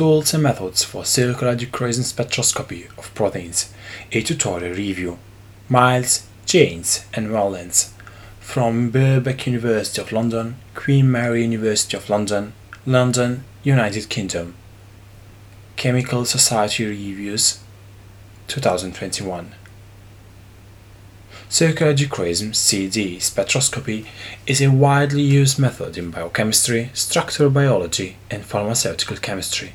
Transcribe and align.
Tools 0.00 0.32
and 0.32 0.42
Methods 0.42 0.82
for 0.82 1.04
Circular 1.04 1.54
Dichroism 1.54 2.04
Spectroscopy 2.04 2.88
of 2.96 3.14
Proteins, 3.14 3.70
a 4.10 4.22
tutorial 4.22 4.74
review. 4.74 5.18
Miles, 5.68 6.26
Janes 6.46 7.04
and 7.12 7.30
Mullins 7.30 7.92
from 8.40 8.90
Birkbeck 8.90 9.44
University 9.44 10.00
of 10.00 10.10
London, 10.10 10.56
Queen 10.74 11.12
Mary 11.12 11.42
University 11.42 11.98
of 11.98 12.08
London, 12.08 12.54
London, 12.86 13.44
United 13.62 14.08
Kingdom. 14.08 14.54
Chemical 15.76 16.24
Society 16.24 16.86
Reviews 16.86 17.58
2021. 18.48 19.52
Circular 21.50 21.92
dichroism 21.92 22.54
CD 22.54 23.18
spectroscopy 23.18 24.06
is 24.46 24.62
a 24.62 24.70
widely 24.70 25.20
used 25.20 25.58
method 25.58 25.98
in 25.98 26.10
biochemistry, 26.10 26.88
structural 26.94 27.50
biology, 27.50 28.16
and 28.30 28.46
pharmaceutical 28.46 29.18
chemistry. 29.18 29.74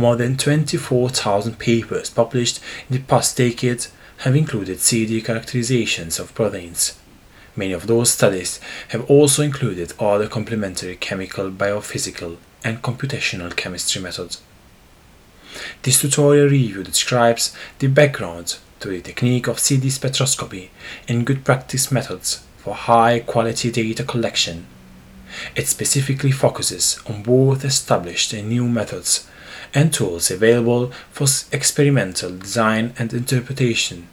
More 0.00 0.16
than 0.16 0.38
24,000 0.38 1.58
papers 1.58 2.08
published 2.08 2.58
in 2.88 2.96
the 2.96 3.02
past 3.02 3.36
decade 3.36 3.84
have 4.20 4.34
included 4.34 4.80
CD 4.80 5.20
characterizations 5.20 6.18
of 6.18 6.32
proteins. 6.32 6.98
Many 7.54 7.74
of 7.74 7.86
those 7.86 8.10
studies 8.10 8.60
have 8.88 9.04
also 9.10 9.42
included 9.42 9.92
other 10.00 10.26
complementary 10.26 10.96
chemical, 10.96 11.50
biophysical, 11.50 12.38
and 12.64 12.80
computational 12.80 13.54
chemistry 13.54 14.00
methods. 14.00 14.40
This 15.82 16.00
tutorial 16.00 16.48
review 16.48 16.82
describes 16.82 17.54
the 17.78 17.88
background 17.88 18.56
to 18.78 18.88
the 18.88 19.02
technique 19.02 19.48
of 19.48 19.58
CD 19.58 19.88
spectroscopy 19.88 20.70
and 21.08 21.26
good 21.26 21.44
practice 21.44 21.92
methods 21.92 22.42
for 22.56 22.74
high 22.74 23.20
quality 23.20 23.70
data 23.70 24.04
collection. 24.04 24.66
It 25.54 25.68
specifically 25.68 26.32
focuses 26.32 26.98
on 27.06 27.22
both 27.22 27.66
established 27.66 28.32
and 28.32 28.48
new 28.48 28.66
methods 28.66 29.28
and 29.74 29.92
tools 29.92 30.30
available 30.30 30.90
for 31.10 31.26
experimental 31.52 32.36
design 32.36 32.92
and 32.98 33.12
interpretation, 33.12 34.08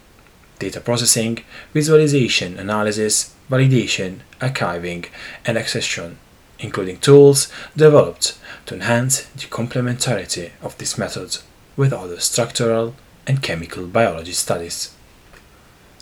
data 0.58 0.80
processing, 0.80 1.44
visualization, 1.72 2.58
analysis, 2.58 3.34
validation, 3.50 4.20
archiving, 4.40 5.06
and 5.44 5.56
accession, 5.56 6.18
including 6.58 6.98
tools 6.98 7.50
developed 7.76 8.38
to 8.66 8.74
enhance 8.74 9.22
the 9.26 9.46
complementarity 9.46 10.50
of 10.62 10.76
this 10.78 10.98
method 10.98 11.38
with 11.76 11.92
other 11.92 12.20
structural 12.20 12.94
and 13.26 13.42
chemical 13.42 13.86
biology 13.86 14.32
studies. 14.32 14.94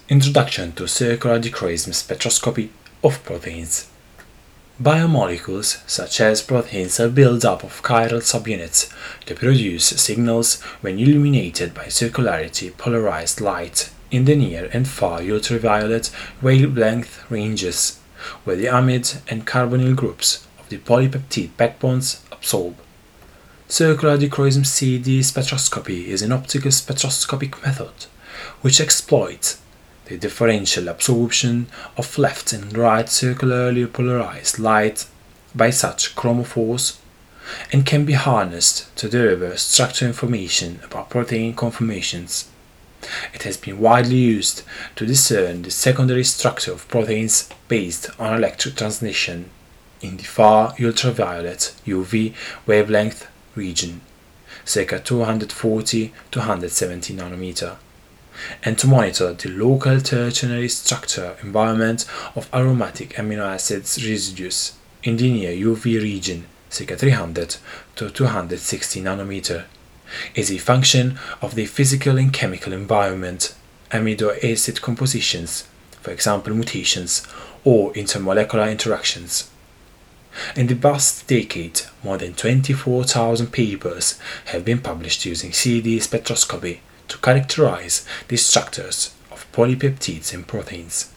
Introduction 0.09 0.73
to 0.73 0.87
circular 0.87 1.39
dichroism 1.39 1.93
spectroscopy 1.93 2.69
of 3.03 3.23
proteins. 3.25 3.89
Biomolecules, 4.81 5.81
such 5.89 6.21
as 6.21 6.43
proteins, 6.43 7.01
are 7.01 7.09
built 7.09 7.47
up 7.47 7.65
of 7.65 7.83
chiral 7.83 8.21
subunits 8.21 8.93
that 9.25 9.39
produce 9.39 9.87
signals 9.87 10.61
when 10.83 10.99
illuminated 10.99 11.73
by 11.73 11.87
circularity 11.87 12.77
polarized 12.77 13.41
light 13.41 13.91
in 14.11 14.27
the 14.27 14.37
near 14.37 14.69
and 14.75 14.87
far 14.87 15.21
ultraviolet 15.21 16.11
wavelength 16.43 17.25
ranges, 17.31 17.99
where 18.45 18.57
the 18.57 18.67
amide 18.67 19.23
and 19.31 19.47
carbonyl 19.47 19.97
groups 19.97 20.47
of 20.59 20.69
the 20.69 20.77
polypeptide 20.77 21.57
backbones 21.57 22.23
absorb. 22.31 22.77
Circular 23.69 24.19
dichroism 24.19 24.65
CD 24.65 25.21
spectroscopy 25.21 26.05
is 26.05 26.21
an 26.21 26.33
optical 26.33 26.71
spectroscopic 26.71 27.63
method 27.65 28.07
which 28.61 28.81
exploits 28.81 29.59
the 30.07 30.17
differential 30.17 30.89
absorption 30.89 31.67
of 31.97 32.19
left 32.19 32.53
and 32.53 32.77
right 32.77 33.09
circularly 33.09 33.87
polarized 33.87 34.59
light 34.59 35.07
by 35.55 35.71
such 35.71 36.15
chromophores 36.15 36.99
and 37.73 37.87
can 37.87 38.05
be 38.05 38.13
harnessed 38.13 38.95
to 38.97 39.09
deliver 39.09 39.57
structural 39.57 40.09
information 40.09 40.81
about 40.85 41.11
protein 41.11 41.55
conformations. 41.55 42.49
It 43.33 43.43
has 43.45 43.57
been 43.57 43.79
widely 43.79 44.17
used 44.17 44.63
to 44.97 45.07
discern 45.07 45.63
the 45.63 45.71
secondary 45.71 46.25
structure 46.25 46.73
of 46.73 46.89
proteins 46.89 47.49
based 47.69 48.11
on 48.19 48.41
transmission 48.41 49.51
in 50.01 50.17
the 50.17 50.25
far 50.25 50.75
ultraviolet 50.81 51.75
UV 51.87 52.35
wavelength 52.67 53.29
region, 53.55 54.01
circa 54.65 54.99
240 54.99 56.13
to 56.31 56.39
170 56.39 57.15
nanometer, 57.15 57.77
and 58.63 58.79
to 58.79 58.87
monitor 58.87 59.33
the 59.33 59.49
local 59.49 60.01
tertiary 60.01 60.69
structure 60.69 61.37
environment 61.43 62.07
of 62.35 62.49
aromatic 62.53 63.11
amino 63.15 63.43
acids 63.43 64.05
residues 64.05 64.73
in 65.03 65.17
the 65.17 65.31
near 65.31 65.53
UV 65.53 66.03
region, 66.03 66.47
circa 66.69 66.97
300 66.97 67.57
to 67.95 68.11
260 68.11 69.03
nanometer, 69.03 69.65
is 70.35 70.51
a 70.51 70.59
function 70.59 71.19
of 71.41 71.55
the 71.55 71.67
physical 71.67 72.19
and 72.19 72.33
chemical 72.33 72.73
environment, 72.73 73.55
amino 73.91 74.37
acid 74.45 74.83
compositions, 74.83 75.69
for 76.01 76.11
example 76.11 76.55
mutations, 76.55 77.27
or 77.65 77.93
intermolecular 77.93 78.71
interactions. 78.71 79.51
In 80.55 80.67
the 80.67 80.75
past 80.75 81.27
decade, 81.27 81.83
more 82.03 82.19
than 82.19 82.35
24,000 82.35 83.47
papers 83.53 84.19
have 84.47 84.65
been 84.65 84.81
published 84.81 85.25
using 85.25 85.53
CD 85.53 85.99
spectroscopy 85.99 86.81
to 87.09 87.19
characterize 87.19 88.07
the 88.29 88.37
structures 88.37 89.15
of 89.31 89.51
polypeptides 89.53 90.33
and 90.35 90.47
proteins. 90.47 91.13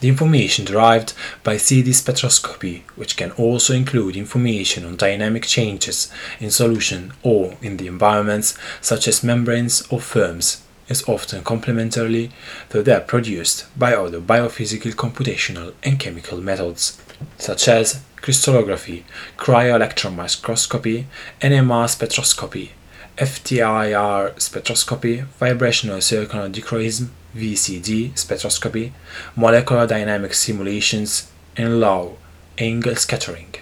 The 0.00 0.08
information 0.08 0.66
derived 0.66 1.14
by 1.42 1.56
CD 1.56 1.90
spectroscopy, 1.92 2.82
which 2.96 3.16
can 3.16 3.30
also 3.32 3.72
include 3.72 4.14
information 4.14 4.84
on 4.84 4.96
dynamic 4.96 5.44
changes 5.46 6.12
in 6.38 6.50
solution 6.50 7.14
or 7.22 7.56
in 7.62 7.78
the 7.78 7.86
environments 7.86 8.58
such 8.82 9.08
as 9.08 9.24
membranes 9.24 9.86
or 9.90 10.00
films, 10.00 10.62
is 10.88 11.08
often 11.08 11.42
complementary 11.42 12.30
to 12.68 12.82
that 12.82 13.08
produced 13.08 13.66
by 13.78 13.94
other 13.94 14.20
biophysical, 14.20 14.92
computational, 14.92 15.72
and 15.82 15.98
chemical 15.98 16.40
methods 16.40 17.00
such 17.38 17.66
as 17.66 18.02
crystallography, 18.16 19.04
cryo-electron 19.38 20.14
microscopy, 20.14 21.06
NMR 21.40 21.86
spectroscopy, 21.86 22.70
FTIR 23.16 24.34
spectroscopy, 24.34 25.24
vibrational 25.38 26.02
circular 26.02 26.50
dichroism, 26.50 27.12
VCD 27.34 28.12
spectroscopy, 28.12 28.92
molecular 29.34 29.86
dynamic 29.86 30.34
simulations, 30.34 31.30
and 31.56 31.80
low 31.80 32.18
angle 32.58 32.94
scattering. 32.94 33.54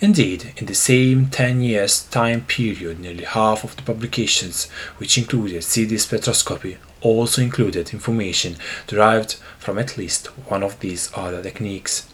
Indeed, 0.00 0.54
in 0.56 0.64
the 0.64 0.74
same 0.74 1.26
10 1.26 1.60
years 1.60 2.04
time 2.04 2.42
period, 2.42 3.00
nearly 3.00 3.24
half 3.24 3.64
of 3.64 3.76
the 3.76 3.82
publications, 3.82 4.70
which 4.96 5.18
included 5.18 5.62
CD 5.62 5.96
spectroscopy, 5.96 6.78
also 7.02 7.42
included 7.42 7.92
information 7.92 8.56
derived 8.86 9.34
from 9.58 9.78
at 9.78 9.98
least 9.98 10.28
one 10.48 10.62
of 10.62 10.80
these 10.80 11.10
other 11.14 11.42
techniques. 11.42 12.08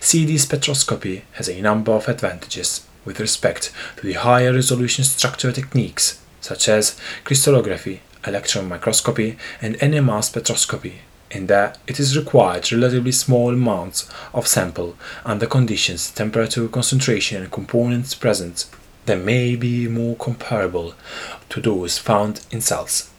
CD 0.00 0.34
spectroscopy 0.34 1.22
has 1.32 1.48
a 1.48 1.60
number 1.60 1.92
of 1.92 2.08
advantages 2.08 2.85
with 3.06 3.18
respect 3.20 3.72
to 3.96 4.04
the 4.04 4.12
higher 4.12 4.52
resolution 4.52 5.04
structure 5.04 5.52
techniques 5.52 6.20
such 6.46 6.68
as 6.68 6.96
crystallography, 7.24 8.02
electron 8.26 8.68
microscopy, 8.68 9.36
and 9.60 9.76
NMR 9.76 10.20
spectroscopy, 10.20 10.94
in 11.30 11.46
that 11.46 11.78
it 11.86 11.98
is 11.98 12.16
required 12.16 12.70
relatively 12.70 13.12
small 13.12 13.50
amounts 13.52 14.08
of 14.32 14.46
sample 14.46 14.96
under 15.24 15.46
conditions, 15.46 16.10
temperature, 16.10 16.68
concentration, 16.68 17.42
and 17.42 17.50
components 17.50 18.14
present 18.14 18.66
that 19.06 19.18
may 19.18 19.56
be 19.56 19.88
more 19.88 20.16
comparable 20.16 20.94
to 21.48 21.60
those 21.60 21.98
found 21.98 22.44
in 22.50 22.60
cells. 22.60 23.10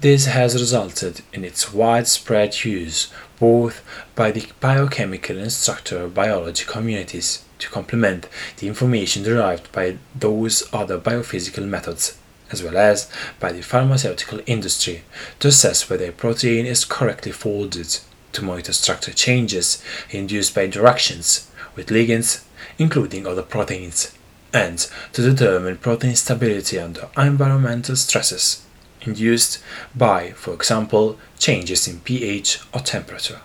This 0.00 0.26
has 0.26 0.54
resulted 0.54 1.22
in 1.32 1.44
its 1.44 1.72
widespread 1.72 2.64
use 2.64 3.12
both 3.40 3.82
by 4.14 4.30
the 4.30 4.46
biochemical 4.60 5.38
and 5.38 5.52
structural 5.52 6.08
biology 6.08 6.64
communities 6.64 7.44
to 7.58 7.68
complement 7.68 8.28
the 8.58 8.68
information 8.68 9.22
derived 9.22 9.70
by 9.72 9.96
those 10.14 10.62
other 10.72 10.98
biophysical 10.98 11.66
methods, 11.66 12.18
as 12.50 12.62
well 12.62 12.76
as 12.76 13.10
by 13.40 13.52
the 13.52 13.62
pharmaceutical 13.62 14.40
industry 14.46 15.02
to 15.40 15.48
assess 15.48 15.88
whether 15.88 16.08
a 16.08 16.12
protein 16.12 16.66
is 16.66 16.84
correctly 16.84 17.32
folded, 17.32 17.98
to 18.32 18.44
monitor 18.44 18.72
structure 18.72 19.12
changes 19.12 19.82
induced 20.10 20.54
by 20.54 20.64
interactions 20.64 21.50
with 21.74 21.88
ligands, 21.88 22.44
including 22.78 23.26
other 23.26 23.42
proteins, 23.42 24.12
and 24.52 24.88
to 25.12 25.22
determine 25.22 25.76
protein 25.76 26.14
stability 26.14 26.78
under 26.78 27.08
environmental 27.16 27.96
stresses 27.96 28.64
induced 29.02 29.62
by, 29.94 30.32
for 30.32 30.54
example, 30.54 31.18
changes 31.38 31.86
in 31.88 32.00
pH 32.00 32.60
or 32.72 32.80
temperature. 32.80 33.40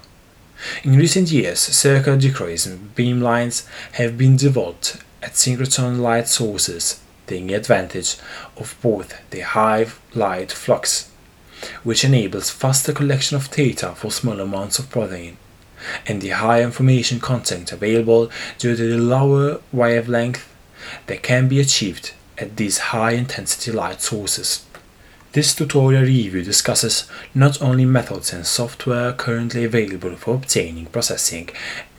In 0.83 0.97
recent 0.97 1.31
years, 1.31 1.59
circular 1.59 2.17
dichroism 2.17 2.91
beamlines 2.95 3.65
have 3.93 4.17
been 4.17 4.37
developed 4.37 4.97
at 5.21 5.33
synchrotron 5.33 5.99
light 5.99 6.27
sources, 6.27 6.99
taking 7.27 7.53
advantage 7.53 8.17
of 8.57 8.75
both 8.81 9.13
the 9.29 9.41
high 9.41 9.87
light 10.13 10.51
flux, 10.51 11.09
which 11.83 12.03
enables 12.03 12.49
faster 12.49 12.93
collection 12.93 13.37
of 13.37 13.51
data 13.51 13.93
for 13.95 14.11
small 14.11 14.39
amounts 14.39 14.79
of 14.79 14.89
protein, 14.89 15.37
and 16.05 16.21
the 16.21 16.29
high 16.29 16.61
information 16.61 17.19
content 17.19 17.71
available 17.71 18.29
due 18.57 18.75
to 18.75 18.89
the 18.89 18.97
lower 18.97 19.61
wavelength 19.71 20.47
that 21.07 21.23
can 21.23 21.47
be 21.47 21.59
achieved 21.59 22.13
at 22.37 22.57
these 22.57 22.77
high 22.77 23.11
intensity 23.11 23.71
light 23.71 24.01
sources. 24.01 24.65
This 25.33 25.55
tutorial 25.55 26.03
review 26.03 26.43
discusses 26.43 27.07
not 27.33 27.59
only 27.59 27.85
methods 27.85 28.31
and 28.33 28.45
software 28.45 29.13
currently 29.13 29.63
available 29.63 30.15
for 30.15 30.35
obtaining, 30.35 30.85
processing, 30.85 31.49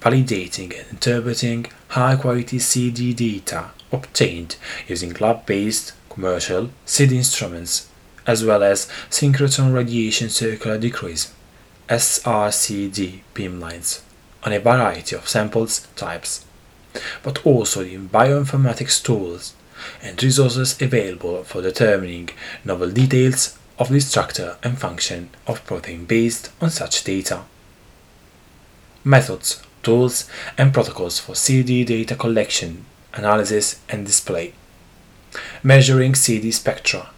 validating 0.00 0.78
and 0.78 0.88
interpreting 0.92 1.66
high 1.88 2.14
quality 2.14 2.60
CD 2.60 3.12
data 3.12 3.70
obtained 3.90 4.54
using 4.86 5.14
lab-based 5.14 5.94
commercial 6.10 6.70
CD 6.86 7.16
instruments 7.16 7.88
as 8.25 8.44
well 8.44 8.62
as 8.62 8.86
synchrotron 9.10 9.75
radiation 9.75 10.28
circular 10.28 10.78
dichroism 10.78 11.32
SRCD 11.88 13.22
beamlines 13.34 14.02
on 14.44 14.52
a 14.52 14.60
variety 14.60 15.16
of 15.16 15.28
samples 15.28 15.88
types, 15.96 16.46
but 17.25 17.44
also 17.44 17.82
in 17.82 18.08
bioinformatics 18.08 19.02
tools 19.02 19.54
and 20.02 20.22
resources 20.22 20.81
available 20.81 21.44
for 21.44 21.62
determining 21.62 22.31
novel 22.64 22.90
details 22.90 23.58
of 23.78 23.88
the 23.88 24.00
structure 24.00 24.56
and 24.62 24.78
function 24.78 25.31
of 25.46 25.64
protein 25.66 26.04
based 26.04 26.50
on 26.60 26.70
such 26.70 27.04
data. 27.04 27.42
Methods, 29.02 29.62
tools, 29.82 30.28
and 30.56 30.72
protocols 30.72 31.19
for 31.19 31.34
CD 31.34 31.84
data 31.84 32.14
collection, 32.14 32.84
analysis, 33.12 33.81
and 33.88 34.06
display. 34.06 34.54
Measuring 35.62 36.14
CD 36.14 36.50
spectra. 36.50 37.10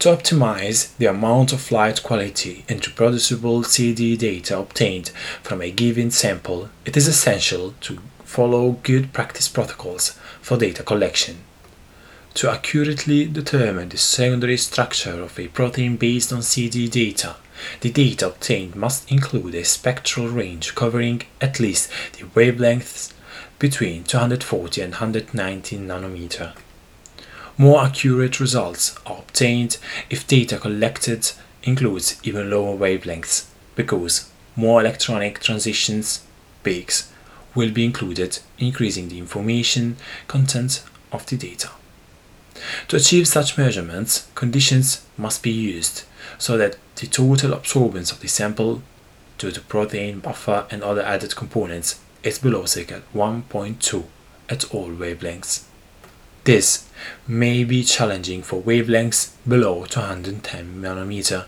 To 0.00 0.14
optimize 0.14 0.94
the 0.98 1.06
amount 1.06 1.52
of 1.52 1.72
light 1.72 2.02
quality 2.02 2.64
and 2.68 2.86
reproducible 2.86 3.62
CD 3.62 4.16
data 4.16 4.58
obtained 4.58 5.08
from 5.42 5.62
a 5.62 5.70
given 5.70 6.10
sample, 6.10 6.68
it 6.84 6.96
is 6.96 7.08
essential 7.08 7.74
to 7.82 7.98
follow 8.24 8.72
good 8.82 9.12
practice 9.12 9.48
protocols 9.48 10.18
for 10.40 10.56
data 10.56 10.82
collection. 10.82 11.38
To 12.34 12.50
accurately 12.50 13.26
determine 13.26 13.90
the 13.90 13.98
secondary 13.98 14.56
structure 14.56 15.22
of 15.22 15.38
a 15.38 15.48
protein 15.48 15.96
based 15.96 16.32
on 16.32 16.42
CD 16.42 16.88
data, 16.88 17.36
the 17.82 17.90
data 17.90 18.28
obtained 18.28 18.74
must 18.74 19.12
include 19.12 19.54
a 19.54 19.64
spectral 19.64 20.28
range 20.28 20.74
covering 20.74 21.22
at 21.42 21.60
least 21.60 21.90
the 22.14 22.24
wavelengths 22.24 23.12
between 23.58 24.04
240 24.04 24.80
and 24.80 24.92
190 24.94 25.78
nanometer. 25.78 26.54
More 27.58 27.84
accurate 27.84 28.40
results 28.40 28.98
are 29.04 29.18
obtained 29.18 29.76
if 30.08 30.26
data 30.26 30.58
collected 30.58 31.30
includes 31.62 32.18
even 32.24 32.50
lower 32.50 32.76
wavelengths 32.76 33.44
because 33.76 34.30
more 34.56 34.80
electronic 34.80 35.38
transitions 35.38 36.24
peaks 36.64 37.12
will 37.54 37.70
be 37.70 37.84
included, 37.84 38.38
increasing 38.58 39.10
the 39.10 39.18
information 39.18 39.98
content 40.28 40.82
of 41.12 41.26
the 41.26 41.36
data. 41.36 41.68
To 42.88 42.96
achieve 42.96 43.26
such 43.28 43.58
measurements, 43.58 44.28
conditions 44.34 45.04
must 45.16 45.42
be 45.42 45.50
used 45.50 46.04
so 46.38 46.56
that 46.58 46.76
the 46.96 47.06
total 47.06 47.50
absorbance 47.50 48.12
of 48.12 48.20
the 48.20 48.28
sample 48.28 48.82
due 49.38 49.50
to 49.50 49.60
protein, 49.60 50.20
buffer, 50.20 50.66
and 50.70 50.82
other 50.82 51.02
added 51.02 51.34
components 51.34 51.98
is 52.22 52.38
below 52.38 52.64
sigma 52.64 53.02
1.2 53.14 54.04
at 54.48 54.72
all 54.72 54.90
wavelengths. 54.90 55.64
This 56.44 56.88
may 57.26 57.64
be 57.64 57.84
challenging 57.84 58.42
for 58.42 58.62
wavelengths 58.62 59.32
below 59.46 59.86
210 59.86 60.80
nanometer, 60.80 61.44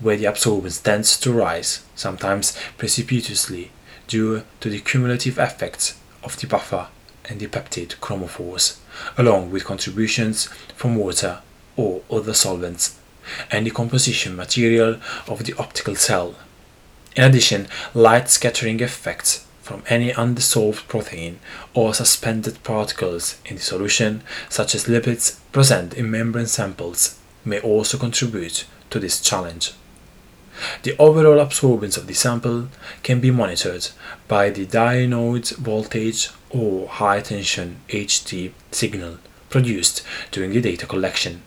where 0.00 0.16
the 0.16 0.24
absorbance 0.24 0.82
tends 0.82 1.18
to 1.20 1.32
rise, 1.32 1.84
sometimes 1.94 2.56
precipitously, 2.78 3.70
due 4.06 4.42
to 4.60 4.70
the 4.70 4.80
cumulative 4.80 5.38
effects 5.38 5.98
of 6.22 6.36
the 6.40 6.46
buffer 6.46 6.88
and 7.28 7.40
the 7.40 7.46
peptide 7.46 7.96
chromophores 7.96 8.78
along 9.16 9.50
with 9.50 9.64
contributions 9.64 10.46
from 10.74 10.96
water 10.96 11.40
or 11.76 12.02
other 12.10 12.34
solvents, 12.34 12.98
and 13.50 13.66
the 13.66 13.70
composition 13.70 14.36
material 14.36 14.96
of 15.26 15.44
the 15.44 15.54
optical 15.58 15.94
cell. 15.94 16.34
In 17.16 17.24
addition, 17.24 17.66
light 17.94 18.28
scattering 18.28 18.80
effects 18.80 19.46
from 19.62 19.82
any 19.88 20.12
undissolved 20.14 20.86
protein 20.86 21.40
or 21.74 21.92
suspended 21.92 22.62
particles 22.62 23.38
in 23.44 23.56
the 23.56 23.62
solution, 23.62 24.22
such 24.48 24.74
as 24.74 24.84
lipids 24.84 25.40
present 25.50 25.94
in 25.94 26.10
membrane 26.10 26.46
samples, 26.46 27.18
may 27.44 27.60
also 27.60 27.98
contribute 27.98 28.64
to 28.90 29.00
this 29.00 29.20
challenge. 29.20 29.72
The 30.84 30.96
overall 30.98 31.44
absorbance 31.44 31.98
of 31.98 32.06
the 32.06 32.14
sample 32.14 32.68
can 33.02 33.20
be 33.20 33.30
monitored 33.30 33.88
by 34.28 34.50
the 34.50 34.64
diode 34.64 35.56
voltage 35.56 36.30
or 36.50 36.88
high 36.88 37.20
tension 37.20 37.80
HT 37.88 38.52
signal 38.70 39.18
produced 39.50 40.02
during 40.30 40.50
the 40.52 40.60
data 40.60 40.86
collection. 40.86 41.42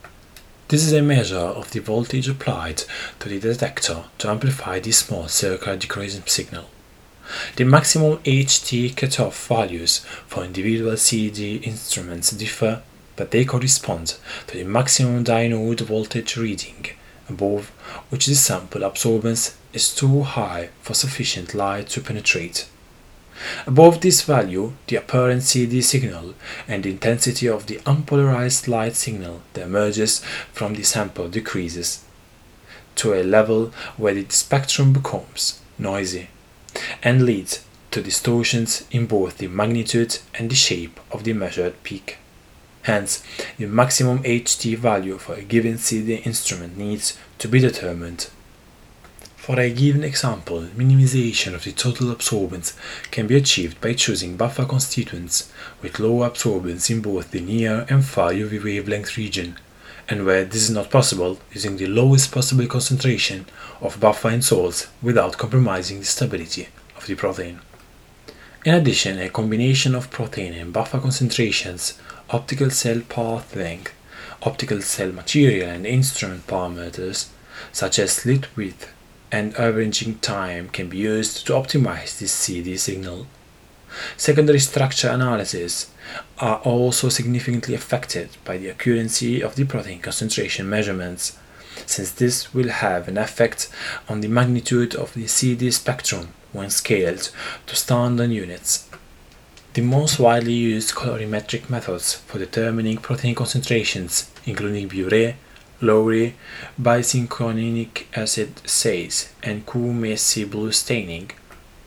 This 0.67 0.85
is 0.85 0.93
a 0.93 1.01
measure 1.01 1.37
of 1.37 1.71
the 1.71 1.79
voltage 1.79 2.27
applied 2.27 2.83
to 3.19 3.29
the 3.29 3.39
detector 3.39 4.05
to 4.19 4.29
amplify 4.29 4.79
the 4.79 4.91
small 4.91 5.27
circular 5.27 5.77
dichroism 5.77 6.23
signal. 6.27 6.65
The 7.55 7.63
maximum 7.63 8.17
HT 8.19 8.95
cutoff 8.95 9.47
values 9.47 9.99
for 10.27 10.43
individual 10.43 10.97
CD 10.97 11.57
instruments 11.57 12.31
differ, 12.31 12.81
but 13.15 13.31
they 13.31 13.45
correspond 13.45 14.15
to 14.47 14.57
the 14.57 14.63
maximum 14.63 15.23
diode 15.23 15.81
voltage 15.81 16.37
reading 16.37 16.87
above 17.29 17.69
which 18.09 18.25
the 18.25 18.35
sample 18.35 18.81
absorbance 18.81 19.55
is 19.73 19.93
too 19.93 20.23
high 20.23 20.69
for 20.81 20.93
sufficient 20.93 21.53
light 21.53 21.87
to 21.89 22.01
penetrate. 22.01 22.67
Above 23.65 24.01
this 24.01 24.21
value, 24.21 24.73
the 24.87 24.95
apparent 24.95 25.43
CD 25.43 25.81
signal 25.81 26.33
and 26.67 26.83
the 26.83 26.91
intensity 26.91 27.47
of 27.47 27.67
the 27.67 27.77
unpolarized 27.79 28.67
light 28.67 28.95
signal 28.95 29.41
that 29.53 29.63
emerges 29.63 30.19
from 30.53 30.73
the 30.73 30.83
sample 30.83 31.27
decreases 31.29 32.03
to 32.95 33.13
a 33.13 33.23
level 33.23 33.71
where 33.97 34.13
the 34.13 34.25
spectrum 34.29 34.91
becomes 34.91 35.61
noisy 35.77 36.27
and 37.01 37.25
leads 37.25 37.63
to 37.91 38.01
distortions 38.01 38.85
in 38.91 39.05
both 39.05 39.37
the 39.37 39.47
magnitude 39.47 40.19
and 40.35 40.51
the 40.51 40.55
shape 40.55 40.99
of 41.11 41.23
the 41.23 41.33
measured 41.33 41.81
peak. 41.83 42.17
Hence, 42.83 43.23
the 43.57 43.67
maximum 43.67 44.23
HT 44.23 44.77
value 44.77 45.17
for 45.17 45.35
a 45.35 45.41
given 45.41 45.77
CD 45.77 46.15
instrument 46.15 46.77
needs 46.77 47.17
to 47.39 47.47
be 47.47 47.59
determined. 47.59 48.29
For 49.39 49.57
a 49.59 49.71
given 49.71 50.03
example, 50.03 50.67
minimization 50.75 51.55
of 51.55 51.63
the 51.63 51.71
total 51.71 52.13
absorbance 52.13 52.75
can 53.09 53.25
be 53.25 53.37
achieved 53.37 53.81
by 53.81 53.93
choosing 53.93 54.35
buffer 54.35 54.65
constituents 54.65 55.51
with 55.81 55.97
low 55.97 56.29
absorbance 56.29 56.91
in 56.91 57.01
both 57.01 57.31
the 57.31 57.39
near 57.39 57.85
and 57.89 58.05
far 58.05 58.31
UV 58.31 58.63
wavelength 58.63 59.17
region, 59.17 59.57
and 60.07 60.25
where 60.25 60.43
this 60.43 60.63
is 60.63 60.69
not 60.69 60.91
possible, 60.91 61.39
using 61.51 61.77
the 61.77 61.87
lowest 61.87 62.31
possible 62.31 62.67
concentration 62.67 63.45
of 63.81 63.99
buffer 63.99 64.29
in 64.29 64.41
salts 64.43 64.87
without 65.01 65.37
compromising 65.37 65.99
the 65.99 66.05
stability 66.05 66.67
of 66.95 67.07
the 67.07 67.15
protein. 67.15 67.61
In 68.65 68.75
addition, 68.75 69.17
a 69.17 69.29
combination 69.29 69.95
of 69.95 70.11
protein 70.11 70.53
and 70.53 70.73
buffer 70.73 70.99
concentrations, 70.99 71.97
optical 72.29 72.69
cell 72.69 72.99
path 73.07 73.55
length, 73.55 73.93
optical 74.43 74.81
cell 74.81 75.11
material 75.11 75.69
and 75.69 75.87
instrument 75.87 76.45
parameters 76.45 77.29
such 77.71 77.97
as 77.97 78.11
slit 78.11 78.55
width 78.55 78.93
and 79.31 79.55
averaging 79.55 80.19
time 80.19 80.69
can 80.69 80.89
be 80.89 80.97
used 80.97 81.45
to 81.47 81.53
optimize 81.53 82.17
this 82.17 82.31
CD 82.31 82.77
signal. 82.77 83.27
Secondary 84.17 84.59
structure 84.59 85.09
analyses 85.09 85.91
are 86.39 86.57
also 86.59 87.09
significantly 87.09 87.75
affected 87.75 88.29
by 88.45 88.57
the 88.57 88.69
accuracy 88.69 89.41
of 89.41 89.55
the 89.55 89.65
protein 89.65 89.99
concentration 89.99 90.69
measurements, 90.69 91.37
since 91.85 92.11
this 92.11 92.53
will 92.53 92.69
have 92.69 93.07
an 93.07 93.17
effect 93.17 93.69
on 94.07 94.21
the 94.21 94.27
magnitude 94.27 94.95
of 94.95 95.13
the 95.13 95.27
CD 95.27 95.71
spectrum 95.71 96.29
when 96.51 96.69
scaled 96.69 97.31
to 97.67 97.75
standard 97.75 98.31
units. 98.31 98.87
The 99.73 99.81
most 99.81 100.19
widely 100.19 100.53
used 100.53 100.95
colorimetric 100.95 101.69
methods 101.69 102.15
for 102.15 102.39
determining 102.39 102.97
protein 102.97 103.35
concentrations, 103.35 104.29
including 104.45 104.89
Biuret, 104.89 105.35
Lowry, 105.81 106.35
bicinchoninic 106.81 108.05
acid 108.15 108.61
assays, 108.65 109.33
and 109.41 109.65
Coomassie 109.65 110.49
blue 110.49 110.71
staining, 110.71 111.31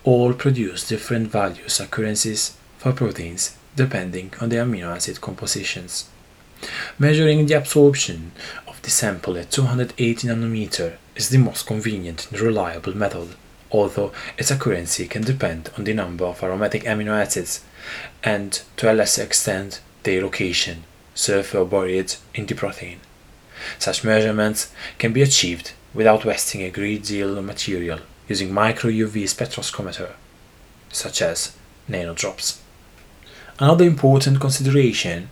all 0.04 0.32
produce 0.32 0.88
different 0.88 1.30
values 1.30 1.80
accuracies 1.80 2.56
for 2.78 2.92
proteins 2.92 3.56
depending 3.76 4.32
on 4.40 4.48
the 4.48 4.56
amino 4.56 4.94
acid 4.94 5.20
compositions. 5.20 6.08
Measuring 6.98 7.46
the 7.46 7.54
absorption 7.54 8.32
of 8.68 8.80
the 8.82 8.90
sample 8.90 9.36
at 9.36 9.50
280 9.50 10.28
nanometer 10.28 10.96
is 11.16 11.28
the 11.28 11.38
most 11.38 11.66
convenient 11.66 12.30
and 12.30 12.40
reliable 12.40 12.96
method 12.96 13.34
although 13.72 14.12
its 14.38 14.50
accuracy 14.50 15.06
can 15.08 15.22
depend 15.22 15.70
on 15.76 15.84
the 15.84 15.94
number 15.94 16.24
of 16.24 16.42
aromatic 16.42 16.84
amino 16.84 17.10
acids 17.10 17.64
and, 18.22 18.62
to 18.76 18.90
a 18.90 18.92
lesser 18.92 19.22
extent, 19.22 19.80
their 20.02 20.22
location, 20.22 20.84
sulfur 21.14 21.64
buried 21.64 22.14
in 22.34 22.46
the 22.46 22.54
protein. 22.54 23.00
Such 23.78 24.04
measurements 24.04 24.72
can 24.98 25.12
be 25.12 25.22
achieved 25.22 25.72
without 25.94 26.24
wasting 26.24 26.62
a 26.62 26.70
great 26.70 27.04
deal 27.04 27.36
of 27.36 27.44
material 27.44 28.00
using 28.28 28.52
micro 28.52 28.90
UV 28.90 29.24
spectrometer, 29.24 30.12
such 30.90 31.20
as 31.20 31.56
nanodrops. 31.88 32.58
Another 33.58 33.84
important 33.84 34.40
consideration 34.40 35.28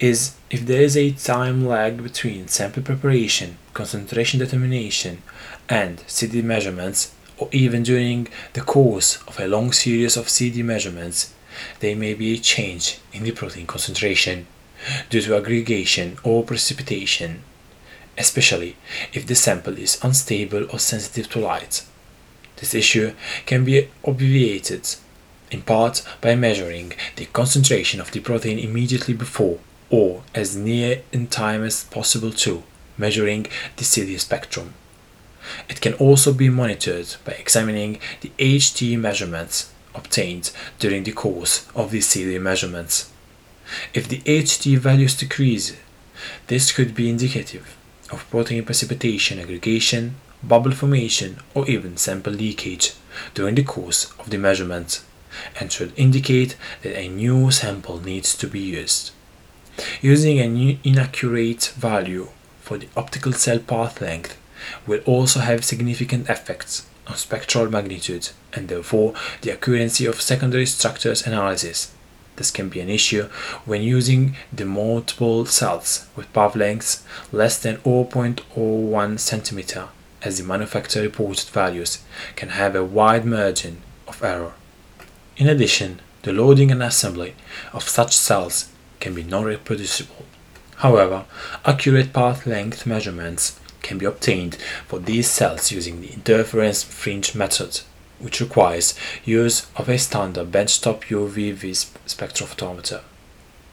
is 0.00 0.34
if 0.50 0.66
there 0.66 0.82
is 0.82 0.96
a 0.96 1.12
time 1.12 1.64
lag 1.64 2.02
between 2.02 2.48
sample 2.48 2.82
preparation, 2.82 3.56
concentration 3.72 4.40
determination, 4.40 5.22
and 5.68 6.02
CD 6.06 6.42
measurements, 6.42 7.14
or 7.38 7.48
even 7.52 7.82
during 7.82 8.28
the 8.54 8.60
course 8.60 9.22
of 9.28 9.38
a 9.38 9.46
long 9.46 9.72
series 9.72 10.16
of 10.16 10.28
CD 10.28 10.62
measurements, 10.62 11.32
there 11.78 11.96
may 11.96 12.14
be 12.14 12.34
a 12.34 12.38
change 12.38 12.98
in 13.12 13.22
the 13.22 13.30
protein 13.30 13.66
concentration 13.66 14.46
due 15.08 15.22
to 15.22 15.36
aggregation 15.36 16.16
or 16.24 16.42
precipitation, 16.42 17.42
especially 18.20 18.76
if 19.14 19.26
the 19.26 19.34
sample 19.34 19.78
is 19.78 19.98
unstable 20.02 20.66
or 20.70 20.78
sensitive 20.78 21.28
to 21.30 21.40
light. 21.40 21.82
This 22.56 22.74
issue 22.74 23.14
can 23.46 23.64
be 23.64 23.88
obviated 24.04 24.86
in 25.50 25.62
part 25.62 26.06
by 26.20 26.34
measuring 26.34 26.92
the 27.16 27.24
concentration 27.26 27.98
of 28.00 28.10
the 28.12 28.20
protein 28.20 28.58
immediately 28.58 29.14
before 29.14 29.58
or 29.88 30.22
as 30.34 30.54
near 30.54 31.02
in 31.10 31.26
time 31.26 31.64
as 31.64 31.84
possible 31.84 32.30
to 32.30 32.62
measuring 32.98 33.46
the 33.76 33.84
CD 33.84 34.18
spectrum. 34.18 34.74
It 35.70 35.80
can 35.80 35.94
also 35.94 36.34
be 36.34 36.50
monitored 36.50 37.16
by 37.24 37.32
examining 37.32 37.98
the 38.20 38.30
HT 38.38 38.98
measurements 38.98 39.72
obtained 39.94 40.52
during 40.78 41.04
the 41.04 41.12
course 41.12 41.66
of 41.74 41.90
the 41.90 42.02
CD 42.02 42.38
measurements. 42.38 43.10
If 43.94 44.06
the 44.08 44.20
HT 44.20 44.76
values 44.78 45.16
decrease, 45.16 45.74
this 46.48 46.70
could 46.70 46.94
be 46.94 47.08
indicative 47.08 47.76
of 48.10 48.28
protein 48.30 48.64
precipitation 48.64 49.38
aggregation, 49.38 50.16
bubble 50.42 50.72
formation, 50.72 51.38
or 51.54 51.68
even 51.68 51.96
sample 51.96 52.32
leakage 52.32 52.94
during 53.34 53.54
the 53.54 53.64
course 53.64 54.12
of 54.18 54.30
the 54.30 54.38
measurement 54.38 55.02
and 55.58 55.70
should 55.70 55.92
indicate 55.96 56.56
that 56.82 56.98
a 56.98 57.08
new 57.08 57.50
sample 57.50 58.00
needs 58.00 58.36
to 58.36 58.46
be 58.46 58.60
used. 58.60 59.12
Using 60.00 60.40
an 60.40 60.78
inaccurate 60.84 61.72
value 61.76 62.28
for 62.60 62.78
the 62.78 62.88
optical 62.96 63.32
cell 63.32 63.58
path 63.58 64.00
length 64.00 64.36
will 64.86 65.00
also 65.06 65.40
have 65.40 65.64
significant 65.64 66.28
effects 66.28 66.86
on 67.06 67.16
spectral 67.16 67.70
magnitude 67.70 68.30
and 68.52 68.68
therefore 68.68 69.14
the 69.42 69.52
accuracy 69.52 70.06
of 70.06 70.20
secondary 70.20 70.66
structures 70.66 71.26
analysis. 71.26 71.92
This 72.40 72.50
can 72.50 72.70
be 72.70 72.80
an 72.80 72.88
issue 72.88 73.24
when 73.66 73.82
using 73.82 74.34
the 74.50 74.64
multiple 74.64 75.44
cells 75.44 76.06
with 76.16 76.32
path 76.32 76.56
lengths 76.56 77.04
less 77.32 77.58
than 77.58 77.76
0.01 77.76 78.40
cm 78.48 79.88
as 80.22 80.38
the 80.38 80.44
manufacturer 80.44 81.02
reported 81.02 81.50
values 81.50 82.02
can 82.36 82.48
have 82.48 82.74
a 82.74 82.82
wide 82.82 83.26
margin 83.26 83.82
of 84.08 84.24
error. 84.24 84.54
In 85.36 85.50
addition, 85.50 86.00
the 86.22 86.32
loading 86.32 86.70
and 86.70 86.82
assembly 86.82 87.34
of 87.74 87.86
such 87.86 88.16
cells 88.16 88.70
can 89.00 89.12
be 89.12 89.22
non-reproducible. 89.22 90.24
However, 90.76 91.26
accurate 91.66 92.14
path 92.14 92.46
length 92.46 92.86
measurements 92.86 93.60
can 93.82 93.98
be 93.98 94.06
obtained 94.06 94.54
for 94.88 94.98
these 94.98 95.28
cells 95.30 95.72
using 95.72 96.00
the 96.00 96.14
interference 96.14 96.82
fringe 96.82 97.34
method, 97.34 97.82
which 98.20 98.40
requires 98.40 98.94
use 99.24 99.66
of 99.76 99.88
a 99.88 99.98
standard 99.98 100.50
benchtop 100.50 101.02
UV 101.04 101.52
VIS 101.54 101.92
spectrophotometer. 102.06 103.00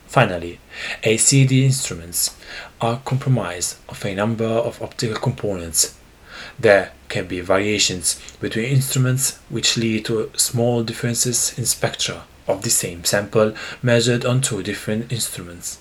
Finally, 0.08 0.60
ACD 1.04 1.63
instruments 1.63 2.36
are 2.80 3.01
comprised 3.06 3.75
of 3.89 4.04
a 4.06 4.16
number 4.16 4.46
of 4.46 4.82
optical 4.82 5.20
components 5.20 5.98
there 6.60 6.92
can 7.10 7.27
be 7.27 7.39
variations 7.39 8.20
between 8.39 8.66
instruments 8.66 9.39
which 9.50 9.77
lead 9.77 10.06
to 10.06 10.32
small 10.36 10.84
differences 10.84 11.58
in 11.58 11.66
spectra 11.66 12.24
of 12.48 12.62
the 12.62 12.70
same 12.70 13.04
sample 13.04 13.54
measured 13.82 14.25
on 14.25 14.42
two 14.42 14.63
different 14.63 15.12
instruments. 15.12 15.80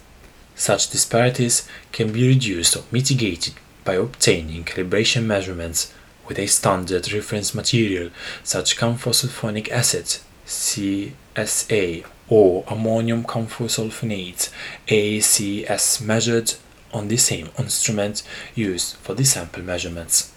Such 0.55 0.91
disparities 0.91 1.69
can 1.93 2.13
be 2.13 2.29
reduced 2.29 2.77
or 2.77 2.85
mitigated 2.91 3.55
by 3.85 3.95
obtaining 3.95 4.65
calibration 4.65 5.25
measurements 5.25 5.93
with 6.29 6.39
a 6.39 6.47
standard 6.47 7.13
reference 7.13 7.55
material 7.55 8.11
such 8.43 8.73
as 8.73 8.79
camphor 8.79 9.11
sulfonic 9.11 9.71
acid 9.71 10.19
CSA 10.47 12.05
or 12.29 12.65
ammonium 12.69 13.25
camphorsulfonate 13.25 14.51
ACS 14.89 16.01
measured 16.01 16.55
on 16.93 17.09
the 17.09 17.17
same 17.17 17.51
instrument 17.59 18.23
used 18.55 18.97
for 18.97 19.15
the 19.15 19.25
sample 19.25 19.63
measurements. 19.63 20.33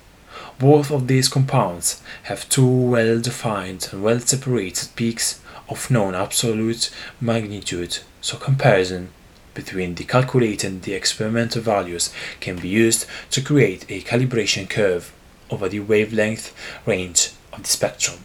Both 0.58 0.91
of 0.91 1.08
these 1.08 1.29
compounds 1.29 2.01
have 2.24 2.50
two 2.50 2.67
well-defined 2.67 3.89
and 3.91 4.03
well-separated 4.03 4.89
peaks 4.96 5.39
of 5.69 5.89
known 5.89 6.15
absolute 6.15 6.89
magnitude, 7.22 8.00
so 8.22 8.38
comparison 8.38 9.12
between 9.53 9.96
the 9.96 10.03
calculated 10.03 10.67
and 10.67 10.81
the 10.84 10.93
experimental 10.93 11.62
values 11.62 12.13
can 12.39 12.58
be 12.58 12.67
used 12.67 13.05
to 13.31 13.41
create 13.41 13.86
a 13.89 14.01
calibration 14.01 14.69
curve 14.69 15.13
over 15.49 15.69
the 15.69 15.79
wavelength 15.79 16.53
range 16.85 17.31
of 17.53 17.63
the 17.63 17.69
spectrum. 17.69 18.19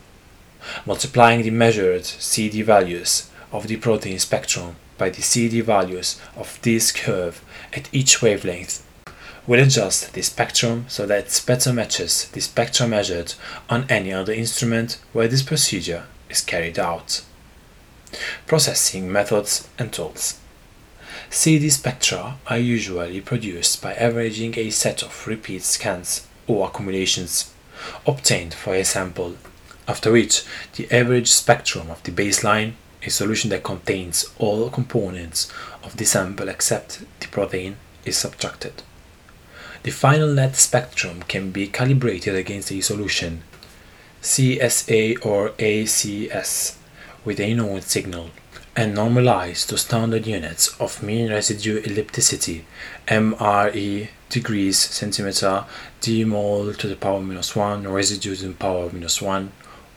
Multiplying 0.87 1.43
the 1.43 1.51
measured 1.51 2.05
CD 2.05 2.63
values 2.63 3.31
of 3.53 3.67
the 3.67 3.77
protein 3.77 4.19
spectrum 4.19 4.77
by 4.99 5.11
the 5.11 5.23
CD 5.23 5.61
values 5.61 6.21
of 6.37 6.59
this 6.63 6.93
curve 6.93 7.43
at 7.73 7.89
each 7.93 8.23
wavelength 8.23 8.85
will 9.47 9.61
adjust 9.61 10.13
the 10.15 10.23
spectrum 10.23 10.87
so 10.89 11.07
that 11.07 11.27
it 11.27 11.45
better 11.47 11.73
matches 11.73 12.29
the 12.31 12.41
spectrum 12.41 12.91
measured 12.91 13.35
on 13.69 13.85
any 13.89 14.13
other 14.13 14.33
instrument 14.33 14.99
where 15.13 15.29
this 15.29 15.43
procedure 15.43 16.05
is 16.31 16.41
carried 16.41 16.79
out. 16.79 17.23
Processing 18.47 19.11
methods 19.11 19.69
and 19.79 19.93
tools. 19.93 20.41
CD 21.31 21.69
spectra 21.69 22.37
are 22.47 22.59
usually 22.59 23.21
produced 23.21 23.83
by 23.83 23.93
averaging 23.95 24.57
a 24.57 24.71
set 24.71 25.03
of 25.03 25.27
repeat 25.27 25.63
scans 25.63 26.27
or 26.47 26.69
accumulations 26.69 27.53
obtained 28.07 28.55
for 28.55 28.75
a 28.75 28.85
sample, 28.85 29.37
after 29.87 30.13
which 30.13 30.45
the 30.77 30.91
average 30.91 31.31
spectrum 31.31 31.91
of 31.91 32.03
the 32.03 32.13
baseline, 32.13 32.73
a 33.03 33.11
solution 33.11 33.51
that 33.51 33.63
contains 33.63 34.25
all 34.39 34.71
components 34.71 35.53
of 35.83 35.97
the 35.97 36.05
sample 36.05 36.49
except 36.49 37.05
the 37.21 37.29
protein, 37.29 37.77
is 38.05 38.17
subtracted. 38.17 38.83
The 39.83 39.91
final 39.91 40.33
net 40.33 40.57
spectrum 40.57 41.23
can 41.29 41.51
be 41.51 41.67
calibrated 41.67 42.35
against 42.35 42.73
a 42.73 42.81
solution 42.81 43.43
CSA 44.23 45.25
or 45.27 45.51
ACS 45.51 46.77
with 47.25 47.39
a 47.39 47.53
known 47.53 47.83
signal 47.83 48.31
and 48.77 48.95
normalized 48.95 49.69
to 49.69 49.79
standard 49.79 50.27
units 50.27 50.69
of 50.81 51.03
mean 51.03 51.31
residue 51.31 51.81
ellipticity 51.83 52.63
MRE 53.07 54.09
degrees 54.29 54.79
centimeter 54.79 55.65
d 56.01 56.25
mole 56.25 56.73
to 56.75 56.89
the 56.89 56.97
power 56.97 57.21
minus 57.21 57.55
1 57.55 57.87
residue 57.87 58.35
to 58.35 58.49
the 58.49 58.55
power 58.55 58.91
minus 58.93 59.23
1 59.23 59.53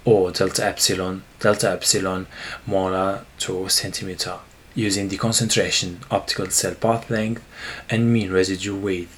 or 0.05 0.31
delta 0.31 0.63
epsilon 0.65 1.23
delta 1.39 1.71
epsilon 1.71 2.27
molar 2.65 3.25
to 3.39 3.67
centimeter 3.67 4.37
using 4.77 5.09
the 5.09 5.17
concentration 5.17 5.99
optical 6.11 6.47
cell 6.51 6.75
path 6.75 7.09
length 7.09 7.43
and 7.89 8.13
mean 8.13 8.31
residue 8.31 8.75
weight 8.75 9.09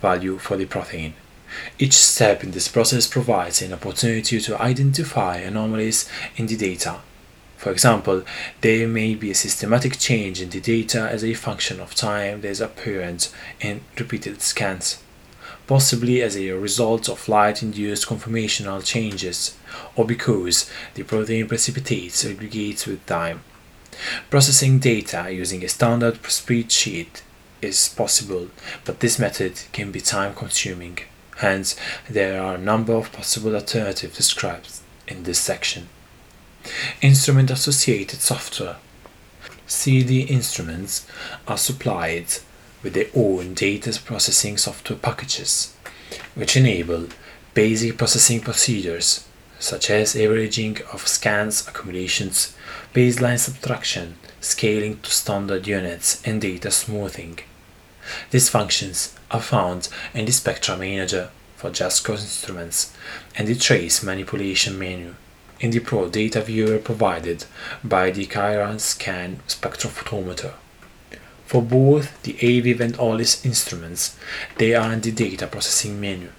value 0.00 0.38
for 0.38 0.56
the 0.56 0.64
protein. 0.64 1.14
Each 1.78 1.94
step 1.94 2.44
in 2.44 2.52
this 2.52 2.68
process 2.68 3.06
provides 3.06 3.60
an 3.62 3.72
opportunity 3.72 4.40
to 4.40 4.60
identify 4.60 5.38
anomalies 5.38 6.08
in 6.36 6.46
the 6.46 6.56
data. 6.56 7.00
For 7.58 7.72
example, 7.72 8.22
there 8.60 8.86
may 8.86 9.16
be 9.16 9.32
a 9.32 9.34
systematic 9.34 9.98
change 9.98 10.40
in 10.40 10.50
the 10.50 10.60
data 10.60 11.00
as 11.10 11.24
a 11.24 11.34
function 11.34 11.80
of 11.80 11.92
time 11.92 12.40
that 12.40 12.48
is 12.48 12.60
apparent 12.60 13.34
in 13.60 13.80
repeated 13.98 14.40
scans, 14.42 15.02
possibly 15.66 16.22
as 16.22 16.36
a 16.36 16.52
result 16.52 17.08
of 17.08 17.28
light-induced 17.28 18.06
conformational 18.06 18.84
changes, 18.84 19.58
or 19.96 20.06
because 20.06 20.70
the 20.94 21.02
protein 21.02 21.48
precipitates 21.48 22.24
aggregates 22.24 22.86
with 22.86 23.04
time. 23.06 23.42
Processing 24.30 24.78
data 24.78 25.28
using 25.28 25.64
a 25.64 25.68
standard 25.68 26.22
spreadsheet 26.22 27.22
is 27.60 27.88
possible, 27.88 28.50
but 28.84 29.00
this 29.00 29.18
method 29.18 29.62
can 29.72 29.90
be 29.90 30.00
time 30.00 30.32
consuming. 30.32 31.00
Hence, 31.38 31.74
there 32.08 32.40
are 32.40 32.54
a 32.54 32.58
number 32.58 32.92
of 32.92 33.10
possible 33.10 33.56
alternatives 33.56 34.16
described 34.16 34.78
in 35.08 35.24
this 35.24 35.40
section. 35.40 35.88
Instrument 37.00 37.50
associated 37.50 38.20
software. 38.20 38.76
CD 39.66 40.22
instruments 40.22 41.06
are 41.46 41.58
supplied 41.58 42.26
with 42.82 42.94
their 42.94 43.08
own 43.14 43.54
data 43.54 43.98
processing 44.04 44.56
software 44.56 44.98
packages, 44.98 45.74
which 46.34 46.56
enable 46.56 47.08
basic 47.54 47.98
processing 47.98 48.40
procedures 48.40 49.24
such 49.58 49.90
as 49.90 50.14
averaging 50.14 50.78
of 50.92 51.06
scans, 51.08 51.66
accumulations, 51.66 52.54
baseline 52.94 53.38
subtraction, 53.38 54.16
scaling 54.40 55.00
to 55.00 55.10
standard 55.10 55.66
units, 55.66 56.22
and 56.24 56.40
data 56.40 56.70
smoothing. 56.70 57.38
These 58.30 58.48
functions 58.48 59.14
are 59.30 59.42
found 59.42 59.88
in 60.14 60.24
the 60.24 60.32
Spectra 60.32 60.76
Manager 60.76 61.30
for 61.56 61.70
JASCO 61.70 62.12
instruments 62.12 62.96
and 63.34 63.48
the 63.48 63.54
Trace 63.54 64.02
Manipulation 64.02 64.78
menu. 64.78 65.14
In 65.60 65.72
the 65.72 65.80
Pro 65.80 66.08
Data 66.08 66.40
Viewer 66.40 66.78
provided 66.78 67.44
by 67.82 68.12
the 68.12 68.26
Chirascan 68.26 69.38
spectrophotometer. 69.48 70.52
For 71.46 71.60
both 71.62 72.22
the 72.22 72.34
AVIV 72.34 72.78
and 72.78 72.96
OLIS 72.96 73.44
instruments, 73.44 74.16
they 74.58 74.74
are 74.76 74.92
in 74.92 75.00
the 75.00 75.10
data 75.10 75.48
processing 75.48 76.00
menu. 76.00 76.30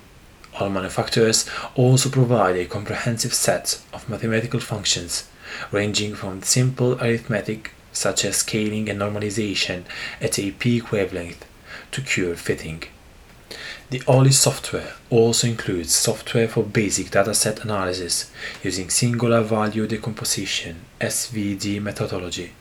All 0.58 0.70
manufacturers 0.70 1.50
also 1.76 2.10
provide 2.10 2.56
a 2.56 2.66
comprehensive 2.66 3.34
set 3.34 3.82
of 3.92 4.08
mathematical 4.08 4.62
functions, 4.62 5.28
ranging 5.70 6.16
from 6.16 6.42
simple 6.42 6.94
arithmetic 7.02 7.72
such 7.92 8.24
as 8.24 8.38
scaling 8.38 8.90
and 8.90 9.02
normalization 9.02 9.84
at 10.22 10.40
a 10.40 10.52
peak 10.52 10.94
wavelength 10.94 11.46
to 11.92 12.02
curve 12.02 12.40
fitting. 12.40 12.84
The 13.91 14.03
OLIS 14.08 14.38
software 14.38 14.93
also 15.10 15.48
includes 15.48 15.96
software 15.96 16.48
for 16.48 16.62
basic 16.62 17.08
dataset 17.08 17.63
analysis 17.63 18.29
using 18.63 18.91
singular 18.91 19.41
value 19.41 19.88
decomposition 19.88 20.86
SVD 21.01 21.81
methodology 21.81 22.51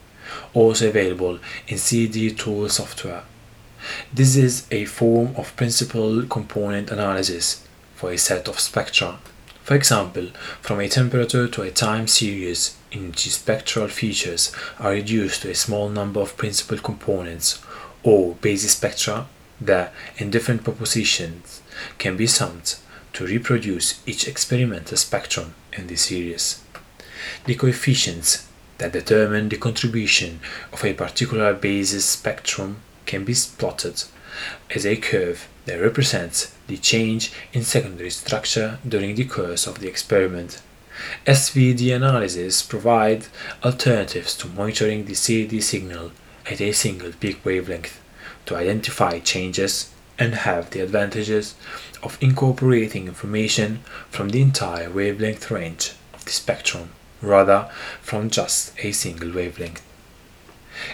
also 0.55 0.89
available 0.89 1.37
in 1.67 1.77
CD 1.77 2.31
tool 2.31 2.67
software. 2.69 3.23
This 4.11 4.35
is 4.35 4.65
a 4.71 4.85
form 4.85 5.35
of 5.35 5.55
principal 5.55 6.23
component 6.23 6.89
analysis 6.89 7.63
for 7.93 8.11
a 8.11 8.17
set 8.17 8.47
of 8.47 8.59
spectra. 8.59 9.19
For 9.61 9.75
example, 9.75 10.29
from 10.61 10.79
a 10.79 10.89
temperature 10.89 11.47
to 11.47 11.61
a 11.61 11.69
time 11.69 12.07
series 12.07 12.75
in 12.91 13.09
which 13.09 13.31
spectral 13.31 13.87
features 13.87 14.51
are 14.79 14.93
reduced 14.93 15.43
to 15.43 15.51
a 15.51 15.55
small 15.55 15.89
number 15.89 16.21
of 16.21 16.37
principal 16.37 16.79
components 16.79 17.63
or 18.01 18.33
basis 18.41 18.71
spectra 18.71 19.27
that, 19.61 19.93
in 20.17 20.29
different 20.29 20.63
propositions, 20.63 21.61
can 21.97 22.17
be 22.17 22.27
summed 22.27 22.75
to 23.13 23.25
reproduce 23.25 24.01
each 24.07 24.27
experimental 24.27 24.97
spectrum 24.97 25.55
in 25.73 25.87
the 25.87 25.95
series. 25.95 26.63
The 27.45 27.55
coefficients 27.55 28.47
that 28.77 28.93
determine 28.93 29.49
the 29.49 29.57
contribution 29.57 30.39
of 30.71 30.83
a 30.83 30.93
particular 30.93 31.53
basis 31.53 32.05
spectrum 32.05 32.77
can 33.05 33.25
be 33.25 33.35
plotted 33.57 34.03
as 34.73 34.85
a 34.85 34.95
curve 34.95 35.47
that 35.65 35.81
represents 35.81 36.55
the 36.67 36.77
change 36.77 37.31
in 37.51 37.63
secondary 37.63 38.09
structure 38.09 38.79
during 38.87 39.15
the 39.15 39.25
course 39.25 39.67
of 39.67 39.79
the 39.79 39.87
experiment. 39.87 40.61
SVD 41.25 41.95
analysis 41.95 42.61
provide 42.61 43.27
alternatives 43.63 44.35
to 44.37 44.47
monitoring 44.47 45.05
the 45.05 45.13
CD 45.13 45.61
signal 45.61 46.11
at 46.45 46.61
a 46.61 46.71
single 46.71 47.11
peak 47.13 47.43
wavelength 47.45 47.99
to 48.49 48.55
identify 48.55 49.19
changes 49.19 49.93
and 50.17 50.33
have 50.33 50.71
the 50.71 50.79
advantages 50.79 51.53
of 52.01 52.17
incorporating 52.19 53.05
information 53.07 53.79
from 54.09 54.29
the 54.29 54.41
entire 54.41 54.89
wavelength 54.89 55.51
range 55.51 55.93
of 56.15 56.25
the 56.25 56.31
spectrum 56.31 56.89
rather 57.21 57.69
from 58.01 58.27
just 58.27 58.73
a 58.83 58.91
single 58.91 59.31
wavelength. 59.31 59.85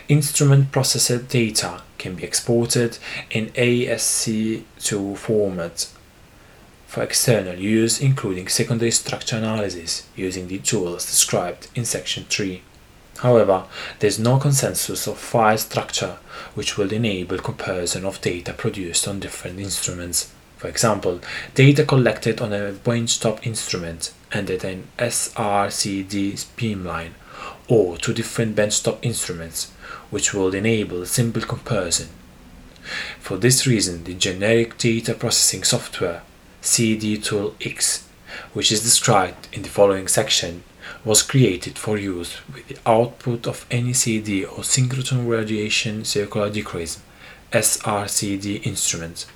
Instrument 0.10 0.70
processor 0.70 1.26
data 1.26 1.82
can 1.98 2.16
be 2.16 2.26
exported 2.26 2.98
in 3.32 3.52
ASCII 3.56 4.66
format 5.16 5.88
for 6.88 7.04
external 7.04 7.56
use 7.56 8.02
including 8.02 8.50
secondary 8.50 8.92
structure 8.92 9.38
analysis 9.38 10.06
using 10.14 10.50
the 10.50 10.60
tools 10.60 11.06
described 11.06 11.70
in 11.74 11.86
section 11.86 12.26
3. 12.26 12.62
However, 13.20 13.64
there 14.00 14.08
is 14.10 14.20
no 14.20 14.38
consensus 14.38 15.08
of 15.08 15.18
file 15.18 15.58
structure 15.58 16.18
which 16.54 16.78
will 16.78 16.92
enable 16.92 17.38
comparison 17.38 18.06
of 18.06 18.22
data 18.22 18.54
produced 18.54 19.08
on 19.08 19.20
different 19.20 19.60
instruments. 19.60 20.32
For 20.58 20.68
example, 20.68 21.22
data 21.54 21.86
collected 21.86 22.42
on 22.42 22.52
a 22.54 22.74
benchtop 22.74 23.46
instrument 23.46 24.12
and 24.32 24.50
at 24.50 24.64
an 24.64 24.88
SRCD 24.98 26.46
beamline 26.58 27.12
or 27.68 27.98
two 27.98 28.14
different 28.14 28.56
benchtop 28.56 29.00
instruments, 29.02 29.72
which 30.10 30.34
will 30.34 30.54
enable 30.54 31.06
simple 31.06 31.42
comparison. 31.42 32.10
For 33.20 33.38
this 33.38 33.66
reason, 33.66 34.04
the 34.04 34.14
generic 34.14 34.78
data 34.78 35.14
processing 35.14 35.64
software 35.64 36.22
CD 36.62 37.18
Tool 37.18 37.56
X, 37.64 38.08
which 38.54 38.72
is 38.72 38.84
described 38.84 39.48
in 39.54 39.64
the 39.64 39.70
following 39.70 40.08
section, 40.08 40.64
was 41.06 41.22
created 41.22 41.78
for 41.78 41.98
use 41.98 42.38
with 42.52 42.68
the 42.68 42.78
output 42.86 43.48
of 43.48 43.66
any 43.70 43.94
CD 43.94 44.44
or 44.44 44.60
synchrotron 44.60 45.30
radiation 45.30 46.04
circular 46.04 46.50
dichroism 46.50 47.02
SRCD 47.52 48.66
instrument 48.66 49.28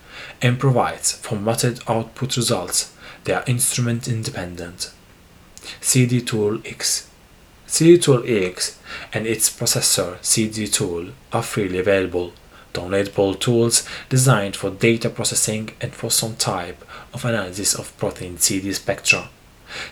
and 0.42 0.60
provides 0.60 1.14
formatted 1.14 1.80
output 1.88 2.36
results 2.36 2.94
they 3.24 3.34
are 3.34 3.44
instrument 3.48 4.08
independent. 4.08 4.92
CD 5.82 6.22
Tool 6.22 6.62
X 6.66 7.08
CD 7.68 8.00
Tool 8.00 8.24
X 8.26 8.80
and 9.14 9.28
its 9.28 9.50
processor 9.50 10.18
CD 10.24 10.68
Tool 10.68 11.10
are 11.32 11.44
freely 11.44 11.78
available, 11.78 12.34
downloadable 12.74 13.40
tools 13.40 13.88
designed 14.10 14.56
for 14.56 14.72
data 14.72 15.10
processing 15.10 15.70
and 15.80 15.94
for 15.94 16.10
some 16.10 16.36
type 16.36 16.84
of 17.14 17.24
analysis 17.26 17.76
of 17.76 17.96
protein 17.98 18.38
CD 18.38 18.74
spectra. 18.74 19.30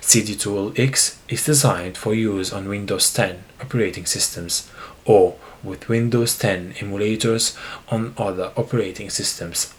CD 0.02 0.36
Tool 0.36 0.74
X 0.76 1.20
is 1.30 1.46
designed 1.46 1.98
for 1.98 2.14
use 2.14 2.52
on 2.54 2.70
Windows 2.70 3.14
10 3.14 3.44
operating 3.62 4.06
systems 4.06 4.70
or 5.06 5.36
with 5.64 5.90
Windows 5.90 6.38
10 6.38 6.74
emulators 6.74 7.58
on 7.90 8.14
other 8.18 8.52
operating 8.56 9.10
systems 9.10 9.74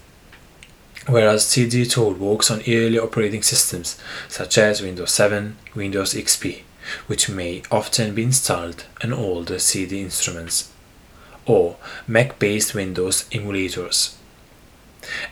whereas 1.07 1.45
CD 1.45 1.85
Tool 1.85 2.13
works 2.13 2.51
on 2.51 2.61
early 2.67 2.99
operating 2.99 3.41
systems 3.41 3.97
such 4.27 4.57
as 4.57 4.81
Windows 4.81 5.11
7, 5.11 5.57
Windows 5.75 6.13
XP, 6.13 6.61
which 7.07 7.29
may 7.29 7.63
often 7.71 8.13
be 8.13 8.23
installed 8.23 8.85
on 9.03 9.13
older 9.13 9.59
CD 9.59 10.01
instruments, 10.01 10.71
or 11.45 11.77
Mac-based 12.07 12.75
Windows 12.75 13.23
emulators. 13.31 14.15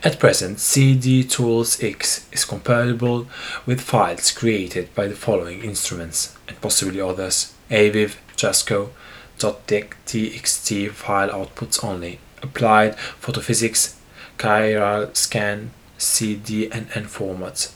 At 0.03 0.19
present, 0.19 0.59
CD 0.59 1.23
Tools 1.23 1.83
X 1.83 2.27
is 2.31 2.45
compatible 2.45 3.27
with 3.65 3.81
files 3.81 4.31
created 4.31 4.93
by 4.95 5.07
the 5.07 5.15
following 5.15 5.63
instruments, 5.63 6.35
and 6.47 6.59
possibly 6.61 7.01
others, 7.01 7.53
AVIV, 7.69 8.15
JASCO, 8.35 8.89
.txt 9.37 10.91
file 10.91 11.29
outputs 11.29 11.83
only, 11.83 12.19
applied 12.41 12.95
photophysics, 13.21 13.95
Chirascan 14.37 15.69
CDNN 15.97 17.07
formats 17.07 17.71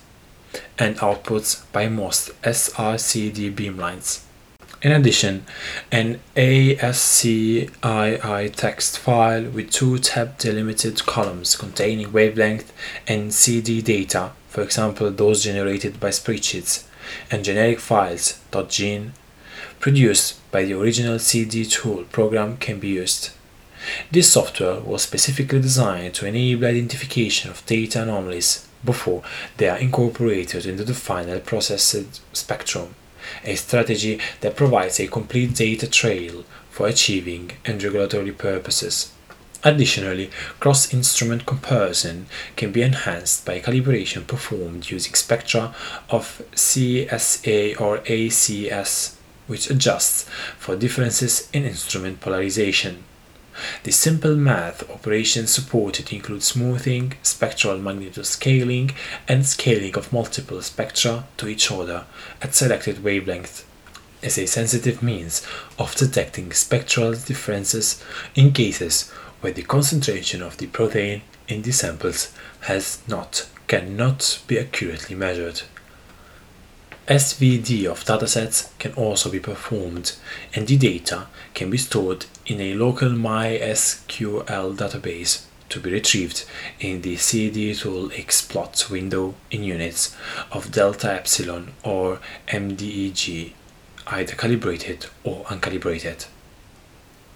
and 0.77 0.97
outputs 0.97 1.63
by 1.71 1.87
most 1.87 2.29
SRCD 2.43 3.53
beamlines. 3.53 4.21
In 4.81 4.91
addition, 4.91 5.45
an 5.91 6.19
ASCII 6.35 7.69
text 7.83 8.97
file 8.97 9.43
with 9.43 9.69
two 9.69 9.99
tab 9.99 10.39
delimited 10.39 11.05
columns 11.05 11.55
containing 11.55 12.11
wavelength 12.11 12.73
and 13.07 13.31
CD 13.31 13.83
data, 13.83 14.31
for 14.49 14.63
example 14.63 15.11
those 15.11 15.43
generated 15.43 15.99
by 15.99 16.09
spreadsheets, 16.09 16.85
and 17.29 17.45
generic 17.45 17.79
files 17.79 18.39
.gene 18.69 19.13
produced 19.79 20.39
by 20.49 20.63
the 20.63 20.73
original 20.73 21.19
CD 21.19 21.63
tool 21.63 22.05
program 22.05 22.57
can 22.57 22.79
be 22.79 22.87
used. 22.87 23.29
This 24.09 24.31
software 24.31 24.79
was 24.79 25.03
specifically 25.03 25.61
designed 25.61 26.15
to 26.15 26.25
enable 26.25 26.65
identification 26.65 27.51
of 27.51 27.63
data 27.67 28.01
anomalies 28.01 28.67
before 28.83 29.21
they 29.57 29.69
are 29.69 29.77
incorporated 29.77 30.65
into 30.65 30.83
the 30.83 30.95
final 30.95 31.39
processed 31.39 32.19
spectrum, 32.35 32.95
a 33.43 33.55
strategy 33.55 34.19
that 34.41 34.55
provides 34.55 34.99
a 34.99 35.07
complete 35.07 35.53
data 35.55 35.87
trail 35.87 36.43
for 36.69 36.87
achieving 36.87 37.51
and 37.65 37.81
regulatory 37.83 38.31
purposes. 38.31 39.11
Additionally, 39.63 40.31
cross-instrument 40.59 41.45
comparison 41.45 42.25
can 42.55 42.71
be 42.71 42.81
enhanced 42.81 43.45
by 43.45 43.59
calibration 43.59 44.25
performed 44.25 44.89
using 44.89 45.13
spectra 45.13 45.75
of 46.09 46.41
CSA 46.53 47.79
or 47.79 47.99
ACS, 47.99 49.15
which 49.45 49.69
adjusts 49.69 50.23
for 50.57 50.75
differences 50.75 51.47
in 51.53 51.63
instrument 51.65 52.21
polarization. 52.21 53.03
The 53.83 53.91
simple 53.91 54.35
math 54.35 54.89
operations 54.89 55.51
supported 55.51 56.11
include 56.13 56.43
smoothing, 56.43 57.13
spectral 57.23 57.79
magnetoscaling, 57.79 58.93
and 59.27 59.45
scaling 59.45 59.95
of 59.95 60.13
multiple 60.13 60.61
spectra 60.61 61.25
to 61.37 61.47
each 61.47 61.71
other 61.71 62.05
at 62.41 62.55
selected 62.55 62.97
wavelengths 62.97 63.63
as 64.23 64.37
a 64.37 64.45
sensitive 64.45 65.01
means 65.01 65.45
of 65.79 65.95
detecting 65.95 66.51
spectral 66.51 67.13
differences 67.13 68.03
in 68.35 68.51
cases 68.51 69.09
where 69.41 69.53
the 69.53 69.63
concentration 69.63 70.41
of 70.41 70.57
the 70.57 70.67
protein 70.67 71.21
in 71.47 71.61
the 71.63 71.71
samples 71.71 72.31
has 72.61 72.99
not 73.07 73.47
cannot 73.67 74.41
be 74.47 74.59
accurately 74.59 75.15
measured. 75.15 75.61
SVD 77.07 77.85
of 77.85 78.05
datasets 78.05 78.77
can 78.77 78.93
also 78.93 79.31
be 79.31 79.39
performed 79.39 80.15
and 80.53 80.67
the 80.67 80.77
data 80.77 81.25
can 81.55 81.71
be 81.71 81.77
stored 81.77 82.27
in 82.45 82.61
a 82.61 82.75
local 82.75 83.09
MySQL 83.09 84.75
database 84.77 85.45
to 85.69 85.79
be 85.79 85.91
retrieved 85.91 86.45
in 86.79 87.01
the 87.01 87.15
CD 87.17 87.73
tool 87.73 88.11
X 88.13 88.43
plot 88.43 88.87
window 88.91 89.33
in 89.49 89.63
units 89.63 90.15
of 90.51 90.71
delta 90.71 91.11
epsilon 91.11 91.73
or 91.83 92.19
MDEG, 92.49 93.53
either 94.07 94.35
calibrated 94.35 95.07
or 95.23 95.43
uncalibrated. 95.45 96.27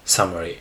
Summary 0.04 0.60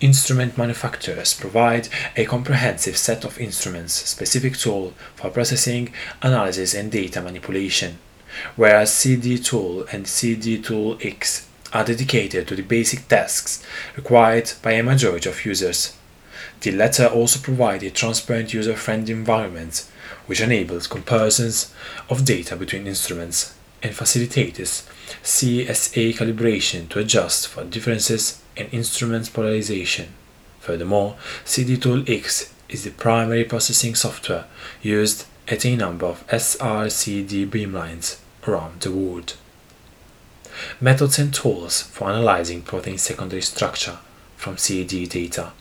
Instrument 0.00 0.58
manufacturers 0.58 1.32
provide 1.32 1.88
a 2.16 2.24
comprehensive 2.24 2.96
set 2.96 3.24
of 3.24 3.38
instruments 3.38 3.94
specific 3.94 4.56
tool 4.56 4.94
for 5.14 5.30
processing, 5.30 5.92
analysis 6.22 6.74
and 6.74 6.90
data 6.90 7.20
manipulation, 7.20 7.98
whereas 8.56 8.92
CD 8.92 9.38
tool 9.38 9.86
and 9.92 10.06
CD 10.06 10.60
tool 10.60 10.98
X 11.02 11.48
are 11.72 11.84
dedicated 11.84 12.46
to 12.48 12.56
the 12.56 12.62
basic 12.62 13.08
tasks 13.08 13.64
required 13.96 14.52
by 14.62 14.72
a 14.72 14.82
majority 14.82 15.28
of 15.28 15.44
users. 15.44 15.96
The 16.60 16.72
latter 16.72 17.06
also 17.06 17.40
provide 17.40 17.82
a 17.82 17.90
transparent 17.90 18.52
user-friendly 18.52 19.12
environment 19.12 19.88
which 20.26 20.40
enables 20.40 20.86
comparisons 20.86 21.72
of 22.08 22.24
data 22.24 22.56
between 22.56 22.86
instruments 22.86 23.54
and 23.82 23.94
facilitates 23.94 24.88
CSA 25.22 26.14
calibration 26.14 26.88
to 26.90 27.00
adjust 27.00 27.48
for 27.48 27.64
differences 27.64 28.40
in 28.56 28.66
instrument 28.68 29.32
polarization. 29.32 30.08
Furthermore, 30.60 31.16
CD 31.44 31.76
Tool 31.76 32.04
X 32.06 32.52
is 32.68 32.84
the 32.84 32.90
primary 32.90 33.44
processing 33.44 33.94
software 33.94 34.44
used 34.80 35.26
at 35.48 35.64
a 35.64 35.76
number 35.76 36.06
of 36.06 36.26
SRCD 36.28 37.48
beamlines 37.48 38.18
around 38.46 38.80
the 38.80 38.90
world. 38.90 39.36
Methods 40.80 41.18
and 41.18 41.32
tools 41.32 41.82
for 41.82 42.10
analyzing 42.10 42.62
protein 42.62 42.98
secondary 42.98 43.42
structure 43.42 43.98
from 44.36 44.58
CD 44.58 45.06
data. 45.06 45.52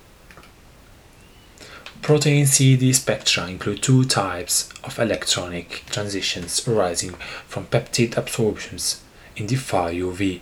Protein 2.02 2.48
CD 2.48 2.94
spectra 2.94 3.48
include 3.48 3.84
two 3.84 4.04
types 4.06 4.70
of 4.84 4.98
electronic 4.98 5.84
transitions 5.90 6.68
arising 6.68 7.12
from 7.48 7.68
peptide 7.68 8.18
absorptions 8.18 9.02
in 9.36 9.48
the 9.48 9.56
far 9.56 9.92
UV. 9.92 10.42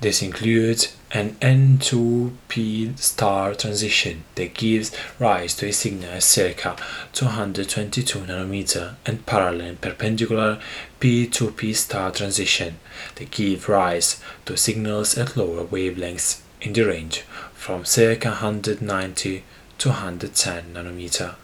This 0.00 0.22
includes 0.22 0.96
an 1.10 1.30
N2P 1.40 2.98
star 2.98 3.54
transition 3.54 4.24
that 4.34 4.52
gives 4.52 4.94
rise 5.18 5.54
to 5.56 5.66
a 5.66 5.72
signal 5.72 6.10
at 6.10 6.22
circa 6.22 6.76
222 7.12 8.18
nanometer 8.20 8.96
and 9.06 9.24
parallel 9.24 9.68
and 9.68 9.80
perpendicular 9.80 10.60
P2P 11.00 11.74
star 11.74 12.10
transition 12.10 12.78
that 13.14 13.30
give 13.30 13.68
rise 13.68 14.20
to 14.44 14.56
signals 14.56 15.16
at 15.16 15.36
lower 15.36 15.64
wavelengths 15.64 16.42
in 16.60 16.74
the 16.74 16.82
range 16.82 17.20
from 17.54 17.86
circa 17.86 18.28
190 18.28 19.44
to 19.78 19.88
110 19.88 20.74
nanometer. 20.74 21.36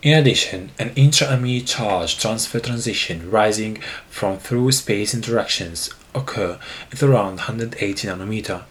In 0.00 0.16
addition, 0.16 0.70
an 0.78 0.92
intra-amide 0.94 1.66
charge 1.66 2.20
transfer 2.20 2.60
transition 2.60 3.28
rising 3.28 3.78
from 4.08 4.38
through 4.38 4.70
space 4.70 5.12
interactions 5.12 5.90
occur 6.18 6.58
at 6.92 7.02
around 7.02 7.36
180 7.36 8.08
nanometer, 8.08 8.64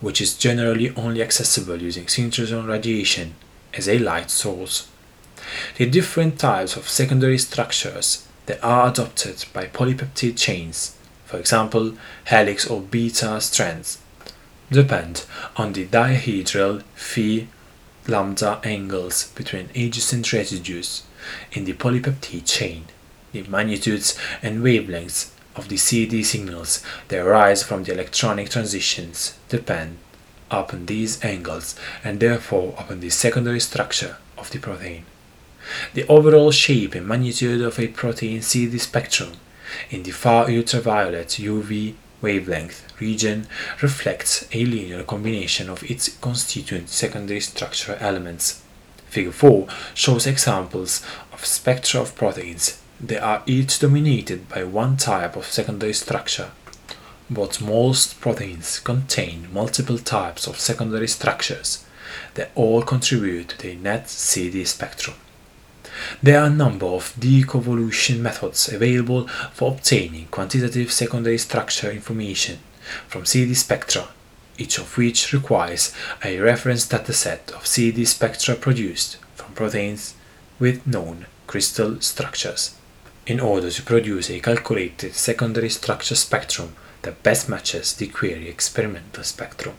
which 0.00 0.20
is 0.20 0.36
generally 0.36 0.94
only 0.96 1.22
accessible 1.22 1.80
using 1.80 2.06
synchrotron 2.06 2.66
radiation 2.66 3.34
as 3.74 3.88
a 3.88 3.98
light 3.98 4.30
source. 4.30 4.88
The 5.76 5.88
different 5.88 6.38
types 6.38 6.76
of 6.76 6.88
secondary 6.88 7.38
structures 7.38 8.26
that 8.46 8.62
are 8.62 8.88
adopted 8.88 9.44
by 9.52 9.66
polypeptide 9.66 10.36
chains, 10.36 10.96
for 11.24 11.38
example 11.38 11.94
helix 12.26 12.66
or 12.66 12.80
beta 12.80 13.40
strands, 13.40 13.98
depend 14.70 15.24
on 15.56 15.72
the 15.72 15.86
dihedral 15.86 16.82
phi 16.94 17.48
lambda 18.08 18.60
angles 18.64 19.28
between 19.34 19.68
adjacent 19.74 20.32
residues 20.32 21.02
in 21.52 21.64
the 21.64 21.72
polypeptide 21.74 22.46
chain, 22.46 22.84
the 23.32 23.42
magnitudes 23.42 24.18
and 24.42 24.62
wavelengths 24.62 25.31
of 25.56 25.68
the 25.68 25.76
CD 25.76 26.22
signals 26.22 26.82
that 27.08 27.24
arise 27.24 27.62
from 27.62 27.84
the 27.84 27.92
electronic 27.92 28.48
transitions 28.48 29.38
depend 29.48 29.98
upon 30.50 30.86
these 30.86 31.22
angles 31.24 31.74
and 32.04 32.20
therefore 32.20 32.74
upon 32.78 33.00
the 33.00 33.10
secondary 33.10 33.60
structure 33.60 34.16
of 34.38 34.50
the 34.50 34.58
protein. 34.58 35.04
The 35.94 36.06
overall 36.08 36.50
shape 36.50 36.94
and 36.94 37.06
magnitude 37.06 37.62
of 37.62 37.78
a 37.78 37.88
protein 37.88 38.42
CD 38.42 38.78
spectrum 38.78 39.32
in 39.90 40.02
the 40.02 40.10
far 40.10 40.50
ultraviolet 40.50 41.28
UV 41.28 41.94
wavelength 42.20 43.00
region 43.00 43.46
reflects 43.80 44.46
a 44.52 44.64
linear 44.64 45.02
combination 45.02 45.68
of 45.68 45.82
its 45.90 46.16
constituent 46.20 46.88
secondary 46.88 47.40
structural 47.40 47.98
elements. 48.00 48.62
Figure 49.08 49.32
4 49.32 49.66
shows 49.94 50.26
examples 50.26 51.02
of 51.32 51.44
spectra 51.44 52.00
of 52.00 52.14
proteins 52.14 52.81
they 53.04 53.18
are 53.18 53.42
each 53.46 53.80
dominated 53.80 54.48
by 54.48 54.62
one 54.62 54.96
type 54.96 55.34
of 55.34 55.46
secondary 55.46 55.92
structure, 55.92 56.52
but 57.28 57.60
most 57.60 58.20
proteins 58.20 58.78
contain 58.78 59.48
multiple 59.52 59.98
types 59.98 60.46
of 60.46 60.60
secondary 60.60 61.08
structures. 61.08 61.84
That 62.34 62.52
all 62.54 62.82
contribute 62.82 63.48
to 63.48 63.58
the 63.58 63.74
net 63.74 64.08
CD 64.08 64.64
spectrum. 64.64 65.16
There 66.22 66.40
are 66.40 66.46
a 66.46 66.50
number 66.50 66.86
of 66.86 67.14
deconvolution 67.18 68.20
methods 68.20 68.68
available 68.68 69.26
for 69.52 69.72
obtaining 69.72 70.26
quantitative 70.26 70.92
secondary 70.92 71.38
structure 71.38 71.90
information 71.90 72.60
from 73.08 73.26
CD 73.26 73.54
spectra, 73.54 74.08
each 74.58 74.78
of 74.78 74.96
which 74.96 75.32
requires 75.32 75.92
a 76.24 76.38
reference 76.38 76.86
dataset 76.86 77.50
of 77.50 77.66
CD 77.66 78.04
spectra 78.04 78.54
produced 78.54 79.16
from 79.34 79.52
proteins 79.54 80.14
with 80.60 80.86
known 80.86 81.26
crystal 81.46 82.00
structures 82.00 82.76
in 83.26 83.40
order 83.40 83.70
to 83.70 83.82
produce 83.82 84.30
a 84.30 84.40
calculated 84.40 85.14
secondary 85.14 85.68
structure 85.68 86.16
spectrum 86.16 86.74
that 87.02 87.22
best 87.22 87.48
matches 87.48 87.94
the 87.94 88.08
query 88.08 88.48
experimental 88.48 89.22
spectrum. 89.22 89.76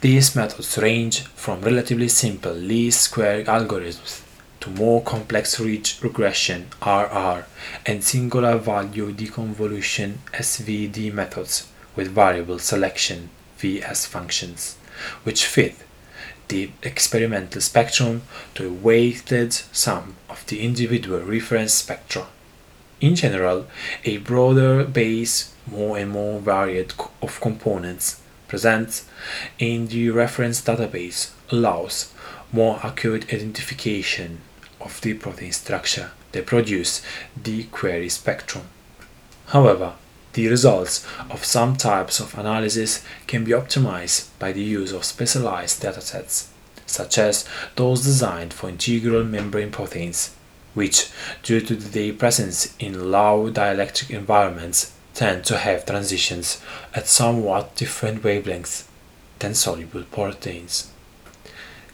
These 0.00 0.34
methods 0.34 0.78
range 0.78 1.20
from 1.20 1.60
relatively 1.60 2.08
simple 2.08 2.52
least 2.52 3.02
square 3.02 3.44
algorithms 3.44 4.22
to 4.60 4.70
more 4.70 5.02
complex 5.02 5.60
ridge 5.60 5.98
regression 6.02 6.68
RR 6.84 7.44
and 7.86 8.02
singular 8.02 8.58
value 8.58 9.12
deconvolution 9.12 10.18
SVD 10.32 11.12
methods 11.12 11.68
with 11.96 12.08
variable 12.08 12.58
selection 12.58 13.30
VS 13.58 14.06
functions, 14.06 14.76
which 15.22 15.44
fit 15.44 15.76
the 16.48 16.70
experimental 16.82 17.60
spectrum 17.60 18.22
to 18.54 18.68
a 18.68 18.72
weighted 18.72 19.52
sum 19.52 20.16
of 20.30 20.46
the 20.46 20.60
individual 20.60 21.20
reference 21.20 21.74
spectra. 21.74 22.26
In 23.00 23.14
general, 23.14 23.66
a 24.04 24.18
broader 24.18 24.84
base, 24.84 25.54
more 25.66 25.98
and 25.98 26.10
more 26.10 26.40
varied 26.40 26.92
of 27.22 27.40
components 27.40 28.20
present 28.48 29.04
in 29.58 29.88
the 29.88 30.10
reference 30.10 30.60
database 30.60 31.30
allows 31.50 32.12
more 32.52 32.80
accurate 32.82 33.32
identification 33.32 34.40
of 34.80 35.00
the 35.00 35.14
protein 35.14 35.52
structure 35.52 36.10
that 36.32 36.46
produce 36.46 37.02
the 37.40 37.64
query 37.64 38.08
spectrum. 38.08 38.64
However, 39.46 39.94
the 40.32 40.48
results 40.48 41.06
of 41.28 41.44
some 41.44 41.76
types 41.76 42.20
of 42.20 42.38
analysis 42.38 43.04
can 43.26 43.44
be 43.44 43.52
optimized 43.52 44.28
by 44.38 44.52
the 44.52 44.62
use 44.62 44.92
of 44.92 45.04
specialized 45.04 45.82
datasets, 45.82 46.48
such 46.90 47.18
as 47.18 47.44
those 47.76 48.02
designed 48.02 48.52
for 48.52 48.68
integral 48.68 49.24
membrane 49.24 49.70
proteins, 49.70 50.34
which, 50.74 51.10
due 51.42 51.60
to 51.60 51.74
their 51.76 52.12
presence 52.12 52.74
in 52.78 53.10
low 53.10 53.50
dielectric 53.50 54.10
environments, 54.10 54.92
tend 55.14 55.44
to 55.44 55.58
have 55.58 55.86
transitions 55.86 56.60
at 56.94 57.08
somewhat 57.08 57.74
different 57.76 58.22
wavelengths 58.22 58.84
than 59.38 59.54
soluble 59.54 60.04
proteins. 60.04 60.90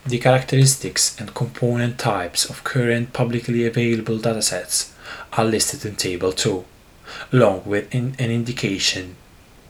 The 0.07 0.19
characteristics 0.19 1.19
and 1.19 1.35
component 1.35 1.99
types 1.99 2.45
of 2.49 2.65
current 2.65 3.13
publicly 3.13 3.67
available 3.67 4.19
datasets 4.19 4.93
are 5.33 5.45
listed 5.45 5.85
in 5.85 5.97
Table 5.97 6.33
2 6.33 6.65
along 7.33 7.63
with 7.65 7.93
an 7.95 8.15
indication 8.19 9.17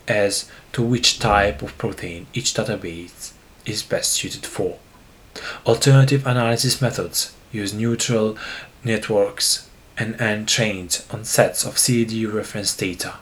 as 0.08 0.50
to 0.72 0.82
which 0.82 1.18
type 1.18 1.62
of 1.62 1.76
protein 1.78 2.26
each 2.32 2.54
database 2.54 3.32
is 3.64 3.82
best 3.82 4.12
suited 4.12 4.46
for. 4.46 4.78
Alternative 5.66 6.26
analysis 6.26 6.80
methods 6.80 7.34
use 7.52 7.72
neutral 7.72 8.36
networks 8.84 9.68
and 9.98 10.20
are 10.20 10.44
trained 10.44 11.02
on 11.10 11.24
sets 11.24 11.64
of 11.64 11.78
CD 11.78 12.26
reference 12.26 12.76
data. 12.76 13.14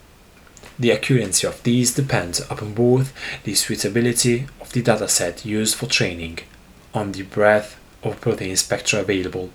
The 0.79 0.92
accuracy 0.92 1.46
of 1.46 1.62
these 1.62 1.94
depends 1.94 2.40
upon 2.40 2.74
both 2.74 3.12
the 3.44 3.55
suitability 3.55 4.46
of 4.61 4.72
the 4.72 4.83
dataset 4.83 5.44
used 5.44 5.77
for 5.77 5.87
training, 5.87 6.40
on 6.92 7.12
the 7.12 7.22
breadth 7.22 7.79
of 8.03 8.20
protein 8.20 8.57
spectra 8.57 9.00
available, 9.00 9.50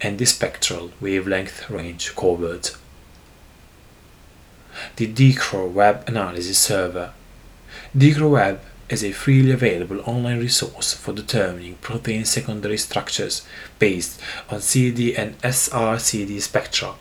and 0.00 0.18
the 0.18 0.26
spectral 0.26 0.90
wavelength 1.00 1.70
range 1.70 2.14
covered 2.14 2.70
the 4.96 5.12
DichroWeb 5.12 6.06
Analysis 6.08 6.58
Server. 6.58 7.12
DichroWeb 7.96 8.58
is 8.88 9.04
a 9.04 9.12
freely 9.12 9.50
available 9.50 10.00
online 10.06 10.38
resource 10.38 10.94
for 10.94 11.12
determining 11.12 11.74
protein 11.76 12.24
secondary 12.24 12.78
structures 12.78 13.46
based 13.78 14.20
on 14.50 14.60
CD 14.60 15.14
and 15.14 15.38
SRCD 15.42 16.40
spectra. 16.40 16.94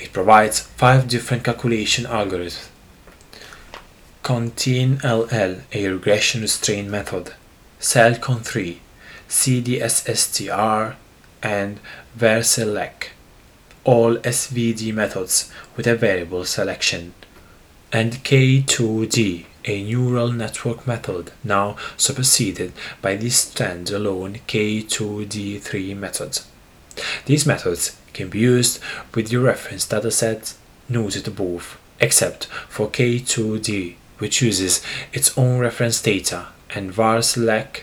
It 0.00 0.12
provides 0.12 0.60
five 0.60 1.08
different 1.08 1.44
calculation 1.44 2.04
algorithms. 2.04 2.68
CONTIN-LL, 4.22 5.60
a 5.72 5.88
regression 5.88 6.40
restraint 6.40 6.88
method, 6.88 7.34
SELCON3, 7.78 8.78
CDSSTR, 9.28 10.94
and 11.42 11.78
VARSELEC, 12.18 13.08
all 13.84 14.16
SVD 14.16 14.94
methods 14.94 15.50
with 15.76 15.86
a 15.86 15.94
variable 15.94 16.46
selection, 16.46 17.12
and 17.92 18.14
K2D, 18.24 19.44
a 19.64 19.82
neural 19.82 20.30
network 20.30 20.86
method 20.86 21.32
now 21.42 21.76
superseded 21.96 22.72
by 23.00 23.16
the 23.16 23.28
standalone 23.28 24.40
K2D3 24.46 25.96
method. 25.96 26.40
These 27.26 27.46
methods 27.46 27.96
can 28.12 28.28
be 28.28 28.38
used 28.38 28.80
with 29.14 29.28
the 29.28 29.38
reference 29.38 29.86
dataset 29.86 30.54
noted 30.88 31.26
above, 31.26 31.78
except 32.00 32.46
for 32.68 32.88
K2D, 32.88 33.94
which 34.18 34.42
uses 34.42 34.82
its 35.12 35.36
own 35.36 35.58
reference 35.58 36.00
data, 36.00 36.48
and 36.74 36.92
VARSELEC, 36.92 37.82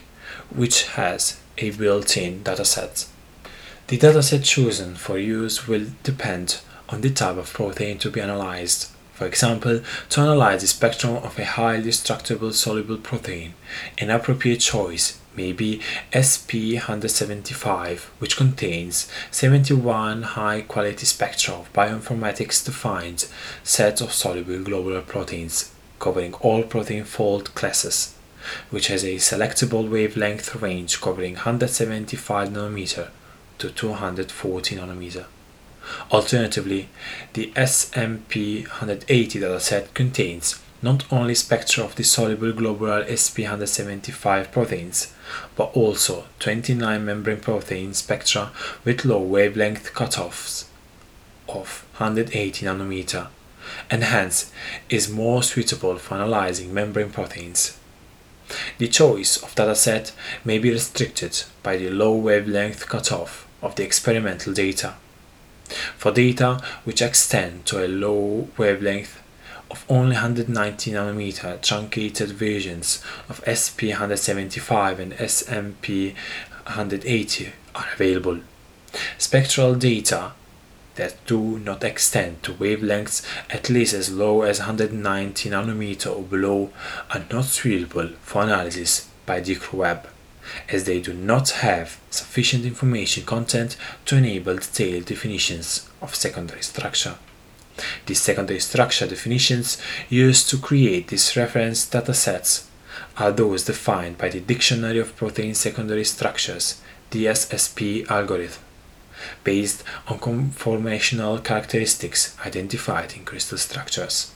which 0.54 0.84
has 0.90 1.40
a 1.58 1.72
built-in 1.72 2.44
dataset. 2.44 3.08
The 3.88 3.98
dataset 3.98 4.44
chosen 4.44 4.96
for 4.96 5.18
use 5.18 5.68
will 5.68 5.88
depend 6.04 6.62
on 6.90 7.02
the 7.02 7.10
type 7.10 7.38
of 7.38 7.52
protein 7.52 7.98
to 8.00 8.10
be 8.10 8.22
analyzed. 8.22 8.91
For 9.22 9.28
example, 9.28 9.82
to 10.10 10.20
analyze 10.20 10.62
the 10.62 10.68
spectrum 10.68 11.18
of 11.18 11.38
a 11.38 11.46
highly 11.46 11.84
destructible 11.84 12.54
soluble 12.54 12.98
protein, 12.98 13.54
an 14.00 14.10
appropriate 14.10 14.62
choice 14.62 15.20
may 15.36 15.52
be 15.52 15.80
SP175, 16.12 18.00
which 18.18 18.36
contains 18.36 19.08
71 19.30 20.24
high-quality 20.24 21.06
spectra 21.06 21.54
of 21.54 21.72
bioinformatics 21.72 22.66
defined 22.66 23.28
sets 23.64 24.02
of 24.02 24.12
soluble 24.12 24.64
globular 24.64 25.02
proteins 25.02 25.72
covering 26.00 26.34
all 26.42 26.64
protein 26.64 27.04
fold 27.04 27.54
classes, 27.54 28.16
which 28.72 28.88
has 28.88 29.04
a 29.04 29.18
selectable 29.18 29.88
wavelength 29.88 30.56
range 30.56 31.00
covering 31.00 31.36
175 31.36 32.50
nanometer 32.50 33.10
to 33.60 33.70
240 33.70 34.78
nanometer. 34.78 35.28
Alternatively, 36.12 36.90
the 37.34 37.52
SMP180 37.56 39.06
dataset 39.08 39.94
contains 39.94 40.60
not 40.82 41.06
only 41.12 41.36
spectra 41.36 41.84
of 41.84 41.96
the 41.96 42.04
soluble 42.04 42.52
globular 42.52 43.04
SP175 43.06 44.52
proteins, 44.52 45.14
but 45.56 45.72
also 45.76 46.26
29 46.40 47.06
membrane 47.06 47.40
protein 47.40 47.94
spectra 47.94 48.52
with 48.84 49.06
low 49.06 49.22
wavelength 49.22 49.94
cutoffs 49.94 50.66
of 51.48 51.86
180 51.98 52.66
nanometer, 52.66 53.28
and 53.90 54.04
hence 54.04 54.52
is 54.90 55.10
more 55.10 55.44
suitable 55.44 55.98
for 55.98 56.16
analyzing 56.16 56.74
membrane 56.74 57.12
proteins. 57.12 57.78
The 58.80 58.88
choice 58.88 59.38
of 59.42 59.56
dataset 59.56 60.12
may 60.44 60.58
be 60.58 60.72
restricted 60.72 61.44
by 61.64 61.78
the 61.78 61.90
low 61.90 62.14
wavelength 62.16 62.88
cutoff 62.88 63.48
of 63.62 63.76
the 63.76 63.84
experimental 63.84 64.54
data. 64.54 64.96
For 65.98 66.12
data 66.12 66.62
which 66.84 67.02
extend 67.02 67.66
to 67.68 67.86
a 67.86 67.88
low 67.88 68.50
wavelength 68.58 69.22
of 69.70 69.86
only 69.88 70.16
190 70.16 70.92
nanometer 70.92 71.62
truncated 71.62 72.30
versions 72.30 73.02
of 73.30 73.42
SP175 73.46 75.00
and 75.00 75.14
SMP180 75.14 77.52
are 77.76 77.88
available. 77.94 78.40
Spectral 79.18 79.76
data 79.76 80.34
that 80.96 81.16
do 81.26 81.58
not 81.60 81.84
extend 81.84 82.44
to 82.44 82.54
wavelengths 82.54 83.26
at 83.50 83.70
least 83.70 83.94
as 83.94 84.12
low 84.12 84.42
as 84.42 84.60
190 84.60 85.50
nanometer 85.50 86.14
or 86.14 86.24
below 86.24 86.70
are 87.12 87.24
not 87.32 87.46
suitable 87.46 88.10
for 88.22 88.44
analysis 88.44 89.08
by 89.26 89.40
DichroWeb 89.40 90.08
as 90.70 90.84
they 90.84 91.00
do 91.00 91.14
not 91.14 91.50
have 91.50 92.00
sufficient 92.10 92.66
information 92.66 93.26
content 93.26 93.78
to 94.06 94.18
enable 94.18 94.56
detailed 94.56 95.06
definitions 95.06 95.90
of 96.02 96.16
secondary 96.16 96.62
structure. 96.62 97.16
These 98.06 98.22
secondary 98.22 98.60
structure 98.60 99.08
definitions 99.08 99.82
used 100.10 100.50
to 100.50 100.58
create 100.58 101.08
these 101.08 101.36
reference 101.38 101.90
datasets 101.90 102.66
are 103.18 103.32
those 103.32 103.64
defined 103.64 104.18
by 104.18 104.30
the 104.30 104.40
Dictionary 104.40 105.00
of 105.00 105.16
Protein 105.16 105.56
Secondary 105.56 106.04
Structures 106.04 106.82
DSSP 107.12 108.10
algorithm, 108.10 108.62
based 109.44 109.84
on 110.08 110.20
conformational 110.20 111.44
characteristics 111.44 112.36
identified 112.46 113.14
in 113.14 113.26
crystal 113.26 113.58
structures. 113.58 114.31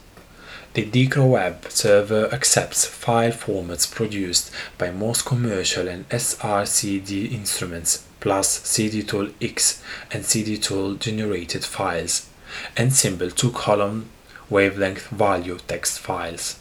The 0.76 0.86
DichroWeb 0.86 1.72
server 1.72 2.28
accepts 2.34 2.86
file 2.86 3.32
formats 3.32 3.90
produced 3.90 4.52
by 4.78 4.92
most 4.92 5.26
commercial 5.26 5.88
and 5.88 6.06
SRCD 6.10 7.32
instruments, 7.32 8.06
plus 8.20 8.60
CDTool 8.60 9.32
X 9.42 9.82
and 10.12 10.26
CDTool 10.26 11.00
generated 11.00 11.64
files, 11.64 12.28
and 12.76 12.92
simple 12.92 13.32
two 13.32 13.54
column 13.54 14.10
wavelength 14.50 15.08
value 15.08 15.60
text 15.66 15.98
files. 16.00 16.60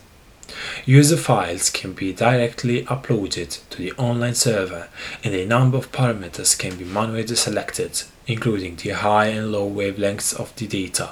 User 0.86 1.16
files 1.16 1.68
can 1.68 1.92
be 1.92 2.12
directly 2.12 2.84
uploaded 2.84 3.68
to 3.70 3.78
the 3.78 3.90
online 3.94 4.36
server 4.36 4.90
and 5.24 5.34
a 5.34 5.44
number 5.44 5.76
of 5.76 5.90
parameters 5.90 6.56
can 6.56 6.76
be 6.76 6.84
manually 6.84 7.26
selected 7.34 8.04
including 8.26 8.76
the 8.76 8.90
high 8.90 9.26
and 9.26 9.52
low 9.52 9.68
wavelengths 9.68 10.34
of 10.38 10.54
the 10.56 10.66
data, 10.66 11.10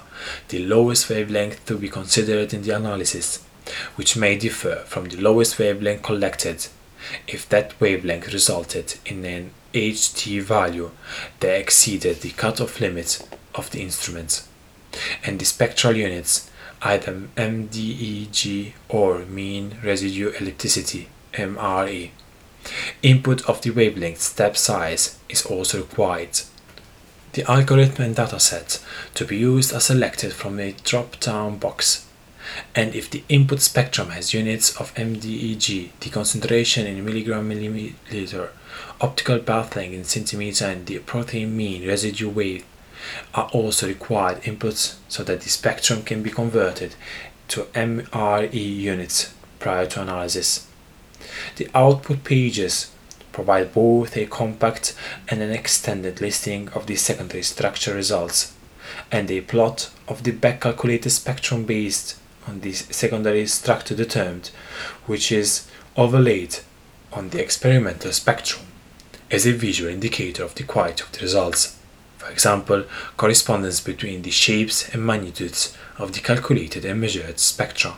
the 0.48 0.64
lowest 0.64 1.08
wavelength 1.10 1.64
to 1.66 1.76
be 1.76 1.88
considered 1.88 2.54
in 2.54 2.62
the 2.62 2.74
analysis, 2.74 3.44
which 3.96 4.16
may 4.16 4.36
differ 4.36 4.76
from 4.86 5.08
the 5.08 5.20
lowest 5.20 5.58
wavelength 5.58 6.02
collected 6.02 6.66
if 7.26 7.48
that 7.48 7.78
wavelength 7.80 8.32
resulted 8.32 8.98
in 9.04 9.24
an 9.24 9.50
HT 9.74 10.42
value 10.42 10.90
that 11.40 11.58
exceeded 11.58 12.20
the 12.20 12.30
cutoff 12.30 12.80
limit 12.80 13.26
of 13.54 13.70
the 13.70 13.82
instrument, 13.82 14.46
and 15.24 15.38
the 15.38 15.44
spectral 15.44 15.96
units, 15.96 16.50
either 16.82 17.12
MDEG 17.36 18.72
or 18.88 19.20
mean 19.20 19.78
residue 19.84 20.32
ellipticity 20.32 21.06
MRE. 21.32 22.10
Input 23.02 23.44
of 23.48 23.60
the 23.62 23.70
wavelength 23.70 24.20
step 24.20 24.56
size 24.56 25.18
is 25.28 25.44
also 25.44 25.78
required 25.78 26.40
the 27.32 27.50
algorithm 27.50 28.04
and 28.04 28.16
dataset 28.16 28.82
to 29.14 29.24
be 29.24 29.36
used 29.36 29.72
are 29.72 29.80
selected 29.80 30.32
from 30.32 30.58
a 30.58 30.72
drop-down 30.84 31.58
box, 31.58 32.06
and 32.74 32.94
if 32.94 33.10
the 33.10 33.24
input 33.28 33.60
spectrum 33.60 34.10
has 34.10 34.34
units 34.34 34.76
of 34.76 34.94
MDEG, 34.94 35.90
the 36.00 36.10
concentration 36.10 36.86
in 36.86 37.04
milligram 37.04 37.48
milliliter, 37.48 38.50
optical 39.00 39.38
path 39.38 39.74
length 39.76 39.94
in 39.94 40.04
centimeter, 40.04 40.66
and 40.66 40.86
the 40.86 40.98
protein 40.98 41.56
mean 41.56 41.86
residue 41.86 42.28
weight 42.28 42.64
are 43.34 43.48
also 43.52 43.86
required 43.88 44.42
inputs 44.42 44.96
so 45.08 45.24
that 45.24 45.40
the 45.40 45.48
spectrum 45.48 46.02
can 46.02 46.22
be 46.22 46.30
converted 46.30 46.94
to 47.48 47.62
MRE 47.74 48.52
units 48.52 49.34
prior 49.58 49.86
to 49.86 50.02
analysis. 50.02 50.68
The 51.56 51.68
output 51.74 52.24
pages 52.24 52.90
provide 53.32 53.72
both 53.72 54.16
a 54.16 54.26
compact 54.26 54.94
and 55.28 55.40
an 55.40 55.50
extended 55.50 56.20
listing 56.20 56.68
of 56.70 56.86
the 56.86 56.96
secondary 56.96 57.42
structure 57.42 57.94
results, 57.94 58.54
and 59.10 59.30
a 59.30 59.40
plot 59.40 59.90
of 60.08 60.22
the 60.22 60.30
back-calculated 60.30 61.10
spectrum 61.10 61.64
based 61.64 62.16
on 62.46 62.60
the 62.60 62.72
secondary 62.72 63.46
structure 63.46 63.94
determined, 63.94 64.50
which 65.06 65.32
is 65.32 65.66
overlaid 65.96 66.58
on 67.12 67.30
the 67.30 67.40
experimental 67.40 68.12
spectrum 68.12 68.66
as 69.30 69.46
a 69.46 69.52
visual 69.52 69.90
indicator 69.90 70.44
of 70.44 70.54
the 70.54 70.64
quality 70.64 71.02
of 71.02 71.12
the 71.12 71.20
results. 71.20 71.78
For 72.18 72.30
example, 72.30 72.84
correspondence 73.16 73.80
between 73.80 74.22
the 74.22 74.30
shapes 74.30 74.88
and 74.92 75.04
magnitudes 75.04 75.76
of 75.98 76.12
the 76.12 76.20
calculated 76.20 76.84
and 76.84 77.00
measured 77.00 77.38
spectra. 77.38 77.96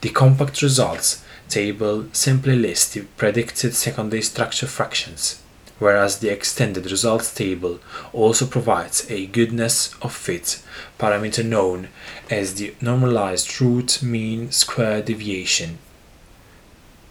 The 0.00 0.10
compact 0.10 0.62
results 0.62 1.24
table 1.50 2.06
simply 2.12 2.56
lists 2.56 2.94
the 2.94 3.02
predicted 3.16 3.74
secondary 3.74 4.22
structure 4.22 4.66
fractions, 4.66 5.42
whereas 5.78 6.18
the 6.18 6.30
extended 6.30 6.90
results 6.90 7.34
table 7.34 7.80
also 8.12 8.46
provides 8.46 9.10
a 9.10 9.26
goodness 9.26 9.94
of 10.00 10.14
fit 10.14 10.62
parameter 10.98 11.44
known 11.44 11.88
as 12.30 12.54
the 12.54 12.74
normalized 12.80 13.60
root 13.60 14.02
mean 14.02 14.50
square 14.50 15.02
deviation 15.02 15.78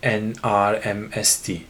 NRMSD, 0.01 1.63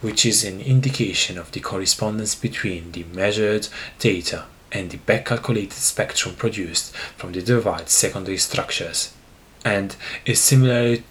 which 0.00 0.24
is 0.24 0.44
an 0.44 0.60
indication 0.60 1.36
of 1.38 1.50
the 1.52 1.60
correspondence 1.60 2.34
between 2.34 2.92
the 2.92 3.04
measured 3.04 3.68
data 3.98 4.44
and 4.72 4.90
the 4.90 4.98
back 4.98 5.26
calculated 5.26 5.72
spectrum 5.72 6.34
produced 6.34 6.94
from 7.16 7.32
the 7.32 7.42
derived 7.42 7.88
secondary 7.88 8.36
structures, 8.36 9.12
and 9.64 9.96
is 10.24 10.40
similarly 10.40 11.02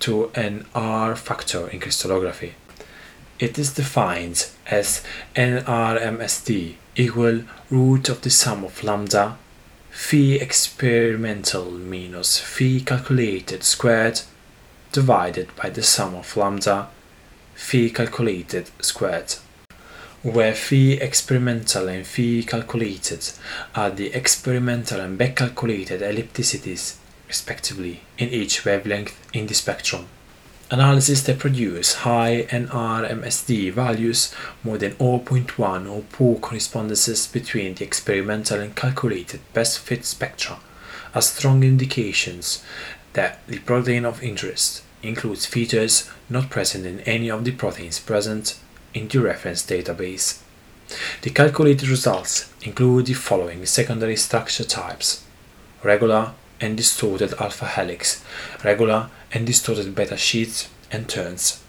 to 0.00 0.30
an 0.34 0.66
R 0.74 1.16
factor 1.16 1.68
in 1.68 1.80
crystallography. 1.80 2.54
It 3.38 3.58
is 3.58 3.74
defined 3.74 4.48
as 4.66 5.02
NRMSD 5.34 6.74
equal 6.96 7.42
root 7.70 8.08
of 8.08 8.22
the 8.22 8.30
sum 8.30 8.64
of 8.64 8.84
lambda 8.84 9.36
phi 9.90 10.34
experimental 10.40 11.70
minus 11.70 12.38
phi 12.38 12.80
calculated 12.80 13.62
squared 13.62 14.20
divided 14.92 15.48
by 15.56 15.70
the 15.70 15.82
sum 15.82 16.14
of 16.14 16.36
lambda 16.36 16.88
phi 17.54 17.88
calculated 17.90 18.70
squared 18.80 19.34
where 20.22 20.54
phi 20.54 20.98
experimental 21.00 21.88
and 21.88 22.06
phi 22.06 22.42
calculated 22.46 23.30
are 23.74 23.90
the 23.90 24.12
experimental 24.14 25.00
and 25.00 25.18
back 25.18 25.36
calculated 25.36 26.00
ellipticities 26.00 26.96
respectively 27.34 27.94
in 28.16 28.28
each 28.28 28.64
wavelength 28.64 29.16
in 29.32 29.48
the 29.48 29.54
spectrum. 29.54 30.06
Analysis 30.70 31.20
that 31.24 31.40
produce 31.40 31.88
high 32.08 32.46
NRMSD 32.48 33.72
values 33.72 34.32
more 34.62 34.78
than 34.78 34.92
0.1 34.92 35.90
or 35.90 36.02
poor 36.12 36.38
correspondences 36.38 37.26
between 37.26 37.74
the 37.74 37.84
experimental 37.84 38.60
and 38.60 38.76
calculated 38.76 39.40
best 39.52 39.80
fit 39.80 40.04
spectra 40.04 40.58
are 41.12 41.22
strong 41.22 41.64
indications 41.64 42.62
that 43.14 43.44
the 43.48 43.58
protein 43.58 44.04
of 44.04 44.22
interest 44.22 44.82
includes 45.02 45.44
features 45.44 46.08
not 46.30 46.50
present 46.50 46.86
in 46.86 47.00
any 47.00 47.28
of 47.28 47.44
the 47.44 47.52
proteins 47.52 47.98
present 47.98 48.56
in 48.94 49.08
the 49.08 49.18
reference 49.20 49.62
database. 49.64 50.40
The 51.22 51.30
calculated 51.30 51.88
results 51.88 52.52
include 52.62 53.06
the 53.06 53.14
following 53.14 53.66
secondary 53.66 54.16
structure 54.16 54.64
types 54.64 55.24
regular 55.82 56.32
and 56.60 56.76
distorted 56.76 57.34
alpha 57.40 57.66
helix, 57.66 58.24
regular 58.64 59.10
and 59.32 59.46
distorted 59.46 59.94
beta 59.94 60.16
sheets 60.16 60.68
and 60.90 61.08
turns. 61.08 61.62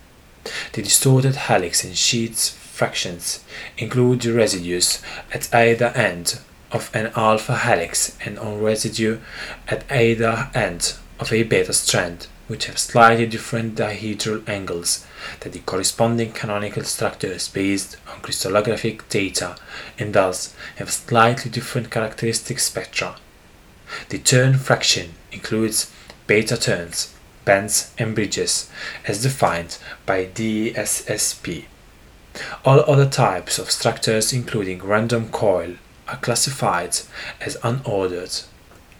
The 0.73 0.81
distorted 0.83 1.35
helix 1.35 1.83
and 1.83 1.97
sheets 1.97 2.49
fractions 2.49 3.43
include 3.77 4.21
the 4.21 4.33
residues 4.33 5.01
at 5.33 5.53
either 5.53 5.87
end 5.95 6.39
of 6.71 6.91
an 6.93 7.11
alpha 7.15 7.57
helix 7.57 8.17
and 8.25 8.37
on 8.37 8.61
residue 8.61 9.19
at 9.67 9.89
either 9.91 10.49
end 10.53 10.95
of 11.19 11.31
a 11.31 11.43
beta 11.43 11.73
strand 11.73 12.27
which 12.47 12.65
have 12.65 12.77
slightly 12.77 13.25
different 13.25 13.75
dihedral 13.75 14.47
angles 14.47 15.05
than 15.39 15.51
the 15.51 15.59
corresponding 15.59 16.31
canonical 16.31 16.83
structures 16.83 17.47
based 17.47 17.97
on 18.07 18.21
crystallographic 18.21 19.07
data 19.09 19.55
and 19.97 20.13
thus 20.13 20.53
have 20.75 20.91
slightly 20.91 21.49
different 21.49 21.89
characteristic 21.89 22.59
spectra. 22.59 23.15
The 24.09 24.19
turn 24.19 24.57
fraction 24.57 25.13
includes 25.31 25.91
beta 26.27 26.57
turns, 26.57 27.13
bends 27.45 27.93
and 27.97 28.15
bridges 28.15 28.69
as 29.07 29.23
defined 29.23 29.77
by 30.05 30.25
DSSP. 30.25 31.65
All 32.65 32.81
other 32.81 33.07
types 33.07 33.59
of 33.59 33.71
structures 33.71 34.33
including 34.33 34.83
random 34.83 35.29
coil 35.29 35.75
are 36.07 36.17
classified 36.17 36.97
as 37.39 37.57
unordered. 37.63 38.45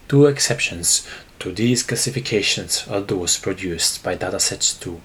Two 0.08 0.26
exceptions 0.26 1.06
to 1.40 1.52
these 1.52 1.82
classifications 1.82 2.86
are 2.88 3.00
those 3.00 3.36
produced 3.36 4.02
by 4.02 4.16
Datasets 4.16 4.80
2, 4.80 5.00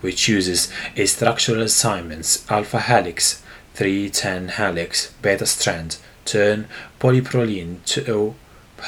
which 0.00 0.28
uses 0.28 0.72
a 0.96 1.06
structural 1.06 1.62
assignments 1.62 2.50
alpha 2.50 2.80
helix, 2.80 3.42
310 3.74 4.48
helix, 4.56 5.12
beta 5.20 5.46
strand, 5.46 5.98
turn 6.24 6.68
polyproline 6.98 7.84
2 7.84 8.34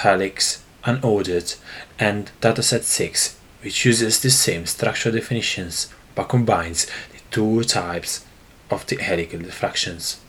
helix, 0.02 0.62
unordered, 0.84 1.56
and 1.98 2.30
dataset 2.40 2.82
6, 2.82 3.38
which 3.62 3.84
uses 3.84 4.20
the 4.20 4.30
same 4.30 4.66
structural 4.66 5.14
definitions 5.14 5.88
but 6.14 6.28
combines 6.28 6.86
the 7.12 7.20
two 7.30 7.62
types 7.64 8.24
of 8.70 8.86
the 8.86 8.96
helical 8.96 9.38
diffractions. 9.38 10.20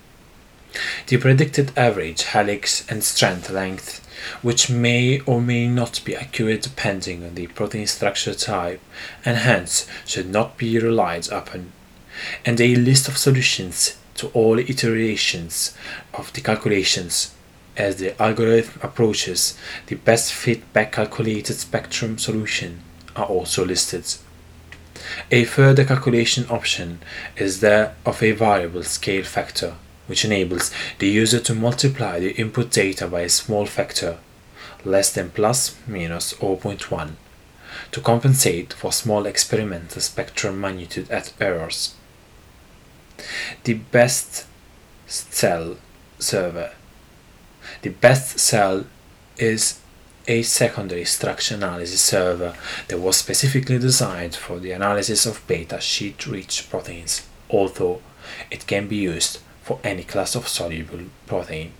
The 1.07 1.17
predicted 1.17 1.71
average 1.75 2.23
helix 2.23 2.87
and 2.89 3.03
strand 3.03 3.49
length, 3.49 4.05
which 4.43 4.69
may 4.69 5.19
or 5.21 5.41
may 5.41 5.67
not 5.67 6.01
be 6.05 6.15
accurate 6.15 6.61
depending 6.61 7.23
on 7.23 7.35
the 7.35 7.47
protein 7.47 7.87
structure 7.87 8.35
type 8.35 8.79
and 9.25 9.37
hence 9.37 9.87
should 10.05 10.29
not 10.29 10.57
be 10.57 10.77
relied 10.77 11.27
upon, 11.29 11.71
and 12.45 12.61
a 12.61 12.75
list 12.75 13.07
of 13.07 13.17
solutions 13.17 13.97
to 14.15 14.27
all 14.27 14.59
iterations 14.59 15.73
of 16.13 16.31
the 16.33 16.41
calculations 16.41 17.33
as 17.79 17.95
the 17.95 18.21
algorithm 18.21 18.79
approaches 18.83 19.57
the 19.87 19.95
best 19.95 20.33
fit 20.33 20.71
back 20.73 20.91
calculated 20.91 21.55
spectrum 21.55 22.17
solution 22.17 22.81
are 23.15 23.25
also 23.25 23.65
listed. 23.65 24.05
A 25.31 25.45
further 25.45 25.85
calculation 25.85 26.45
option 26.49 26.99
is 27.37 27.61
that 27.61 27.95
of 28.05 28.21
a 28.21 28.33
variable 28.33 28.83
scale 28.83 29.23
factor, 29.23 29.75
which 30.07 30.25
enables 30.25 30.71
the 30.99 31.07
user 31.07 31.39
to 31.39 31.55
multiply 31.55 32.19
the 32.19 32.31
input 32.31 32.69
data 32.69 33.07
by 33.07 33.21
a 33.21 33.29
small 33.29 33.65
factor, 33.65 34.17
less 34.83 35.13
than 35.13 35.29
plus 35.29 35.75
minus 35.87 36.33
0.1, 36.33 37.11
to 37.91 38.01
compensate 38.01 38.73
for 38.73 38.91
small 38.91 39.25
experimental 39.25 40.01
spectrum 40.01 40.59
magnitude 40.59 41.09
at 41.09 41.33
errors. 41.39 41.95
The 43.63 43.75
best 43.75 44.45
cell 45.07 45.77
server 46.19 46.71
the 47.81 47.89
BeStSel 47.89 48.85
is 49.37 49.79
a 50.27 50.41
secondary 50.43 51.05
structure 51.05 51.55
analysis 51.55 52.01
server 52.01 52.55
that 52.87 52.99
was 52.99 53.17
specifically 53.17 53.79
designed 53.79 54.35
for 54.35 54.59
the 54.59 54.71
analysis 54.71 55.25
of 55.25 55.45
beta 55.47 55.79
sheet 55.81 56.27
rich 56.27 56.69
proteins, 56.69 57.25
although 57.49 58.01
it 58.51 58.67
can 58.67 58.87
be 58.87 58.97
used 58.97 59.39
for 59.63 59.79
any 59.83 60.03
class 60.03 60.35
of 60.35 60.47
soluble 60.47 60.99
protein. 61.25 61.71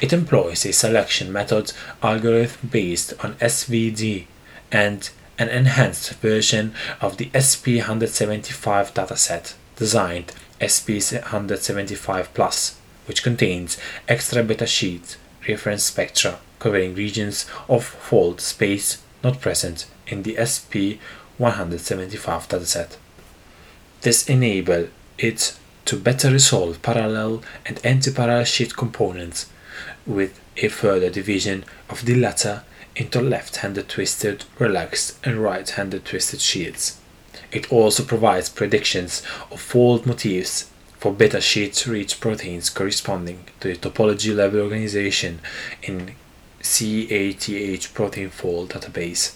It 0.00 0.12
employs 0.12 0.66
a 0.66 0.72
selection 0.72 1.32
method 1.32 1.72
algorithm 2.02 2.68
based 2.68 3.14
on 3.24 3.34
SVD 3.34 4.26
and 4.70 5.08
an 5.38 5.48
enhanced 5.48 6.12
version 6.14 6.74
of 7.00 7.16
the 7.16 7.26
SP175 7.30 8.92
dataset 8.92 9.54
designed 9.76 10.32
SP175 10.60 12.28
Plus 12.34 12.76
which 13.06 13.22
contains 13.22 13.78
extra 14.08 14.42
beta 14.42 14.66
sheets 14.66 15.16
reference 15.48 15.84
spectra 15.84 16.38
covering 16.58 16.94
regions 16.94 17.46
of 17.68 17.84
fold 17.84 18.40
space 18.40 19.02
not 19.24 19.40
present 19.40 19.86
in 20.06 20.22
the 20.22 20.34
SP175 20.34 20.98
dataset. 22.48 22.96
This 24.02 24.28
enables 24.28 24.88
it 25.18 25.56
to 25.84 25.98
better 25.98 26.30
resolve 26.30 26.82
parallel 26.82 27.42
and 27.66 27.84
anti-parallel 27.84 28.44
sheet 28.44 28.76
components 28.76 29.46
with 30.06 30.38
a 30.56 30.68
further 30.68 31.10
division 31.10 31.64
of 31.88 32.04
the 32.04 32.14
latter 32.14 32.62
into 32.94 33.20
left-handed 33.20 33.88
twisted, 33.88 34.44
relaxed 34.58 35.18
and 35.24 35.42
right-handed 35.42 36.04
twisted 36.04 36.40
sheets. 36.40 36.98
It 37.50 37.72
also 37.72 38.04
provides 38.04 38.48
predictions 38.48 39.22
of 39.50 39.60
fold 39.60 40.06
motifs 40.06 40.70
for 41.02 41.12
beta 41.12 41.40
sheets, 41.40 41.84
rich 41.88 42.20
proteins 42.20 42.70
corresponding 42.70 43.44
to 43.58 43.66
the 43.66 43.74
topology 43.74 44.32
level 44.32 44.60
organization 44.60 45.40
in 45.82 46.14
CATH 46.60 47.92
protein 47.92 48.30
fold 48.30 48.68
database 48.68 49.34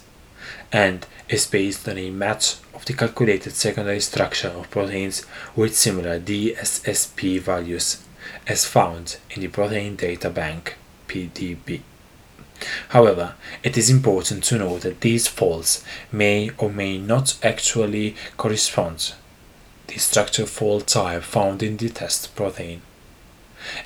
and 0.71 1.05
is 1.29 1.45
based 1.49 1.89
on 1.89 1.99
a 1.99 2.11
match 2.11 2.55
of 2.73 2.85
the 2.85 2.93
calculated 2.93 3.53
secondary 3.53 3.99
structure 3.99 4.47
of 4.47 4.71
proteins 4.71 5.27
with 5.57 5.77
similar 5.77 6.21
DSSP 6.21 7.41
values 7.41 8.01
as 8.47 8.65
found 8.65 9.17
in 9.31 9.41
the 9.41 9.49
Protein 9.49 9.97
Data 9.97 10.31
Bank 10.31 10.77
PDB. 11.09 11.81
However, 12.91 13.35
it 13.65 13.77
is 13.77 13.91
important 13.91 14.45
to 14.45 14.59
note 14.59 14.83
that 14.83 15.01
these 15.01 15.27
folds 15.27 15.83
may 16.13 16.49
or 16.59 16.71
may 16.71 16.97
not 16.97 17.37
actually 17.43 18.15
correspond 18.37 19.15
the 19.89 19.99
structure 19.99 20.47
fold 20.47 20.87
type 20.87 21.23
found 21.23 21.63
in 21.63 21.77
the 21.77 21.89
test 21.89 22.35
protein. 22.35 22.83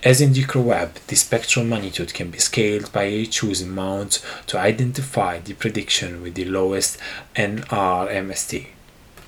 As 0.02 0.20
in 0.20 0.32
DichroWeb, 0.32 0.94
the 1.06 1.16
spectral 1.16 1.64
magnitude 1.64 2.12
can 2.12 2.30
be 2.30 2.38
scaled 2.38 2.92
by 2.92 3.04
a 3.04 3.24
chosen 3.26 3.70
mount 3.70 4.24
to 4.48 4.58
identify 4.58 5.38
the 5.38 5.54
prediction 5.54 6.22
with 6.22 6.34
the 6.34 6.44
lowest 6.44 6.98
NRMSD, 7.36 8.66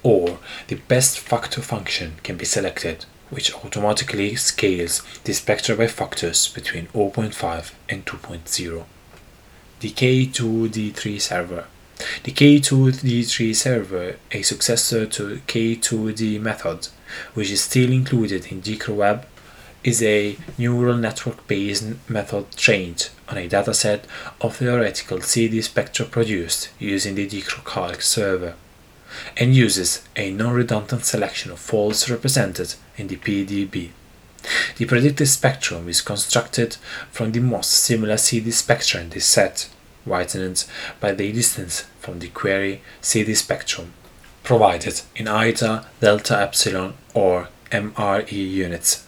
or 0.03 0.39
the 0.69 0.77
best 0.89 1.19
factor 1.19 1.63
function 1.63 2.17
can 2.23 2.37
be 2.37 2.45
selected, 2.45 3.07
which 3.31 3.55
automatically 3.65 4.35
scales 4.35 5.03
the 5.25 5.33
spectra 5.33 5.77
by 5.77 5.87
factors 5.87 6.49
between 6.49 6.87
0.5 6.89 7.73
and 7.89 8.05
2.0. 8.05 8.85
The 9.81 9.91
K2D3 9.91 11.21
server 11.21 11.67
the 12.25 12.33
K2D3 12.33 13.55
server, 13.55 14.17
a 14.31 14.43
successor 14.43 15.07
to 15.07 15.41
K2D 15.47 16.41
method, 16.41 16.89
which 17.35 17.51
is 17.51 17.63
still 17.63 17.91
included 17.91 18.51
in 18.51 18.63
DichroWeb, 18.63 19.25
is 19.85 20.03
a 20.03 20.37
neural 20.59 20.97
network 20.97 21.47
based 21.49 21.85
method 22.09 22.51
trained 22.53 23.11
on 23.29 23.37
a 23.37 23.49
dataset 23.49 24.05
of 24.41 24.57
theoretical 24.57 25.21
CD 25.21 25.61
spectra 25.61 26.07
produced 26.07 26.71
using 26.79 27.15
the 27.15 27.27
DichroCalc 27.27 28.01
server. 28.01 28.55
and 29.37 29.55
uses 29.55 30.03
a 30.17 30.31
non-redundant 30.31 31.05
selection 31.05 31.51
of 31.51 31.59
folds 31.59 32.11
represented 32.11 32.75
in 32.97 33.09
the 33.09 33.17
PDB. 33.17 33.91
The 34.77 34.87
predicted 34.87 35.29
spectrum 35.29 35.89
is 35.89 36.01
constructed 36.01 36.77
from 37.11 37.33
the 37.33 37.41
most 37.41 37.71
similar 37.71 38.17
CD 38.17 38.51
spectra 38.51 39.01
in 39.01 39.11
this 39.11 39.27
set, 39.27 39.69
whitened 40.05 40.65
by 41.01 41.13
the 41.13 41.31
distance 41.33 41.85
from 42.03 42.19
the 42.19 42.29
query 42.29 42.83
CD 43.01 43.33
spectrum, 43.35 43.93
provided 44.43 45.01
in 45.15 45.29
either 45.29 45.85
delta 46.01 46.37
epsilon 46.37 46.95
or 47.15 47.49
MRE 47.71 48.33
units. 48.33 49.07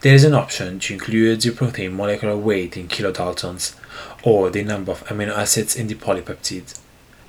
There 0.00 0.14
is 0.14 0.24
an 0.24 0.34
option 0.34 0.80
to 0.80 0.94
include 0.94 1.42
the 1.42 1.50
protein 1.50 1.94
molecular 1.94 2.36
weight 2.36 2.76
in 2.76 2.88
kilodaltons 2.88 3.74
or 4.22 4.48
the 4.48 4.64
number 4.64 4.92
of 4.92 5.04
amino 5.04 5.36
acids 5.36 5.76
in 5.76 5.88
the 5.88 5.94
polypeptide. 5.94 6.78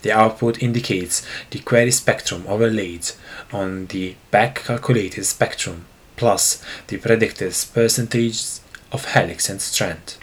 The 0.03 0.13
output 0.13 0.63
indicates 0.63 1.25
the 1.49 1.59
query 1.59 1.91
spectrum 1.91 2.45
overlaid 2.47 3.11
on 3.51 3.87
the 3.87 4.15
back 4.31 4.63
calculated 4.63 5.25
spectrum 5.25 5.85
plus 6.15 6.63
the 6.87 6.97
predicted 6.97 7.53
percentage 7.73 8.59
of 8.91 9.13
helix 9.13 9.49
and 9.49 9.61
strand. 9.61 10.15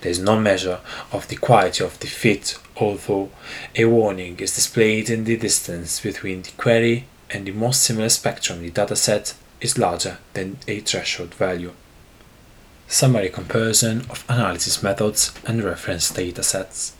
There 0.00 0.10
is 0.10 0.18
no 0.18 0.38
measure 0.38 0.80
of 1.12 1.28
the 1.28 1.36
quality 1.36 1.84
of 1.84 1.98
the 2.00 2.06
fit, 2.06 2.58
although 2.76 3.30
a 3.76 3.84
warning 3.84 4.38
is 4.40 4.54
displayed 4.54 5.10
in 5.10 5.24
the 5.24 5.36
distance 5.36 6.00
between 6.00 6.42
the 6.42 6.52
query 6.52 7.06
and 7.30 7.46
the 7.46 7.52
most 7.52 7.82
similar 7.82 8.08
spectrum 8.08 8.62
the 8.62 8.70
dataset 8.70 9.34
is 9.60 9.78
larger 9.78 10.18
than 10.34 10.58
a 10.68 10.80
threshold 10.80 11.34
value. 11.34 11.72
Summary 12.86 13.30
comparison 13.30 14.00
of 14.10 14.24
analysis 14.28 14.82
methods 14.82 15.32
and 15.46 15.64
reference 15.64 16.12
datasets. 16.12 16.92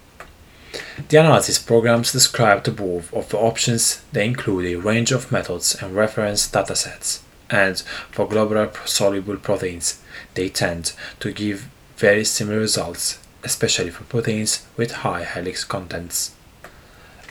The 1.09 1.19
analysis 1.19 1.59
programs 1.59 2.13
described 2.13 2.67
above 2.67 3.13
of 3.15 3.29
the 3.29 3.39
options 3.39 4.03
they 4.13 4.25
include 4.25 4.67
a 4.67 4.81
range 4.81 5.13
of 5.13 5.31
methods 5.31 5.75
and 5.81 5.95
reference 5.95 6.49
datasets, 6.49 7.21
and 7.51 7.81
for 8.11 8.27
globular 8.27 8.73
soluble 8.85 9.37
proteins, 9.37 10.01
they 10.35 10.49
tend 10.49 10.93
to 11.21 11.33
give 11.33 11.69
very 11.97 12.25
similar 12.25 12.59
results, 12.59 13.19
especially 13.43 13.91
for 13.91 14.05
proteins 14.05 14.67
with 14.77 14.93
high 14.93 15.25
helix 15.25 15.65
contents. 15.65 16.33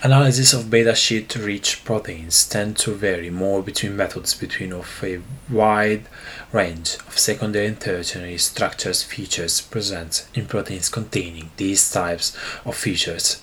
Analysis 0.02 0.52
of 0.52 0.68
beta 0.68 0.94
sheet 0.94 1.34
rich 1.34 1.82
proteins 1.82 2.46
tend 2.46 2.76
to 2.76 2.92
vary 2.92 3.30
more 3.30 3.62
between 3.62 3.96
methods 3.96 4.34
between 4.34 4.70
of 4.72 5.02
a 5.02 5.22
wide 5.48 6.04
range 6.52 6.96
of 7.06 7.18
secondary 7.18 7.66
and 7.66 7.80
tertiary 7.80 8.36
structures 8.36 9.02
features 9.02 9.62
present 9.62 10.28
in 10.34 10.44
proteins 10.46 10.90
containing 10.90 11.50
these 11.56 11.90
types 11.90 12.36
of 12.66 12.76
features. 12.76 13.40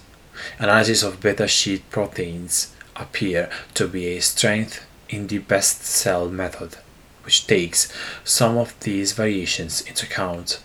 Analysis 0.60 1.02
of 1.02 1.20
beta 1.20 1.48
sheet 1.48 1.90
proteins 1.90 2.76
appear 2.96 3.50
to 3.74 3.88
be 3.88 4.08
a 4.10 4.22
strength 4.22 4.86
in 5.10 5.28
the 5.28 5.40
BeStSel 5.40 6.32
method, 6.32 6.78
which 7.24 7.48
takes 7.48 7.92
some 8.24 8.58
of 8.58 8.80
these 8.82 9.14
variations 9.14 9.82
into 9.82 10.06
account. 10.06 10.62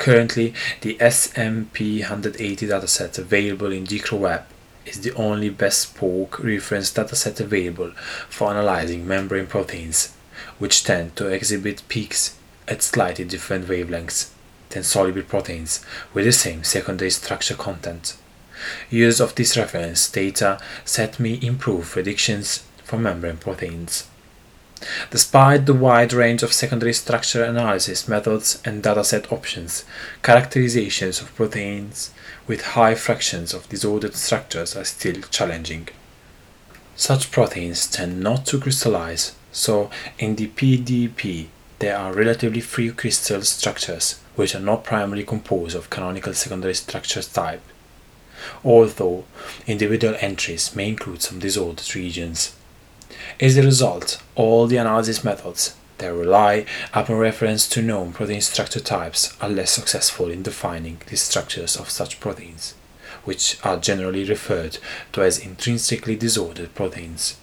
Currently, 0.00 0.54
the 0.80 0.94
SMP180 0.94 2.32
dataset 2.56 3.18
available 3.18 3.70
in 3.70 3.84
DichroWeb 3.84 4.44
is 4.86 5.02
the 5.02 5.12
only 5.12 5.50
bespoke 5.50 6.42
reference 6.42 6.90
dataset 6.90 7.38
available 7.38 7.92
for 8.30 8.50
analyzing 8.50 9.06
membrane 9.06 9.46
proteins, 9.46 10.14
which 10.58 10.84
tend 10.84 11.16
to 11.16 11.28
exhibit 11.28 11.82
peaks 11.88 12.34
at 12.66 12.82
slightly 12.82 13.26
different 13.26 13.68
wavelengths 13.68 14.30
than 14.70 14.84
soluble 14.84 15.20
proteins 15.20 15.84
with 16.14 16.24
the 16.24 16.32
same 16.32 16.64
secondary 16.64 17.10
structure 17.10 17.54
content. 17.54 18.16
Use 18.88 19.20
of 19.20 19.34
this 19.34 19.54
reference 19.58 20.10
data 20.10 20.58
set 20.86 21.20
me 21.20 21.38
improve 21.42 21.90
predictions 21.90 22.64
for 22.84 22.96
membrane 22.96 23.36
proteins. 23.36 24.09
Despite 25.10 25.66
the 25.66 25.74
wide 25.74 26.12
range 26.12 26.42
of 26.42 26.52
secondary 26.52 26.94
structure 26.94 27.44
analysis 27.44 28.08
methods 28.08 28.62
and 28.64 28.82
dataset 28.82 29.30
options, 29.30 29.84
characterizations 30.22 31.20
of 31.20 31.34
proteins 31.34 32.10
with 32.46 32.62
high 32.62 32.94
fractions 32.94 33.52
of 33.52 33.68
disordered 33.68 34.14
structures 34.16 34.74
are 34.76 34.84
still 34.84 35.20
challenging. 35.30 35.88
Such 36.96 37.30
proteins 37.30 37.86
tend 37.86 38.20
not 38.20 38.46
to 38.46 38.60
crystallize, 38.60 39.34
so 39.52 39.90
in 40.18 40.36
the 40.36 40.48
PDB 40.48 41.48
there 41.78 41.96
are 41.96 42.12
relatively 42.12 42.60
few 42.60 42.92
crystal 42.92 43.42
structures 43.42 44.20
which 44.36 44.54
are 44.54 44.60
not 44.60 44.84
primarily 44.84 45.24
composed 45.24 45.76
of 45.76 45.90
canonical 45.90 46.34
secondary 46.34 46.74
structure 46.74 47.22
type, 47.22 47.62
although 48.64 49.24
individual 49.66 50.16
entries 50.20 50.74
may 50.74 50.88
include 50.88 51.22
some 51.22 51.38
disordered 51.38 51.94
regions. 51.94 52.54
As 53.40 53.56
a 53.56 53.62
result, 53.62 54.22
all 54.34 54.66
the 54.66 54.76
analysis 54.76 55.24
methods 55.24 55.74
that 55.98 56.12
rely 56.12 56.64
upon 56.92 57.16
reference 57.16 57.68
to 57.68 57.82
known 57.82 58.12
protein 58.12 58.40
structure 58.40 58.80
types 58.80 59.36
are 59.40 59.48
less 59.48 59.70
successful 59.70 60.30
in 60.30 60.42
defining 60.42 60.98
the 61.06 61.16
structures 61.16 61.76
of 61.76 61.90
such 61.90 62.20
proteins, 62.20 62.74
which 63.24 63.58
are 63.64 63.76
generally 63.76 64.24
referred 64.24 64.78
to 65.12 65.22
as 65.22 65.38
intrinsically 65.38 66.16
disordered 66.16 66.74
proteins. 66.74 67.36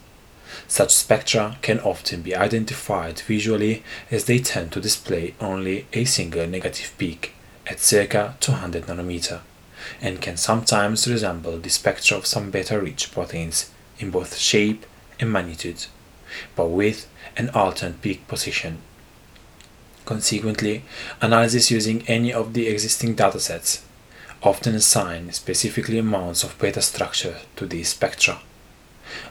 Such 0.67 0.93
spectra 0.93 1.57
can 1.61 1.79
often 1.79 2.21
be 2.21 2.35
identified 2.35 3.19
visually 3.19 3.83
as 4.09 4.25
they 4.25 4.39
tend 4.39 4.71
to 4.71 4.81
display 4.81 5.35
only 5.39 5.85
a 5.93 6.05
single 6.05 6.47
negative 6.47 6.93
peak 6.97 7.33
at 7.67 7.79
circa 7.79 8.35
200 8.39 8.85
nanometer 8.87 9.41
and 10.01 10.21
can 10.21 10.37
sometimes 10.37 11.07
resemble 11.07 11.57
the 11.57 11.69
spectra 11.69 12.17
of 12.17 12.25
some 12.25 12.49
beta-rich 12.49 13.11
proteins 13.11 13.69
in 13.99 14.09
both 14.09 14.37
shape 14.37 14.85
and 15.19 15.31
magnitude, 15.31 15.85
but 16.55 16.67
with 16.67 17.07
an 17.35 17.49
alternate 17.49 18.01
peak 18.01 18.27
position. 18.27 18.79
Consequently, 20.05 20.83
analysis 21.21 21.69
using 21.69 22.07
any 22.07 22.31
of 22.31 22.53
the 22.53 22.67
existing 22.67 23.15
datasets 23.15 23.81
often 24.41 24.75
assign 24.75 25.31
specifically 25.33 25.97
amounts 25.97 26.43
of 26.43 26.57
beta 26.59 26.81
structure 26.81 27.37
to 27.55 27.65
these 27.65 27.89
spectra. 27.89 28.39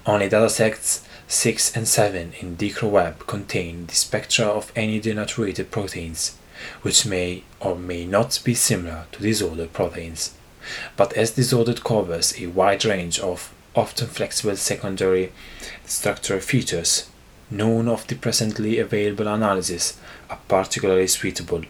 Only 0.05 0.29
datasets 0.29 1.03
6 1.29 1.77
and 1.77 1.89
7 1.89 2.33
in 2.41 2.57
DichroWeb 2.57 3.27
contain 3.27 3.87
the 3.87 3.95
spectra 3.95 4.47
of 4.47 4.73
any 4.77 5.01
denaturated 5.01 5.71
proteins, 5.71 6.37
which 6.83 7.07
may 7.07 7.43
or 7.61 7.77
may 7.77 8.07
not 8.07 8.41
be 8.45 8.55
similar 8.55 9.07
to 9.13 9.23
disordered 9.23 9.73
proteins. 9.73 10.35
But 10.97 11.13
as 11.15 11.33
disordered 11.33 11.85
covers 11.85 12.39
a 12.41 12.47
wide 12.47 12.85
range 12.85 13.19
of 13.19 13.53
often 13.75 14.07
flexible 14.07 14.57
secondary 14.57 15.33
structural 15.87 16.41
features, 16.41 17.09
none 17.51 17.89
of 17.89 18.07
the 18.07 18.15
presently 18.15 18.79
available 18.79 19.29
analyses 19.29 19.99
are 20.29 20.41
particularly 20.49 21.07
suitable 21.07 21.63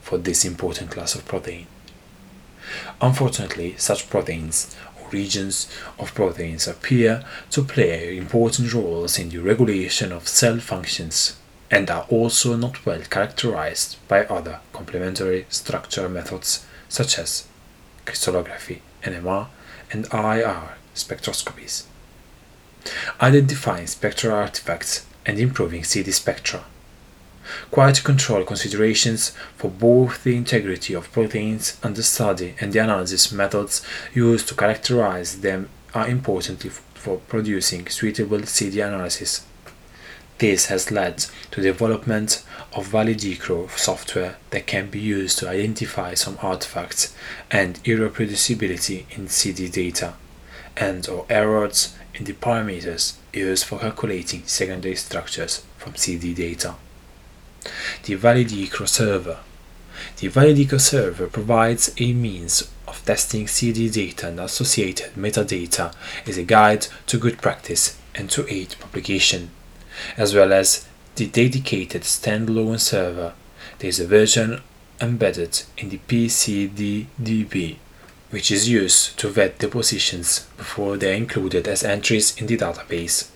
for 0.00 0.18
this 0.18 0.44
important 0.44 0.90
class 0.90 1.14
of 1.14 1.26
protein. 1.26 1.66
Unfortunately, 3.00 3.74
such 3.76 4.08
proteins 4.08 4.76
or 5.00 5.08
regions 5.10 5.70
of 5.98 6.14
proteins 6.14 6.66
appear 6.66 7.24
to 7.50 7.62
play 7.62 8.16
important 8.16 8.72
roles 8.72 9.18
in 9.18 9.28
the 9.28 9.38
regulation 9.38 10.12
of 10.12 10.28
cell 10.28 10.58
functions 10.58 11.36
and 11.70 11.90
are 11.90 12.06
also 12.08 12.56
not 12.56 12.84
well 12.84 13.00
characterized 13.02 13.96
by 14.08 14.24
other 14.26 14.60
complementary 14.72 15.46
structure 15.48 16.08
methods 16.08 16.66
such 16.88 17.18
as 17.18 17.46
crystallography, 18.04 18.82
NMR, 19.04 19.46
and 19.92 20.06
IR 20.12 20.76
spectroscopies. 20.94 21.84
Identifying 23.20 23.86
spectral 23.86 24.34
artifacts 24.34 25.06
and 25.26 25.38
improving 25.38 25.84
CD 25.84 26.10
spectra. 26.10 26.64
Quality 27.70 28.02
control 28.02 28.44
considerations 28.44 29.30
for 29.56 29.70
both 29.70 30.22
the 30.22 30.36
integrity 30.36 30.94
of 30.94 31.10
proteins 31.12 31.78
and 31.82 31.96
the 31.96 32.02
study 32.02 32.54
and 32.60 32.72
the 32.72 32.78
analysis 32.78 33.32
methods 33.32 33.82
used 34.14 34.48
to 34.48 34.54
characterize 34.54 35.40
them 35.40 35.68
are 35.94 36.08
important 36.08 36.62
for 36.94 37.18
producing 37.28 37.88
suitable 37.88 38.44
CD 38.44 38.80
analysis. 38.80 39.44
This 40.38 40.66
has 40.66 40.90
led 40.90 41.26
to 41.50 41.60
development 41.60 42.44
of 42.72 42.88
ValiDichro 42.88 43.70
software 43.76 44.36
that 44.50 44.66
can 44.66 44.88
be 44.88 45.00
used 45.00 45.38
to 45.38 45.48
identify 45.48 46.14
some 46.14 46.38
artifacts 46.40 47.14
and 47.50 47.82
irreproducibility 47.84 49.04
in 49.16 49.28
CD 49.28 49.68
data 49.68 50.14
and 50.80 51.06
or 51.08 51.26
errors 51.28 51.94
in 52.14 52.24
the 52.24 52.32
parameters 52.32 53.14
used 53.32 53.64
for 53.64 53.78
calculating 53.78 54.42
secondary 54.46 54.96
structures 54.96 55.62
from 55.76 55.94
CD 55.94 56.34
data. 56.34 56.74
The 58.04 58.16
ValiDichro 58.16 58.88
server. 58.88 59.38
The 60.16 60.30
ValiDichro 60.30 60.80
server 60.80 61.26
provides 61.26 61.94
a 61.98 62.12
means 62.14 62.70
of 62.88 63.04
testing 63.04 63.46
CD 63.46 63.90
data 63.90 64.28
and 64.28 64.40
associated 64.40 65.12
metadata 65.14 65.94
as 66.26 66.38
a 66.38 66.42
guide 66.42 66.86
to 67.06 67.18
good 67.18 67.38
practice 67.38 67.98
and 68.14 68.30
to 68.30 68.50
aid 68.52 68.74
publication, 68.80 69.50
as 70.16 70.34
well 70.34 70.52
as 70.52 70.88
the 71.16 71.26
dedicated 71.26 72.02
standalone 72.02 72.80
server. 72.80 73.34
There 73.78 73.88
is 73.88 74.00
a 74.00 74.06
version 74.06 74.62
embedded 75.00 75.62
in 75.76 75.90
the 75.90 76.00
PCDDB 76.08 77.76
which 78.30 78.50
is 78.50 78.68
used 78.68 79.18
to 79.18 79.28
vet 79.28 79.58
the 79.58 79.68
positions 79.68 80.46
before 80.56 80.96
they 80.96 81.12
are 81.12 81.16
included 81.16 81.66
as 81.68 81.82
entries 81.82 82.36
in 82.40 82.46
the 82.46 82.56
database. 82.56 83.28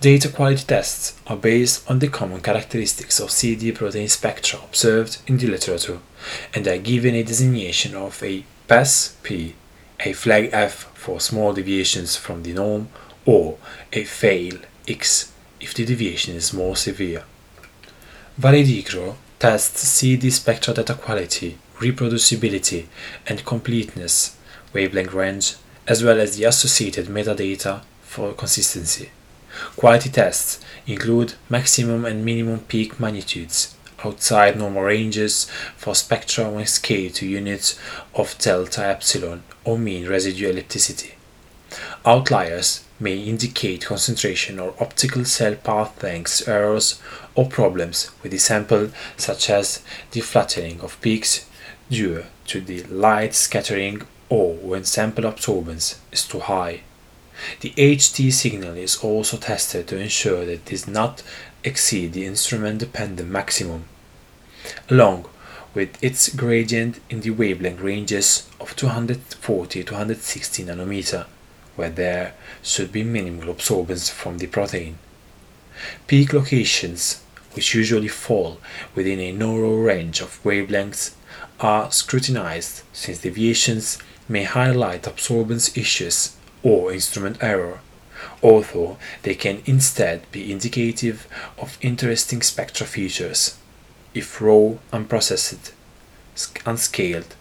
Data 0.00 0.28
quality 0.28 0.64
tests 0.66 1.18
are 1.26 1.36
based 1.36 1.88
on 1.90 1.98
the 1.98 2.08
common 2.08 2.40
characteristics 2.40 3.20
of 3.20 3.30
CD 3.30 3.72
protein 3.72 4.08
spectra 4.08 4.60
observed 4.62 5.18
in 5.26 5.38
the 5.38 5.46
literature 5.46 5.98
and 6.54 6.66
are 6.68 6.78
given 6.78 7.14
a 7.14 7.22
designation 7.22 7.94
of 7.94 8.22
a 8.22 8.44
PAS-P, 8.68 9.54
a 10.00 10.12
flag 10.12 10.50
F 10.52 10.90
for 10.94 11.20
small 11.20 11.52
deviations 11.52 12.16
from 12.16 12.42
the 12.42 12.52
norm, 12.52 12.88
or 13.24 13.56
a 13.92 14.04
fail 14.04 14.58
X 14.86 15.32
if 15.60 15.72
the 15.74 15.84
deviation 15.84 16.36
is 16.36 16.52
more 16.52 16.76
severe. 16.76 17.24
ValiDichro 18.38 19.14
tests 19.38 19.88
CD 19.88 20.28
spectra 20.30 20.74
data 20.74 20.94
quality, 20.94 21.56
reproducibility, 21.78 22.86
and 23.26 23.44
completeness, 23.44 24.36
wavelength 24.72 25.12
range, 25.12 25.56
as 25.86 26.02
well 26.02 26.20
as 26.20 26.36
the 26.36 26.44
associated 26.44 27.06
metadata 27.06 27.82
for 28.02 28.32
consistency. 28.32 29.10
Quality 29.76 30.10
tests 30.10 30.60
include 30.86 31.34
maximum 31.48 32.04
and 32.04 32.24
minimum 32.24 32.60
peak 32.60 32.98
magnitudes 32.98 33.74
outside 34.04 34.56
normal 34.56 34.82
ranges 34.82 35.44
for 35.76 35.94
spectra 35.94 36.50
when 36.50 36.66
scaled 36.66 37.14
to 37.14 37.26
units 37.26 37.78
of 38.14 38.36
delta 38.38 38.84
epsilon 38.84 39.42
or 39.64 39.78
mean 39.78 40.08
residue 40.08 40.52
ellipticity. 40.52 41.12
Outliers 42.04 42.84
may 43.00 43.18
indicate 43.18 43.86
concentration 43.86 44.58
or 44.58 44.74
optical 44.80 45.24
cell 45.24 45.54
path 45.54 46.02
length 46.02 46.46
errors 46.46 47.00
or 47.34 47.48
problems 47.48 48.10
with 48.22 48.32
the 48.32 48.38
sample 48.38 48.90
such 49.16 49.50
as 49.50 49.82
the 50.12 50.20
flattening 50.20 50.80
of 50.80 51.00
peaks 51.00 51.46
due 51.90 52.24
to 52.46 52.60
the 52.60 52.82
light 52.84 53.34
scattering 53.34 54.02
or 54.28 54.54
when 54.54 54.84
sample 54.84 55.24
absorbance 55.24 55.98
is 56.12 56.26
too 56.26 56.40
high. 56.40 56.80
The 57.60 57.70
HT 57.76 58.32
signal 58.32 58.76
is 58.76 58.96
also 58.98 59.36
tested 59.36 59.88
to 59.88 59.98
ensure 59.98 60.44
that 60.44 60.52
it 60.52 60.64
does 60.66 60.86
not 60.86 61.22
exceed 61.64 62.12
the 62.12 62.24
instrument 62.24 62.78
dependent 62.78 63.28
maximum, 63.28 63.84
along 64.88 65.26
with 65.74 66.02
its 66.02 66.28
gradient 66.34 67.00
in 67.10 67.20
the 67.20 67.30
wavelength 67.30 67.80
ranges 67.80 68.48
of 68.60 68.76
240 68.76 69.82
to 69.84 69.92
160 69.92 70.64
nanometer, 70.64 71.26
where 71.74 71.90
there 71.90 72.34
should 72.62 72.92
be 72.92 73.02
minimal 73.02 73.52
absorbance 73.52 74.10
from 74.10 74.38
the 74.38 74.46
protein. 74.46 74.98
Peak 76.06 76.32
locations, 76.32 77.20
which 77.54 77.74
usually 77.74 78.08
fall 78.08 78.60
within 78.94 79.18
a 79.18 79.32
narrow 79.32 79.74
range 79.74 80.20
of 80.20 80.40
wavelengths, 80.44 81.14
are 81.60 81.90
scrutinized 81.90 82.82
since 82.92 83.18
deviations 83.18 83.98
may 84.28 84.44
highlight 84.44 85.02
absorbance 85.02 85.76
issues 85.76 86.36
or 86.62 86.92
instrument 86.92 87.42
error, 87.42 87.80
although 88.42 88.96
they 89.22 89.34
can 89.34 89.62
instead 89.66 90.30
be 90.32 90.50
indicative 90.50 91.26
of 91.58 91.78
interesting 91.80 92.42
spectra 92.42 92.86
features. 92.86 93.58
If 94.14 94.40
raw, 94.40 94.74
unprocessed, 94.92 95.72
unscaled 96.64 97.34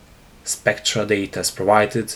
spectra 0.44 1.06
data 1.06 1.40
is 1.40 1.52
provided, 1.52 2.16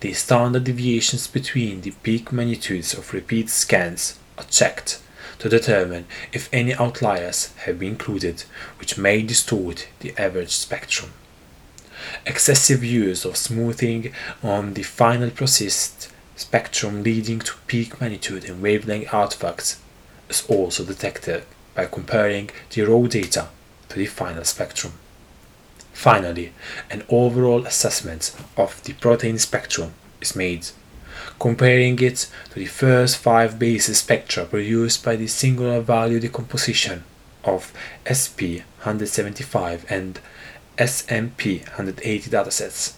the 0.00 0.12
standard 0.14 0.64
deviations 0.64 1.26
between 1.26 1.82
the 1.82 1.90
peak 2.02 2.32
magnitudes 2.32 2.94
of 2.94 3.12
repeat 3.12 3.50
scans 3.50 4.18
are 4.38 4.44
checked 4.44 5.00
to 5.38 5.48
determine 5.48 6.06
if 6.32 6.48
any 6.52 6.74
outliers 6.74 7.52
have 7.64 7.78
been 7.78 7.90
included 7.90 8.44
which 8.78 8.96
may 8.96 9.22
distort 9.22 9.88
the 10.00 10.14
average 10.18 10.52
spectrum. 10.52 11.12
Excessive 12.24 12.84
use 12.84 13.24
of 13.24 13.36
smoothing 13.36 14.12
on 14.42 14.74
the 14.74 14.82
final 14.82 15.30
processed 15.30 16.12
spectrum 16.36 17.02
leading 17.02 17.38
to 17.40 17.54
peak 17.66 18.00
magnitude 18.00 18.44
and 18.44 18.62
wavelength 18.62 19.12
artifacts 19.12 19.80
is 20.28 20.44
also 20.48 20.84
detected 20.84 21.44
by 21.74 21.86
comparing 21.86 22.50
the 22.70 22.82
raw 22.82 23.06
data 23.06 23.48
to 23.88 23.98
the 23.98 24.06
final 24.06 24.44
spectrum. 24.44 24.92
Finally, 25.92 26.52
an 26.90 27.02
overall 27.08 27.64
assessment 27.64 28.34
of 28.56 28.82
the 28.84 28.92
protein 28.94 29.38
spectrum 29.38 29.94
is 30.20 30.36
made, 30.36 30.68
comparing 31.38 31.98
it 32.00 32.28
to 32.50 32.56
the 32.56 32.66
first 32.66 33.16
five 33.16 33.58
basis 33.58 33.98
spectra 33.98 34.44
produced 34.44 35.02
by 35.02 35.16
the 35.16 35.26
singular 35.26 35.80
value 35.80 36.20
decomposition 36.20 37.02
of 37.44 37.72
SP 38.04 38.60
175 38.84 39.86
and 39.88 40.20
SMP 40.78 41.60
180 41.60 42.30
datasets 42.30 42.94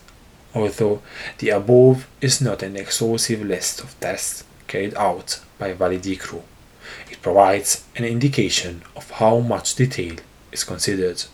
although 0.54 1.02
the 1.38 1.50
above 1.50 2.08
is 2.20 2.40
not 2.40 2.62
an 2.62 2.76
exhaustive 2.76 3.42
list 3.42 3.80
of 3.80 3.98
tests 4.00 4.44
carried 4.66 4.94
out 4.94 5.40
by 5.58 5.72
ValiDichro. 5.72 6.42
It 7.10 7.22
provides 7.22 7.84
an 7.96 8.04
indication 8.04 8.82
of 8.96 9.10
how 9.12 9.40
much 9.40 9.74
detail 9.74 10.16
is 10.52 10.64
considered. 10.64 11.24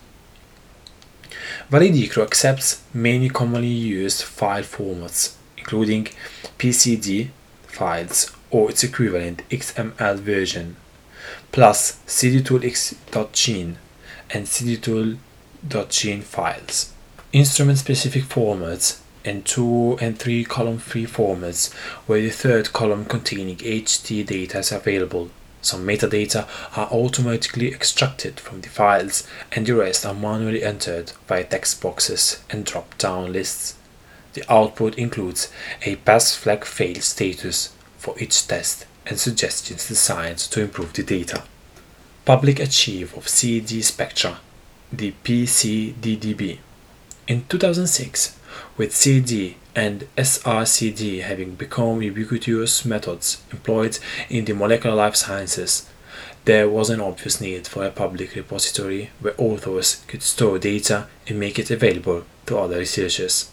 ValiDichro 1.71 2.23
accepts 2.23 2.81
many 2.93 3.29
commonly 3.29 3.67
used 3.67 4.23
file 4.23 4.63
formats, 4.63 5.35
including 5.57 6.07
PCD 6.59 7.29
files 7.67 8.31
or 8.51 8.69
its 8.69 8.83
equivalent 8.83 9.47
XML 9.49 10.17
version, 10.19 10.75
plus 11.51 11.99
cdtoolx.gene 12.07 13.77
and 14.29 14.45
cdtool.gene 15.67 16.21
files. 16.21 16.93
Instrument-specific 17.33 18.23
formats 18.23 18.99
and 19.23 19.45
two 19.45 19.97
and 19.99 20.17
three 20.17 20.45
column 20.45 20.77
free 20.77 21.05
formats 21.05 21.73
where 22.05 22.21
the 22.21 22.29
third 22.29 22.71
column 22.71 23.05
containing 23.05 23.57
HT 23.57 24.25
data 24.25 24.59
is 24.59 24.71
available. 24.71 25.29
Some 25.61 25.85
metadata 25.85 26.47
are 26.77 26.87
automatically 26.91 27.73
extracted 27.73 28.39
from 28.39 28.61
the 28.61 28.69
files 28.69 29.27
and 29.51 29.65
the 29.65 29.73
rest 29.73 30.05
are 30.05 30.13
manually 30.13 30.63
entered 30.63 31.11
via 31.27 31.43
text 31.43 31.81
boxes 31.81 32.43
and 32.51 32.65
drop-down 32.65 33.33
lists. 33.33 33.75
The 34.33 34.43
output 34.51 34.95
includes 34.95 35.51
a 35.81 35.95
pass 35.95 36.35
flag 36.35 36.65
fail 36.65 37.01
status 37.01 37.73
for 37.97 38.15
each 38.19 38.47
test 38.47 38.85
and 39.07 39.19
suggestions 39.19 39.87
designed 39.87 40.37
to 40.37 40.61
improve 40.61 40.93
the 40.93 41.03
data. 41.03 41.43
Public 42.25 42.59
Archive 42.59 43.15
of 43.15 43.27
CD 43.27 43.81
Spectra, 43.81 44.39
the 44.91 45.13
PCDDB. 45.23 46.59
In 47.27 47.45
2006, 47.47 48.37
with 48.77 48.95
CD 48.95 49.57
and 49.75 50.07
SRCD 50.17 51.21
having 51.21 51.55
become 51.55 52.01
ubiquitous 52.01 52.85
methods 52.85 53.41
employed 53.51 53.99
in 54.29 54.45
the 54.45 54.53
molecular 54.53 54.95
life 54.95 55.15
sciences, 55.15 55.89
there 56.45 56.69
was 56.69 56.89
an 56.89 57.01
obvious 57.01 57.41
need 57.41 57.67
for 57.67 57.83
a 57.83 57.91
public 57.91 58.35
repository 58.35 59.09
where 59.19 59.33
authors 59.37 60.03
could 60.07 60.21
store 60.21 60.59
data 60.59 61.07
and 61.27 61.39
make 61.39 61.57
it 61.57 61.71
available 61.71 62.23
to 62.45 62.57
other 62.57 62.77
researchers. 62.77 63.51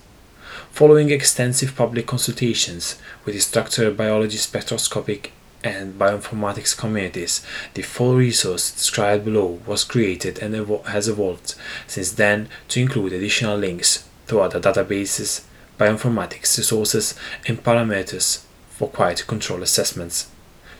Following 0.70 1.10
extensive 1.10 1.74
public 1.74 2.06
consultations 2.06 2.98
with 3.24 3.34
the 3.34 3.40
structural 3.40 3.92
biology 3.92 4.36
spectroscopic 4.36 5.32
and 5.64 5.98
bioinformatics 5.98 6.76
communities, 6.76 7.44
the 7.74 7.82
full 7.82 8.16
resource 8.16 8.70
described 8.70 9.24
below 9.24 9.60
was 9.66 9.84
created 9.84 10.38
and 10.38 10.54
evo- 10.54 10.84
has 10.86 11.08
evolved 11.08 11.54
since 11.86 12.12
then 12.12 12.48
to 12.68 12.80
include 12.80 13.12
additional 13.12 13.56
links 13.56 14.08
to 14.28 14.40
other 14.40 14.60
databases, 14.60 15.42
bioinformatics 15.78 16.58
resources, 16.58 17.14
and 17.46 17.62
parameters 17.62 18.44
for 18.70 18.88
quality 18.88 19.24
control 19.26 19.62
assessments. 19.62 20.28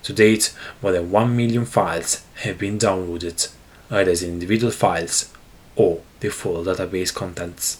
To 0.04 0.12
date, 0.12 0.52
more 0.82 0.92
than 0.92 1.10
1 1.10 1.36
million 1.36 1.64
files 1.64 2.24
have 2.36 2.58
been 2.58 2.78
downloaded, 2.78 3.48
either 3.90 4.10
as 4.10 4.22
individual 4.22 4.72
files 4.72 5.32
or 5.76 6.02
the 6.20 6.28
full 6.28 6.64
database 6.64 7.14
contents. 7.14 7.78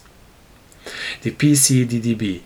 The 1.22 1.32
PCDDB, 1.32 2.42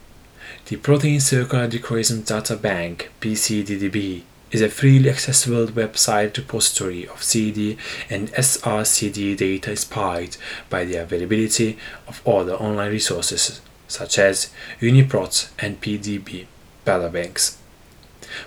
the 0.66 0.76
Protein 0.76 1.20
Circular 1.20 1.68
Dichroism 1.68 2.22
Data 2.22 2.56
Bank 2.56 3.10
PCDDB, 3.20 4.22
is 4.52 4.62
a 4.62 4.68
freely 4.68 5.10
accessible 5.10 5.66
website 5.66 6.36
repository 6.36 7.06
of 7.08 7.22
CD 7.22 7.76
and 8.08 8.30
SRCD 8.32 9.36
data 9.36 9.70
inspired 9.70 10.36
by 10.70 10.84
the 10.84 10.96
availability 10.96 11.76
of 12.06 12.26
other 12.26 12.54
online 12.54 12.90
resources 12.90 13.60
such 13.88 14.18
as 14.18 14.50
UniProt 14.80 15.50
and 15.58 15.80
PDB 15.80 16.46
databanks. 16.84 17.56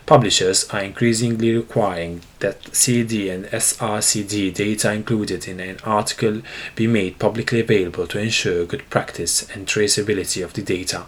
Publishers 0.06 0.70
are 0.70 0.82
increasingly 0.82 1.56
requiring 1.56 2.22
that 2.40 2.76
CD 2.76 3.30
and 3.30 3.46
SRCD 3.46 4.54
data 4.54 4.92
included 4.92 5.48
in 5.48 5.60
an 5.60 5.78
article 5.84 6.42
be 6.76 6.88
made 6.88 7.20
publicly 7.20 7.62
available 7.62 8.06
to 8.08 8.20
ensure 8.20 8.66
good 8.66 8.90
practice 8.90 9.50
and 9.56 9.68
traceability 9.68 10.44
of 10.44 10.54
the 10.54 10.62
data. 10.62 11.08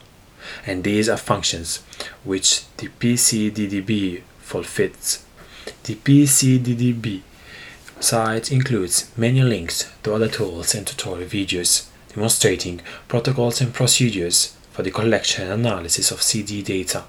And 0.66 0.84
these 0.84 1.10
are 1.10 1.18
functions 1.18 1.84
which 2.24 2.66
the 2.78 2.88
PCDDB 2.88 4.24
fulfills. 4.52 5.24
The 5.84 5.96
PCDDB 5.96 7.22
site 8.00 8.52
includes 8.52 9.10
many 9.16 9.42
links 9.42 9.90
to 10.04 10.14
other 10.14 10.28
tools 10.28 10.76
and 10.76 10.86
tutorial 10.86 11.30
videos 11.30 11.88
demonstrating 12.14 12.82
protocols 13.08 13.62
and 13.62 13.74
procedures 13.74 14.58
for 14.72 14.82
for 14.82 14.84
the 14.84 14.92
collection 14.92 15.44
and 15.44 15.66
analysis 15.66 16.12
of 16.12 16.24
CD 16.24 16.64
data. 16.64 17.04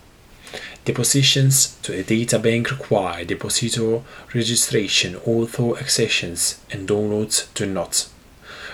Depositions 0.84 1.78
to 1.82 1.95
a 1.95 2.03
data 2.03 2.38
bank 2.38 2.70
require 2.70 3.24
depositor 3.24 4.03
registration, 4.34 5.16
author 5.24 5.78
accessions 5.78 6.61
and 6.70 6.86
downloads 6.86 7.47
do 7.55 7.64
not. 7.64 8.09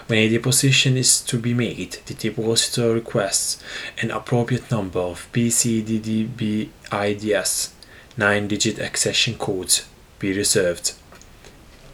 When 0.08 0.18
a 0.18 0.28
deposition 0.28 0.96
is 0.96 1.20
to 1.20 1.38
be 1.38 1.54
made, 1.54 1.98
the 2.06 2.14
depositor 2.14 2.94
requests 2.94 3.62
an 4.02 4.10
appropriate 4.10 4.70
number 4.70 5.00
of 5.00 5.28
PCDDB 5.32 6.70
IDs, 6.90 7.74
9-digit 8.18 8.78
accession 8.80 9.34
codes, 9.36 9.88
be 10.18 10.36
reserved. 10.36 10.92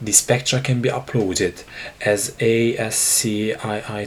The 0.01 0.11
spectra 0.11 0.59
can 0.59 0.81
be 0.81 0.89
uploaded 0.89 1.63
as 2.01 2.35
ASCII 2.41 3.55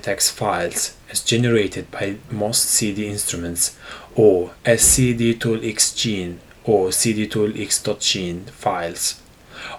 text 0.01 0.33
files 0.33 0.97
as 1.11 1.23
generated 1.23 1.91
by 1.91 2.16
most 2.31 2.64
CD 2.64 3.07
instruments 3.09 3.79
or 4.14 4.53
as 4.64 4.83
cdtoolxgene 4.83 6.39
or 6.64 6.89
cdtoolx.gene 6.89 8.45
files. 8.47 9.23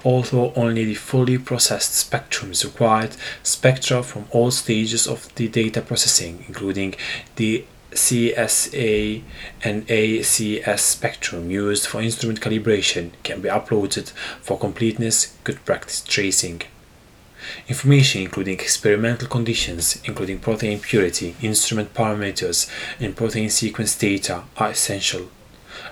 Although 0.03 0.53
only 0.55 0.85
the 0.85 0.95
fully 0.95 1.37
processed 1.37 1.93
spectrum 1.93 2.51
is 2.51 2.65
required, 2.65 3.15
spectra 3.43 4.01
from 4.01 4.25
all 4.31 4.51
stages 4.51 5.07
of 5.07 5.33
the 5.35 5.47
data 5.47 5.81
processing, 5.81 6.43
including 6.47 6.95
the 7.35 7.65
CSA 7.91 9.23
and 9.63 9.87
ACS 9.87 10.79
spectrum 10.79 11.49
used 11.49 11.87
for 11.87 12.01
instrument 12.01 12.39
calibration 12.39 13.11
can 13.23 13.41
be 13.41 13.49
uploaded 13.49 14.11
for 14.41 14.59
completeness 14.59 15.35
good 15.43 15.63
practice 15.65 16.01
tracing. 16.01 16.61
Information 17.67 18.21
including 18.21 18.55
experimental 18.55 19.27
conditions, 19.27 20.01
including 20.05 20.39
protein 20.39 20.79
purity, 20.79 21.35
instrument 21.41 21.93
parameters, 21.93 22.69
and 22.99 23.15
protein 23.15 23.49
sequence 23.49 23.97
data 23.97 24.43
are 24.57 24.71
essential. 24.71 25.29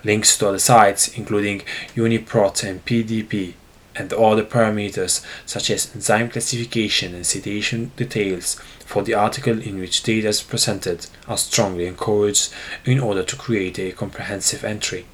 Links 0.04 0.38
to 0.38 0.50
other 0.50 0.60
sites, 0.60 1.08
including 1.18 1.62
UniProt 1.96 2.64
and 2.64 2.86
PDB, 2.86 3.54
and 3.98 4.14
other 4.14 4.44
parameters 4.44 5.24
such 5.46 5.70
as 5.70 5.94
enzyme 5.96 6.30
classification 6.30 7.14
and 7.16 7.26
citation 7.26 7.92
details 7.96 8.56
for 8.86 9.04
the 9.04 9.14
article 9.14 9.60
in 9.62 9.80
which 9.80 10.04
data 10.04 10.28
is 10.28 10.42
presented 10.42 11.08
are 11.28 11.38
strongly 11.38 11.88
encouraged 11.88 12.54
in 12.86 13.00
order 13.00 13.24
to 13.24 13.36
create 13.36 13.80
a 13.80 13.92
comprehensive 13.92 14.64
entry. 14.64 15.06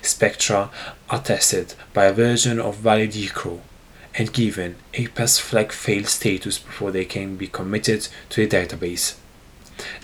Spectra 0.00 0.70
are 1.10 1.22
tested 1.22 1.74
by 1.92 2.06
a 2.06 2.12
version 2.12 2.58
of 2.58 2.78
ValiDichro 2.78 3.60
and 4.16 4.32
given 4.32 4.76
a 4.94 5.08
pass 5.08 5.38
flag 5.38 5.72
fail 5.72 6.04
status 6.04 6.58
before 6.58 6.90
they 6.90 7.04
can 7.04 7.36
be 7.36 7.48
committed 7.48 8.08
to 8.30 8.46
the 8.46 8.56
database. 8.56 9.16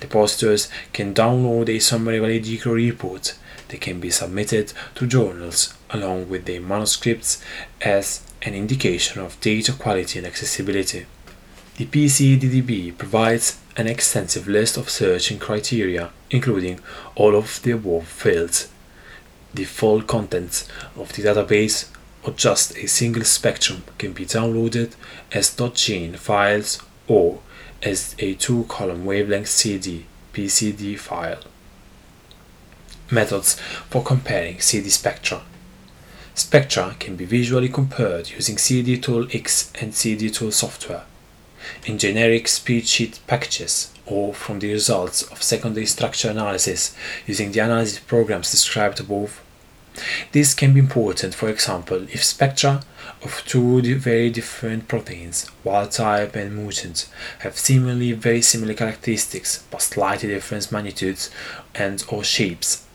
Depositors 0.00 0.68
can 0.92 1.14
download 1.14 1.68
a 1.68 1.78
summary 1.78 2.18
ValiDichro 2.18 2.74
report 2.74 3.36
that 3.68 3.80
can 3.80 4.00
be 4.00 4.10
submitted 4.10 4.72
to 4.96 5.06
journals 5.06 5.74
along 5.92 6.28
with 6.28 6.44
their 6.44 6.60
manuscripts 6.60 7.42
as 7.80 8.22
an 8.42 8.54
indication 8.54 9.20
of 9.20 9.40
data 9.40 9.72
quality 9.72 10.18
and 10.18 10.26
accessibility. 10.26 11.06
The 11.76 11.86
PCDDB 11.86 12.96
provides 12.96 13.58
an 13.76 13.86
extensive 13.86 14.46
list 14.46 14.76
of 14.76 14.90
searching 14.90 15.38
criteria, 15.38 16.10
including 16.30 16.80
all 17.14 17.34
of 17.34 17.62
the 17.62 17.72
above 17.72 18.06
fields. 18.06 18.68
The 19.54 19.64
full 19.64 20.02
contents 20.02 20.68
of 20.96 21.12
the 21.12 21.22
database 21.22 21.88
or 22.22 22.32
just 22.32 22.76
a 22.76 22.86
single 22.86 23.24
spectrum 23.24 23.82
can 23.98 24.12
be 24.12 24.26
downloaded 24.26 24.92
as 25.32 25.56
.gene 25.74 26.14
files 26.14 26.82
or 27.08 27.40
as 27.82 28.14
a 28.18 28.34
two-column 28.34 29.04
wavelength 29.04 29.48
CD 29.48 30.06
PCD 30.32 30.98
file. 30.98 31.40
Methods 33.10 33.58
for 33.88 34.02
comparing 34.02 34.60
CD 34.60 34.88
spectra. 34.90 35.42
Spectra 36.34 36.96
can 36.98 37.16
be 37.16 37.24
visually 37.24 37.68
compared 37.68 38.30
using 38.30 38.56
CD 38.56 38.96
Tool 38.98 39.26
X 39.32 39.72
and 39.80 39.94
CD 39.94 40.30
Tool 40.30 40.52
software 40.52 41.04
in 41.84 41.98
generic 41.98 42.46
spreadsheet 42.46 43.18
packages 43.26 43.92
or 44.06 44.32
from 44.34 44.58
the 44.58 44.72
results 44.72 45.22
of 45.22 45.42
secondary 45.42 45.86
structure 45.86 46.30
analysis 46.30 46.96
using 47.26 47.52
the 47.52 47.60
analysis 47.60 47.98
programs 47.98 48.50
described 48.50 49.00
above. 49.00 49.42
This 50.32 50.54
can 50.54 50.72
be 50.72 50.80
important, 50.80 51.34
for 51.34 51.48
example, 51.48 52.02
if 52.04 52.24
spectra 52.24 52.82
of 53.22 53.42
two 53.44 53.82
very 53.98 54.30
different 54.30 54.88
proteins, 54.88 55.50
wild 55.64 55.90
type 55.90 56.36
and 56.36 56.56
mutant, 56.56 57.08
have 57.40 57.58
seemingly 57.58 58.12
very 58.12 58.40
similar 58.40 58.74
characteristics 58.74 59.64
but 59.70 59.82
slightly 59.82 60.28
different 60.28 60.70
magnitudes 60.72 61.30
and 61.74 62.04
or 62.08 62.24
shapes. 62.24 62.86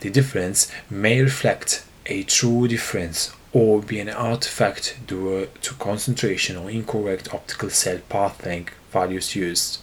The 0.00 0.10
difference 0.10 0.70
may 0.88 1.20
reflect 1.20 1.84
a 2.08 2.22
true 2.24 2.66
difference 2.66 3.32
or 3.52 3.80
be 3.80 4.00
an 4.00 4.08
artifact 4.08 4.98
due 5.06 5.48
to 5.62 5.74
concentration 5.74 6.56
or 6.56 6.70
incorrect 6.70 7.32
optical 7.32 7.70
cell 7.70 7.98
path 8.08 8.44
length 8.44 8.74
values 8.90 9.34
used, 9.34 9.78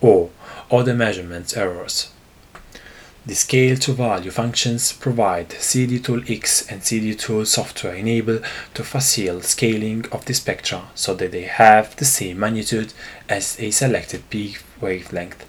or 0.00 0.30
other 0.70 0.94
measurement 0.94 1.56
errors. 1.56 2.10
The 3.26 3.34
scale 3.34 3.76
to 3.78 3.92
value 3.94 4.30
functions 4.30 4.92
provide 4.92 5.52
CD 5.52 5.98
Tool 5.98 6.22
X 6.28 6.70
and 6.70 6.84
CD 6.84 7.14
Tool 7.14 7.46
software 7.46 7.94
enable 7.94 8.40
to 8.74 8.84
facilitate 8.84 9.48
scaling 9.48 10.04
of 10.12 10.26
the 10.26 10.34
spectra 10.34 10.82
so 10.94 11.14
that 11.14 11.32
they 11.32 11.44
have 11.44 11.96
the 11.96 12.04
same 12.04 12.40
magnitude 12.40 12.92
as 13.26 13.58
a 13.58 13.70
selected 13.70 14.28
peak 14.28 14.62
wavelength, 14.78 15.46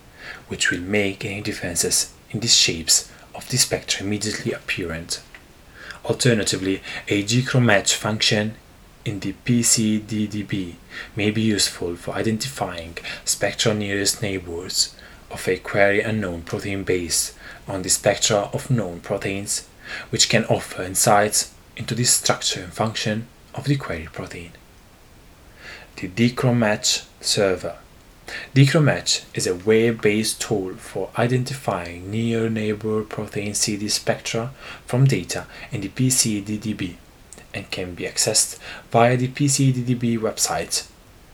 which 0.47 0.71
will 0.71 0.79
make 0.79 1.25
any 1.25 1.41
differences 1.41 2.13
in 2.31 2.39
the 2.39 2.47
shapes 2.47 3.11
of 3.33 3.49
the 3.49 3.57
spectra 3.57 4.05
immediately 4.05 4.53
apparent. 4.53 5.21
Alternatively, 6.05 6.83
a 7.07 7.23
DichroMatch 7.23 7.95
function 7.95 8.55
in 9.05 9.21
the 9.21 9.33
PCDDB 9.43 10.75
may 11.15 11.31
be 11.31 11.41
useful 11.41 11.95
for 11.95 12.13
identifying 12.13 12.97
spectral 13.23 13.73
nearest 13.73 14.21
neighbors 14.21 14.95
of 15.31 15.47
a 15.47 15.57
query 15.57 16.01
unknown 16.01 16.43
protein 16.43 16.83
based 16.83 17.33
on 17.67 17.81
the 17.81 17.89
spectra 17.89 18.51
of 18.53 18.69
known 18.69 18.99
proteins, 18.99 19.67
which 20.11 20.29
can 20.29 20.45
offer 20.45 20.83
insights 20.83 21.51
into 21.75 21.95
the 21.95 22.03
structure 22.03 22.61
and 22.61 22.73
function 22.73 23.27
of 23.55 23.65
the 23.65 23.75
query 23.75 24.07
protein. 24.11 24.51
The 25.95 26.07
DichroMatch 26.07 27.05
server 27.19 27.77
DichroMatch 28.55 29.23
is 29.35 29.45
a 29.45 29.53
web-based 29.53 30.41
tool 30.41 30.73
for 30.75 31.11
identifying 31.17 32.09
near 32.09 32.49
neighbor 32.49 33.03
protein 33.03 33.53
CD 33.53 33.87
spectra 33.87 34.51
from 34.85 35.05
data 35.05 35.45
in 35.71 35.81
the 35.81 35.89
PCDDB 35.89 36.95
and 37.53 37.69
can 37.69 37.93
be 37.93 38.05
accessed 38.05 38.57
via 38.91 39.15
the 39.15 39.27
PCDDB 39.27 40.17
website. 40.17 40.87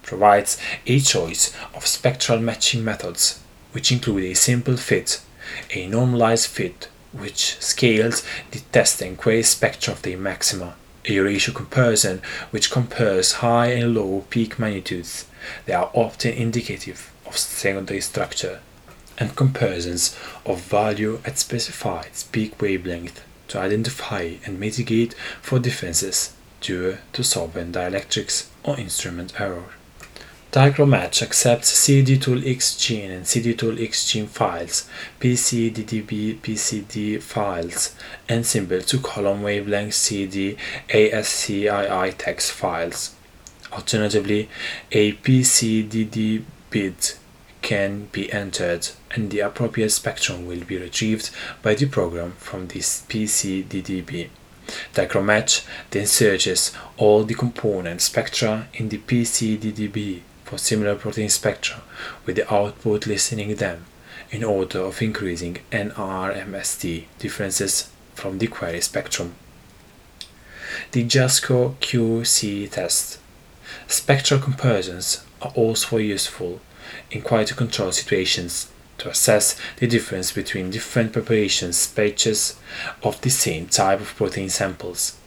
Provides 0.03 0.57
a 0.85 0.99
choice 0.99 1.55
of 1.73 1.87
spectral 1.87 2.39
matching 2.39 2.83
methods, 2.83 3.39
which 3.71 3.91
include 3.91 4.23
a 4.25 4.33
simple 4.33 4.75
fit, 4.75 5.21
a 5.73 5.87
normalized 5.87 6.47
fit, 6.47 6.89
which 7.13 7.57
scales 7.61 8.23
the 8.51 8.59
test 8.71 9.01
and 9.01 9.17
query 9.17 9.43
spectra 9.43 9.93
of 9.93 10.01
the 10.01 10.15
maxima, 10.15 10.75
a 11.05 11.19
ratio 11.19 11.53
comparison 11.53 12.21
which 12.49 12.71
compares 12.71 13.33
high 13.33 13.67
and 13.67 13.95
low 13.95 14.25
peak 14.29 14.59
magnitudes, 14.59 15.25
they 15.65 15.73
are 15.73 15.91
often 15.93 16.33
indicative 16.33 17.11
of 17.25 17.37
secondary 17.37 18.01
structure 18.01 18.59
and 19.17 19.35
comparisons 19.35 20.17
of 20.45 20.61
value 20.61 21.19
at 21.25 21.37
specified 21.37 22.11
peak 22.31 22.59
wavelength 22.61 23.23
to 23.47 23.59
identify 23.59 24.35
and 24.45 24.59
mitigate 24.59 25.13
for 25.41 25.59
differences 25.59 26.33
due 26.61 26.97
to 27.13 27.23
solvent 27.23 27.75
dielectrics 27.75 28.47
or 28.63 28.79
instrument 28.79 29.39
error. 29.39 29.65
DichroMatch 30.51 31.21
accepts 31.21 31.69
CD 31.69 32.17
Tool 32.17 32.45
X 32.45 32.75
gene 32.75 33.09
and 33.09 33.25
CD 33.25 33.53
Tool 33.53 33.81
X 33.81 34.05
gene 34.11 34.27
files, 34.27 34.89
PCDDB 35.21 36.39
PCD 36.39 37.21
files, 37.21 37.95
and 38.27 38.45
simple 38.45 38.81
two 38.81 38.99
column 38.99 39.43
wavelength 39.43 39.93
CD 39.93 40.57
ASCII 40.89 42.11
text 42.17 42.51
files. 42.51 43.15
Alternatively, 43.73 44.49
a 44.91 45.13
PCDD 45.13 46.43
bit 46.69 47.17
can 47.61 48.05
be 48.11 48.31
entered 48.33 48.89
and 49.11 49.29
the 49.29 49.39
appropriate 49.39 49.91
spectrum 49.91 50.45
will 50.45 50.63
be 50.63 50.77
retrieved 50.77 51.29
by 51.61 51.75
the 51.75 51.85
program 51.85 52.33
from 52.33 52.67
this 52.67 53.05
PCDDB. 53.07 54.29
DichroMatch 54.93 55.65
then 55.91 56.05
searches 56.05 56.71
all 56.97 57.23
the 57.23 57.33
component 57.33 58.01
spectra 58.01 58.67
in 58.73 58.89
the 58.89 58.97
PCDDB 58.97 60.21
for 60.43 60.57
similar 60.57 60.95
protein 60.95 61.29
spectra 61.29 61.81
with 62.25 62.35
the 62.35 62.53
output 62.53 63.07
listing 63.07 63.55
them 63.55 63.85
in 64.31 64.43
order 64.43 64.79
of 64.79 65.01
increasing 65.01 65.59
NRMSD 65.71 67.05
differences 67.19 67.89
from 68.15 68.37
the 68.39 68.47
query 68.47 68.81
spectrum. 68.81 69.35
The 70.91 71.05
JASCO 71.05 71.75
QC 71.79 72.69
test 72.71 73.20
Spectral 73.91 74.39
comparisons 74.39 75.21
are 75.41 75.51
also 75.53 75.97
useful 75.97 76.61
in 77.11 77.21
quality 77.21 77.53
control 77.53 77.91
situations 77.91 78.71
to 78.97 79.09
assess 79.09 79.59
the 79.79 79.85
difference 79.85 80.31
between 80.31 80.69
different 80.69 81.11
preparation 81.11 81.73
batches 81.93 82.55
of 83.03 83.19
the 83.19 83.29
same 83.29 83.67
type 83.67 83.99
of 83.99 84.15
protein 84.15 84.47
samples. 84.47 85.17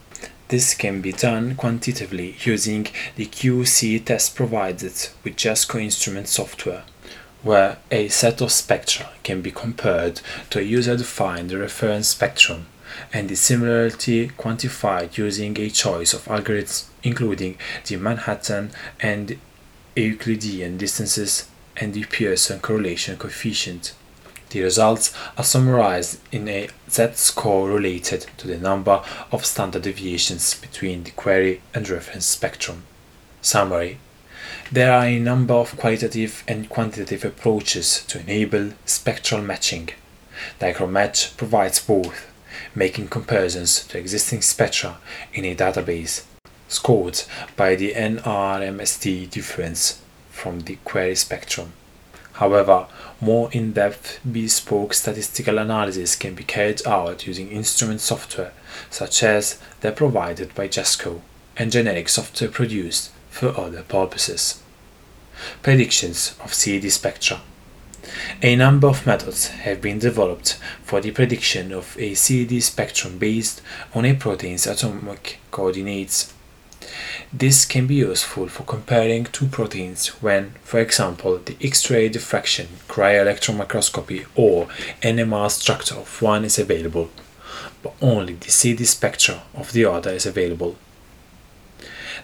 This 0.47 0.73
can 0.73 0.99
be 0.99 1.11
done 1.11 1.53
quantitatively 1.53 2.37
using 2.39 2.87
the 3.15 3.27
QC 3.27 4.03
test 4.03 4.35
provided 4.35 5.09
with 5.23 5.35
JASCO 5.35 5.79
instrument 5.79 6.27
software, 6.27 6.85
where 7.43 7.77
a 7.91 8.07
set 8.07 8.41
of 8.41 8.51
spectra 8.51 9.11
can 9.21 9.41
be 9.41 9.51
compared 9.51 10.21
to 10.49 10.57
a 10.57 10.63
user-defined 10.63 11.51
reference 11.51 12.07
spectrum 12.07 12.65
and 13.13 13.29
the 13.29 13.35
similarity 13.35 14.29
quantified 14.29 15.17
using 15.17 15.57
a 15.59 15.69
choice 15.69 16.13
of 16.13 16.25
algorithms 16.25 16.85
including 17.03 17.57
the 17.85 17.95
Manhattan 17.97 18.71
and 18.99 19.37
Euclidean 19.95 20.77
distances 20.77 21.47
and 21.77 21.93
the 21.93 22.03
Pearson 22.05 22.59
correlation 22.59 23.17
coefficient. 23.17 23.93
The 24.49 24.61
results 24.61 25.13
are 25.37 25.43
summarized 25.43 26.19
in 26.31 26.47
a 26.47 26.69
z-score 26.89 27.69
related 27.69 28.27
to 28.37 28.47
the 28.47 28.57
number 28.57 29.03
of 29.31 29.45
standard 29.45 29.83
deviations 29.83 30.53
between 30.53 31.03
the 31.03 31.11
query 31.11 31.61
and 31.73 31.87
reference 31.89 32.25
spectrum. 32.25 32.83
Summary 33.41 33.97
There 34.71 34.91
are 34.91 35.05
a 35.05 35.19
number 35.19 35.53
of 35.53 35.77
qualitative 35.77 36.43
and 36.47 36.69
quantitative 36.69 37.25
approaches 37.25 38.05
to 38.05 38.19
enable 38.19 38.73
spectral 38.85 39.41
matching. 39.41 39.89
DichroMatch 40.59 41.37
provides 41.37 41.79
both, 41.79 42.31
making 42.75 43.07
comparisons 43.07 43.85
to 43.87 43.97
existing 43.97 44.41
spectra 44.41 44.97
in 45.33 45.45
a 45.45 45.55
database 45.55 46.23
scored 46.67 47.23
by 47.55 47.75
the 47.75 47.93
NRMSD 47.93 49.29
difference 49.29 50.01
from 50.29 50.61
the 50.61 50.75
query 50.83 51.15
spectrum. 51.15 51.71
However, 52.33 52.87
more 53.21 53.49
in-depth 53.53 54.19
bespoke 54.29 54.93
statistical 54.93 55.57
analysis 55.57 56.17
can 56.17 56.35
be 56.35 56.43
carried 56.43 56.85
out 56.85 57.25
using 57.25 57.49
instrument 57.49 58.01
software 58.01 58.51
such 58.89 59.23
as 59.23 59.57
that 59.79 59.95
provided 59.95 60.53
by 60.53 60.67
JASCO 60.67 61.21
and 61.55 61.71
generic 61.71 62.09
software 62.09 62.49
produced 62.49 63.11
for 63.29 63.57
other 63.57 63.83
purposes. 63.83 64.61
Predictions 65.63 66.35
of 66.43 66.53
CD 66.53 66.89
spectra 66.89 67.39
a 68.41 68.55
number 68.55 68.87
of 68.87 69.05
methods 69.05 69.47
have 69.47 69.81
been 69.81 69.99
developed 69.99 70.59
for 70.83 71.01
the 71.01 71.11
prediction 71.11 71.71
of 71.71 71.97
a 71.99 72.13
CD 72.13 72.59
spectrum 72.59 73.17
based 73.17 73.61
on 73.93 74.05
a 74.05 74.13
protein's 74.13 74.67
atomic 74.67 75.39
coordinates. 75.51 76.33
This 77.33 77.65
can 77.65 77.87
be 77.87 77.95
useful 77.95 78.47
for 78.47 78.63
comparing 78.63 79.25
two 79.25 79.47
proteins 79.47 80.07
when, 80.21 80.51
for 80.63 80.79
example, 80.79 81.37
the 81.39 81.57
X-ray 81.61 82.09
diffraction, 82.09 82.67
cryo-electron 82.87 83.57
microscopy, 83.57 84.25
or 84.35 84.67
NMR 85.01 85.49
structure 85.51 85.95
of 85.95 86.21
one 86.21 86.45
is 86.45 86.59
available, 86.59 87.09
but 87.81 87.93
only 88.01 88.35
the 88.35 88.51
CD 88.51 88.85
spectra 88.85 89.43
of 89.53 89.73
the 89.73 89.85
other 89.85 90.11
is 90.11 90.25
available. 90.25 90.77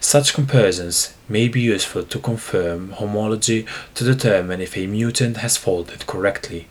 Such 0.04 0.34
comparisons 0.34 1.14
may 1.30 1.47
be 1.47 1.62
useful 1.62 2.04
to 2.04 2.20
confirm 2.20 2.93
homology 2.93 3.68
to 3.93 4.04
determine 4.04 4.60
if 4.60 4.76
a 4.76 4.88
mutant 4.88 5.38
has 5.38 5.58
folded 5.58 6.08
correctly, 6.08 6.68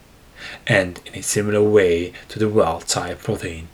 and 0.67 1.01
in 1.07 1.21
a 1.21 1.23
similar 1.23 1.63
way 1.63 2.13
to 2.29 2.41
the 2.41 2.49
wild-type 2.49 3.23
protein, 3.23 3.69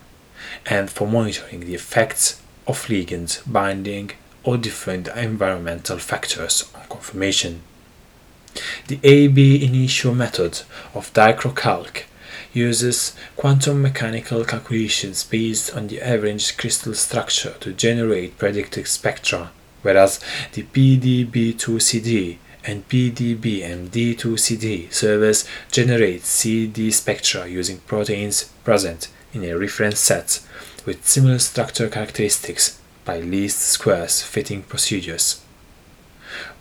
and 0.67 0.91
for 0.91 1.09
monitoring 1.09 1.61
the 1.61 1.75
effects 1.75 2.41
of 2.67 2.87
ligand 2.89 3.41
binding 3.51 4.11
or 4.45 4.59
different 4.59 5.09
environmental 5.09 5.99
factors 5.99 6.71
on 6.75 6.83
conformation. 6.91 7.63
The 8.89 9.01
AB 9.03 9.65
initio 9.65 10.13
method 10.13 10.61
of 10.95 11.13
DichroCalc 11.15 12.03
uses 12.57 13.15
quantum 13.37 13.83
mechanical 13.83 14.45
calculations 14.45 15.23
based 15.23 15.73
on 15.77 15.87
the 15.89 16.01
average 16.01 16.57
crystal 16.57 16.95
structure 16.95 17.55
to 17.61 17.71
generate 17.73 18.39
predicted 18.39 18.89
spectra, 18.89 19.51
whereas 19.83 20.19
the 20.55 20.63
PDB2CD 20.63 22.39
and 22.65 22.89
PDB-MD2CD 22.89 24.91
servers 24.93 25.45
generate 25.71 26.25
CD 26.25 26.91
spectra 26.91 27.47
using 27.47 27.79
proteins 27.81 28.45
present 28.65 29.09
in 29.33 29.45
a 29.45 29.57
reference 29.57 30.01
set 30.01 30.41
with 30.85 31.07
similar 31.07 31.39
structure 31.39 31.89
characteristics 31.89 32.81
by 33.05 33.21
least 33.21 33.61
squares 33.61 34.21
fitting 34.23 34.63
procedures. 34.63 35.41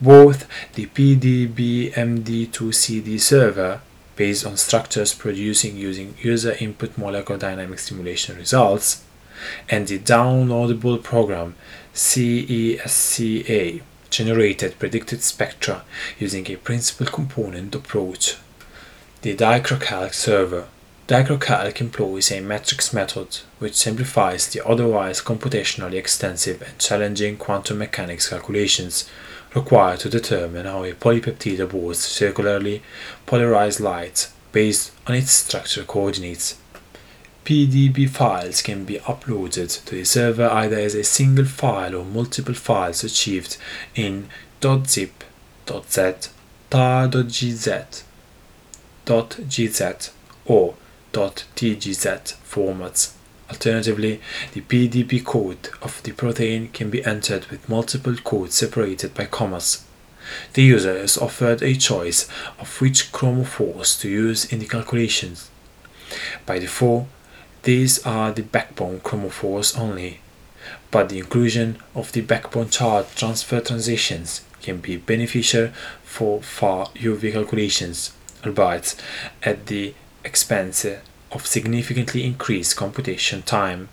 Both 0.00 0.46
the 0.74 0.86
PDB-MD2CD 0.86 3.20
server, 3.20 3.80
based 4.16 4.44
on 4.44 4.56
structures 4.56 5.14
producing 5.14 5.76
using 5.76 6.14
user 6.20 6.56
input 6.58 6.98
molecular 6.98 7.38
dynamic 7.38 7.78
simulation 7.78 8.36
results, 8.36 9.04
and 9.68 9.86
the 9.86 9.98
downloadable 9.98 11.02
program 11.02 11.54
SESCA 11.94 13.82
generated 14.10 14.78
predicted 14.78 15.22
spectra 15.22 15.84
using 16.18 16.50
a 16.50 16.56
principal 16.56 17.06
component 17.06 17.74
approach. 17.74 18.36
The 19.22 19.34
DichroCalc 19.36 20.14
server 20.14 20.68
DichroCalc 21.08 21.80
employs 21.80 22.32
a 22.32 22.40
matrix 22.40 22.92
method 22.92 23.38
which 23.60 23.76
simplifies 23.76 24.48
the 24.48 24.66
otherwise 24.66 25.20
computationally 25.20 25.94
extensive 25.94 26.60
and 26.62 26.78
challenging 26.78 27.36
quantum 27.36 27.78
mechanics 27.78 28.28
calculations 28.28 29.08
required 29.56 29.98
to 30.00 30.10
determine 30.10 30.66
how 30.66 30.84
a 30.84 30.92
polypeptide 30.92 31.58
aborts 31.58 31.96
circularly 31.96 32.82
polarized 33.24 33.80
light 33.80 34.30
based 34.52 34.92
on 35.06 35.14
its 35.14 35.32
structural 35.32 35.86
coordinates. 35.86 36.58
PDB 37.46 38.08
files 38.08 38.60
can 38.60 38.84
be 38.84 38.98
uploaded 38.98 39.84
to 39.86 39.94
the 39.94 40.04
server 40.04 40.48
either 40.50 40.78
as 40.78 40.94
a 40.94 41.02
single 41.04 41.46
file 41.46 41.94
or 41.94 42.04
multiple 42.04 42.54
files 42.54 43.02
achieved 43.02 43.56
in 43.94 44.28
.zip, 44.86 45.24
.z, 45.66 46.12
tar.gz, 46.70 48.02
.gz, 49.06 50.10
or 50.44 50.74
.tgz 51.12 52.34
formats. 52.44 53.15
Alternatively, 53.48 54.20
the 54.52 54.60
PDB 54.60 55.24
code 55.24 55.68
of 55.80 56.02
the 56.02 56.12
protein 56.12 56.68
can 56.72 56.90
be 56.90 57.04
entered 57.04 57.46
with 57.46 57.68
multiple 57.68 58.16
codes 58.16 58.56
separated 58.56 59.14
by 59.14 59.26
commas. 59.26 59.84
The 60.54 60.62
user 60.62 60.96
is 60.96 61.16
offered 61.16 61.62
a 61.62 61.74
choice 61.74 62.28
of 62.58 62.80
which 62.80 63.12
chromophores 63.12 64.00
to 64.00 64.08
use 64.08 64.44
in 64.52 64.58
the 64.58 64.66
calculations. 64.66 65.48
By 66.44 66.58
default, 66.58 67.06
these 67.62 68.04
are 68.04 68.32
the 68.32 68.42
backbone 68.42 69.00
chromophores 69.00 69.78
only, 69.78 70.20
but 70.90 71.08
the 71.08 71.18
inclusion 71.18 71.78
of 71.94 72.12
the 72.12 72.22
backbone 72.22 72.70
charge 72.70 73.14
transfer 73.14 73.60
transitions 73.60 74.42
can 74.62 74.78
be 74.78 74.96
beneficial 74.96 75.68
for 76.02 76.42
far 76.42 76.86
UV 76.96 77.32
calculations, 77.32 78.12
albeit 78.44 78.96
at 79.42 79.66
the 79.66 79.94
expense 80.24 80.84
of 81.32 81.46
significantly 81.46 82.24
increased 82.24 82.76
computation 82.76 83.42
time. 83.42 83.88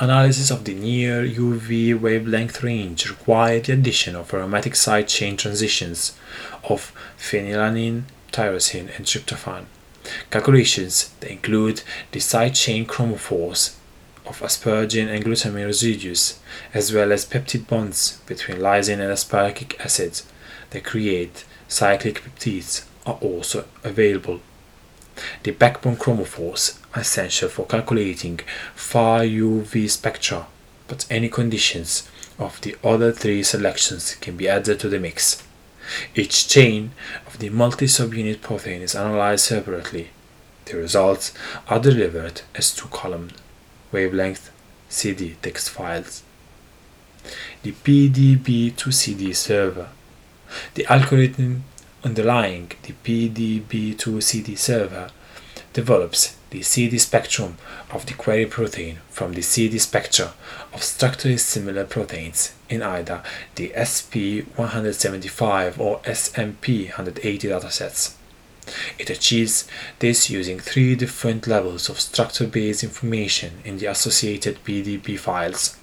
Analysis 0.00 0.50
of 0.50 0.64
the 0.64 0.74
near 0.74 1.24
UV 1.24 1.98
wavelength 1.98 2.62
range 2.62 3.10
required 3.10 3.64
the 3.64 3.72
addition 3.72 4.14
of 4.14 4.32
aromatic 4.32 4.76
side 4.76 5.08
chain 5.08 5.36
transitions 5.36 6.16
of 6.64 6.92
phenylalanine, 7.18 8.04
tyrosine, 8.30 8.96
and 8.96 9.06
tryptophan. 9.06 9.64
Calculations 10.30 11.10
that 11.20 11.30
include 11.30 11.82
the 12.12 12.20
side 12.20 12.54
chain 12.54 12.86
chromophores 12.86 13.74
of 14.24 14.40
asparagine 14.40 15.08
and 15.08 15.24
glutamine 15.24 15.66
residues, 15.66 16.38
as 16.72 16.92
well 16.92 17.12
as 17.12 17.26
peptide 17.26 17.66
bonds 17.66 18.20
between 18.26 18.58
lysine 18.58 19.00
and 19.00 19.12
aspartic 19.12 19.78
acid 19.80 20.22
that 20.70 20.84
create 20.84 21.44
cyclic 21.66 22.22
peptides, 22.22 22.84
are 23.04 23.18
also 23.20 23.64
available. 23.82 24.40
The 25.42 25.52
backbone 25.52 25.96
chromophores 25.96 26.78
are 26.94 27.00
essential 27.00 27.48
for 27.48 27.66
calculating 27.66 28.40
far 28.74 29.20
UV 29.20 29.90
spectra, 29.90 30.46
but 30.86 31.06
any 31.10 31.28
conditions 31.28 32.08
of 32.38 32.60
the 32.60 32.76
other 32.84 33.12
three 33.12 33.42
selections 33.42 34.14
can 34.16 34.36
be 34.36 34.48
added 34.48 34.80
to 34.80 34.88
the 34.88 34.98
mix. 34.98 35.42
Each 36.14 36.46
chain 36.48 36.92
of 37.26 37.38
the 37.38 37.48
multi-subunit 37.48 38.42
protein 38.42 38.82
is 38.82 38.94
analyzed 38.94 39.44
separately. 39.44 40.10
The 40.66 40.76
results 40.76 41.32
are 41.68 41.80
delivered 41.80 42.42
as 42.54 42.74
two-column 42.74 43.30
wavelength 43.90 44.50
CD 44.88 45.36
text 45.40 45.70
files. 45.70 46.22
The 47.62 47.72
PDB2CD 47.72 49.34
server. 49.34 49.88
The 50.74 50.86
algorithm 50.86 51.64
underlying 52.04 52.70
the 52.82 52.94
PDB2CD 53.04 54.56
server 54.56 55.10
develops 55.72 56.36
the 56.50 56.62
CD 56.62 56.98
spectrum 56.98 57.56
of 57.90 58.06
the 58.06 58.14
query 58.14 58.46
protein 58.46 58.98
from 59.10 59.32
the 59.32 59.42
CD 59.42 59.78
spectra 59.78 60.32
of 60.72 60.82
structurally 60.82 61.36
similar 61.36 61.84
proteins 61.84 62.54
in 62.68 62.82
either 62.82 63.22
the 63.54 63.72
SP175 63.76 65.78
or 65.78 66.00
SMP180 66.00 67.40
datasets. 67.40 68.14
It 68.98 69.08
achieves 69.08 69.66
this 69.98 70.28
using 70.28 70.60
three 70.60 70.94
different 70.94 71.46
levels 71.46 71.88
of 71.88 72.00
structure-based 72.00 72.84
information 72.84 73.62
in 73.64 73.78
the 73.78 73.86
associated 73.86 74.62
PDB 74.64 75.18
files. 75.18 75.77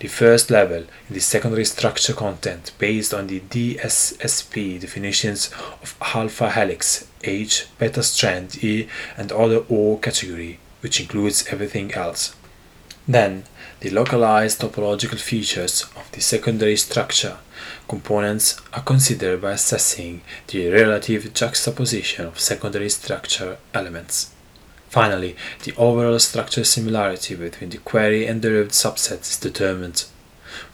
The 0.00 0.08
first 0.08 0.50
level 0.50 0.84
in 1.08 1.14
the 1.14 1.20
secondary 1.20 1.64
structure 1.64 2.12
content 2.12 2.72
based 2.78 3.12
on 3.12 3.26
the 3.26 3.40
DSSP 3.40 4.80
definitions 4.80 5.50
of 5.82 5.96
alpha 6.00 6.50
helix, 6.50 7.06
H, 7.24 7.66
beta 7.78 8.02
strand, 8.02 8.62
E, 8.62 8.88
and 9.16 9.32
other 9.32 9.64
O 9.70 9.96
category, 9.96 10.58
which 10.80 11.00
includes 11.00 11.46
everything 11.48 11.92
else. 11.94 12.34
Then, 13.06 13.44
the 13.80 13.90
localized 13.90 14.60
topological 14.60 15.18
features 15.18 15.82
of 15.96 16.10
the 16.12 16.20
secondary 16.20 16.76
structure 16.76 17.38
components 17.88 18.60
are 18.72 18.82
considered 18.82 19.40
by 19.40 19.52
assessing 19.52 20.20
the 20.48 20.68
relative 20.68 21.32
juxtaposition 21.32 22.26
of 22.26 22.38
secondary 22.38 22.90
structure 22.90 23.56
elements. 23.72 24.34
Finally, 24.88 25.36
the 25.64 25.74
overall 25.76 26.18
structure 26.18 26.64
similarity 26.64 27.34
between 27.34 27.70
the 27.70 27.78
query 27.78 28.26
and 28.26 28.40
derived 28.40 28.70
subset 28.70 29.20
is 29.20 29.36
determined. 29.36 30.04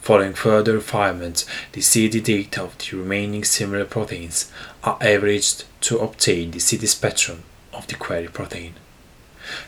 Following 0.01 0.35
further 0.35 0.75
refinement, 0.75 1.45
the 1.73 1.81
CD 1.81 2.21
data 2.21 2.63
of 2.63 2.79
the 2.79 2.97
remaining 2.97 3.43
similar 3.43 3.85
proteins 3.85 4.51
are 4.85 4.99
averaged 5.01 5.65
to 5.81 5.99
obtain 5.99 6.53
the 6.53 6.61
CD 6.61 6.87
spectrum 6.87 7.43
of 7.73 7.87
the 7.89 7.97
query 7.97 8.29
protein. 8.29 8.75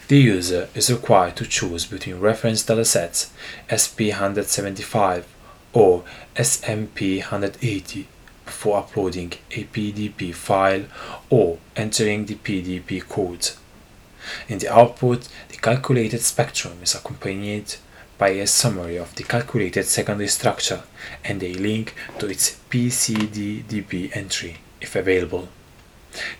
The 0.09 0.18
user 0.18 0.68
is 0.74 0.90
required 0.90 1.36
to 1.36 1.47
choose 1.47 1.84
between 1.84 2.20
reference 2.20 2.62
datasets 2.62 3.30
SP175 3.68 5.24
or 5.72 6.05
SMP180 6.36 8.05
before 8.47 8.78
uploading 8.78 9.32
a 9.51 9.64
PDB 9.64 10.32
file 10.32 10.84
or 11.28 11.59
entering 11.74 12.26
the 12.26 12.36
PDB 12.36 13.07
code. 13.07 13.51
In 14.48 14.58
the 14.58 14.72
output, 14.72 15.28
the 15.48 15.56
calculated 15.56 16.22
spectrum 16.22 16.78
is 16.82 16.94
accompanied 16.94 17.74
by 18.18 18.30
a 18.30 18.46
summary 18.46 18.96
of 18.96 19.14
the 19.14 19.22
calculated 19.22 19.84
secondary 19.84 20.28
structure 20.28 20.82
and 21.24 21.42
a 21.42 21.54
link 21.54 21.94
to 22.18 22.26
its 22.26 22.58
PCDDB 22.70 24.16
entry, 24.16 24.56
if 24.80 24.96
available. 24.96 25.48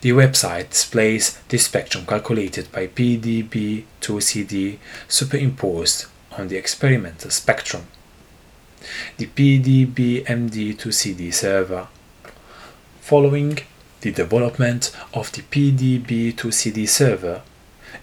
The 0.01 0.11
website 0.11 0.71
displays 0.71 1.39
the 1.49 1.59
spectrum 1.59 2.07
calculated 2.07 2.73
by 2.73 2.87
PDB2CD 2.87 4.79
superimposed 5.07 6.07
on 6.39 6.49
the 6.49 6.57
experimental 6.57 7.31
spectrum. 7.31 7.89
The 9.19 9.27
PDB-MD2CD 9.27 11.35
server. 11.35 11.89
Following 13.01 13.59
the 14.01 14.13
development 14.13 14.97
of 15.13 15.31
the 15.33 15.43
PDB2CD 15.43 16.89
server, 16.89 17.43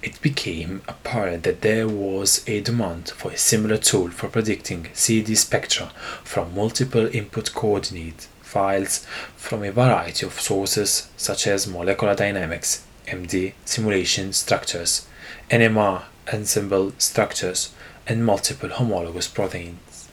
it 0.02 0.22
became 0.22 0.82
apparent 0.88 1.44
that 1.44 1.62
there 1.62 1.88
was 1.88 2.44
a 2.48 2.62
demand 2.62 3.10
for 3.10 3.32
a 3.32 3.38
similar 3.38 3.78
tool 3.78 4.10
for 4.10 4.28
predicting 4.28 4.90
CD 4.94 5.36
spectra 5.36 5.92
from 6.24 6.56
multiple 6.56 7.08
input 7.14 7.54
coordinate 7.54 8.28
files 8.42 9.06
from 9.36 9.64
a 9.64 9.72
variety 9.72 10.26
of 10.26 10.40
sources 10.40 11.10
such 11.18 11.48
as 11.48 11.68
molecular 11.68 12.16
dynamics, 12.16 12.86
MD 13.08 13.54
simulation 13.66 14.32
structures, 14.34 15.08
NMR 15.50 16.04
ensemble 16.32 16.94
structures, 16.98 17.74
and 18.08 18.26
multiple 18.26 18.70
homologous 18.70 19.28
proteins. 19.28 20.10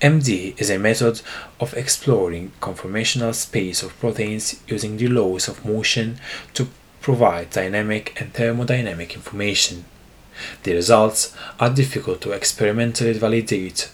MD 0.00 0.58
is 0.60 0.70
a 0.70 0.78
method 0.78 1.20
of 1.60 1.74
exploring 1.74 2.52
conformational 2.60 3.34
space 3.34 3.82
of 3.82 3.98
proteins 3.98 4.60
using 4.66 4.96
the 4.96 5.08
laws 5.08 5.48
of 5.48 5.64
motion 5.64 6.18
to 6.54 6.68
provide 7.06 7.48
dynamic 7.50 8.20
and 8.20 8.34
thermodynamic 8.34 9.14
information. 9.14 9.84
The 10.64 10.74
results 10.74 11.32
are 11.60 11.70
difficult 11.70 12.20
to 12.22 12.32
experimentally 12.32 13.12
validate 13.12 13.92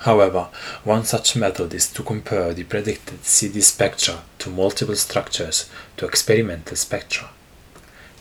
However, 0.00 0.48
one 0.84 1.04
such 1.04 1.36
method 1.36 1.72
is 1.72 1.90
to 1.92 2.02
compare 2.02 2.52
the 2.52 2.64
predicted 2.64 3.24
CD 3.24 3.62
spectra 3.62 4.24
to 4.40 4.50
multiple 4.50 4.96
structures 4.96 5.70
to 5.96 6.04
experimental 6.04 6.76
spectra. 6.76 7.30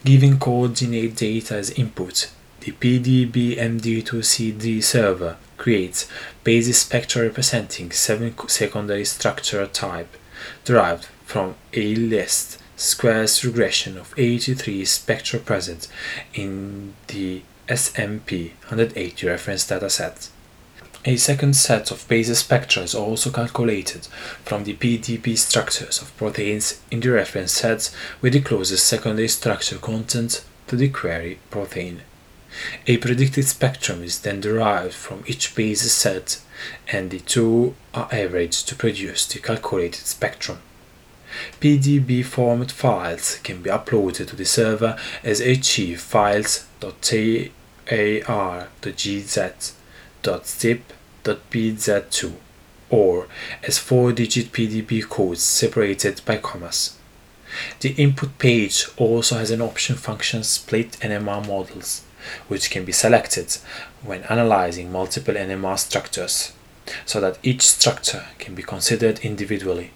Giving 0.06 0.40
coordinate 0.40 1.18
data 1.18 1.56
as 1.56 1.72
input, 1.72 2.32
the 2.62 2.72
PDB-MD2CD 2.72 4.82
server 4.82 5.36
creates 5.58 6.08
basis 6.46 6.80
spectra 6.80 7.24
representing 7.24 7.92
seven 7.92 8.34
secondary 8.48 9.04
structure 9.04 9.68
type 9.68 10.16
derived 10.64 11.08
from 11.26 11.56
a 11.74 11.94
list 11.96 12.59
squares 12.80 13.43
regression 13.43 13.97
of 13.97 14.13
83 14.17 14.86
spectra 14.86 15.39
present 15.39 15.88
in 16.34 16.93
the 17.07 17.41
SMP 17.67 18.51
180 18.69 19.27
reference 19.27 19.65
dataset. 19.65 20.30
A 21.05 21.17
second 21.17 21.55
set 21.55 21.91
of 21.91 22.07
basis 22.07 22.39
spectra 22.39 22.84
is 22.84 22.95
also 22.95 23.32
calculated 23.32 24.05
from 24.45 24.63
the 24.63 24.75
PDB 24.75 25.38
structures 25.38 26.01
of 26.01 26.15
proteins 26.17 26.82
in 26.89 27.01
the 27.01 27.09
reference 27.09 27.51
sets 27.51 27.93
with 28.21 28.34
the 28.34 28.41
closest 28.41 28.86
secondary 28.86 29.27
structure 29.27 29.77
content 29.77 30.43
to 30.67 30.75
the 30.75 30.89
query 30.89 31.39
protein. 31.51 32.01
A 32.88 32.97
predicted 32.97 33.45
spectrum 33.45 34.03
is 34.03 34.21
then 34.21 34.41
derived 34.41 34.93
from 34.93 35.23
each 35.27 35.53
basis 35.53 35.93
set 35.93 36.41
and 36.91 37.11
the 37.11 37.19
two 37.19 37.75
are 37.93 38.09
averaged 38.11 38.67
to 38.69 38.75
produce 38.75 39.25
the 39.25 39.39
calculated 39.39 40.05
spectrum. 40.05 40.59
PDB 41.60 42.24
format 42.26 42.72
files 42.72 43.40
can 43.44 43.62
be 43.62 43.70
uploaded 43.70 44.28
to 44.28 44.36
the 44.36 44.46
server 44.46 44.98
as 45.24 45.42
archive.tar.gz 45.42 46.64
zip.pz2 50.46 52.34
or 52.90 53.28
as 53.64 53.78
four-digit 53.78 54.52
PDB 54.52 55.08
codes 55.08 55.44
separated 55.44 56.22
by 56.26 56.38
commas. 56.38 56.98
The 57.80 57.92
input 57.94 58.38
page 58.38 58.88
also 58.98 59.38
has 59.38 59.52
an 59.52 59.62
option 59.62 59.96
function 59.96 60.44
split 60.44 60.92
NMR 61.00 61.48
models, 61.48 62.04
which 62.48 62.70
can 62.70 62.86
be 62.86 62.92
selected 62.92 63.58
when 64.04 64.24
analyzing 64.24 64.92
multiple 64.92 65.34
NMR 65.34 65.78
structures, 65.80 66.54
so 67.06 67.20
that 67.22 67.40
each 67.44 67.68
structure 67.68 68.26
can 68.38 68.56
be 68.56 68.64
considered 68.64 69.20
individually. 69.20 69.92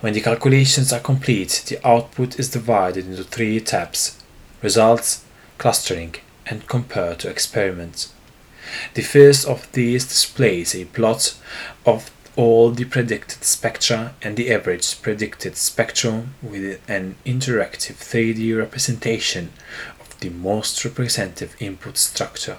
When 0.00 0.12
the 0.12 0.20
calculations 0.20 0.92
are 0.92 1.00
complete, 1.00 1.64
the 1.66 1.86
output 1.86 2.38
is 2.38 2.50
divided 2.50 3.06
into 3.06 3.24
three 3.24 3.60
tabs 3.60 4.22
results, 4.62 5.24
clustering, 5.56 6.16
and 6.46 6.66
compare 6.66 7.14
to 7.14 7.28
experiments. 7.28 8.12
The 8.94 9.02
first 9.02 9.46
of 9.46 9.70
these 9.72 10.04
displays 10.04 10.74
a 10.74 10.84
plot 10.86 11.36
of 11.86 12.10
all 12.36 12.70
the 12.70 12.84
predicted 12.84 13.42
spectra 13.42 14.14
and 14.22 14.36
the 14.36 14.50
average 14.52 15.02
predicted 15.02 15.56
spectrum 15.56 16.34
with 16.42 16.80
an 16.88 17.16
interactive 17.26 17.96
3D 17.96 18.56
representation 18.56 19.52
of 20.00 20.18
the 20.20 20.30
most 20.30 20.84
representative 20.84 21.56
input 21.58 21.96
structure. 21.98 22.58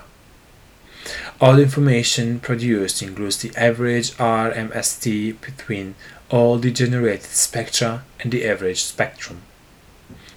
All 1.40 1.60
information 1.60 2.42
produced 2.42 3.02
includes 3.02 3.38
the 3.38 3.56
average 3.56 4.12
RMSD 4.18 5.40
between 5.40 5.96
all 6.30 6.58
the 6.58 6.72
generated 6.72 7.32
spectra 7.32 8.04
and 8.20 8.32
the 8.32 8.46
average 8.46 8.84
spectrum. 8.84 9.42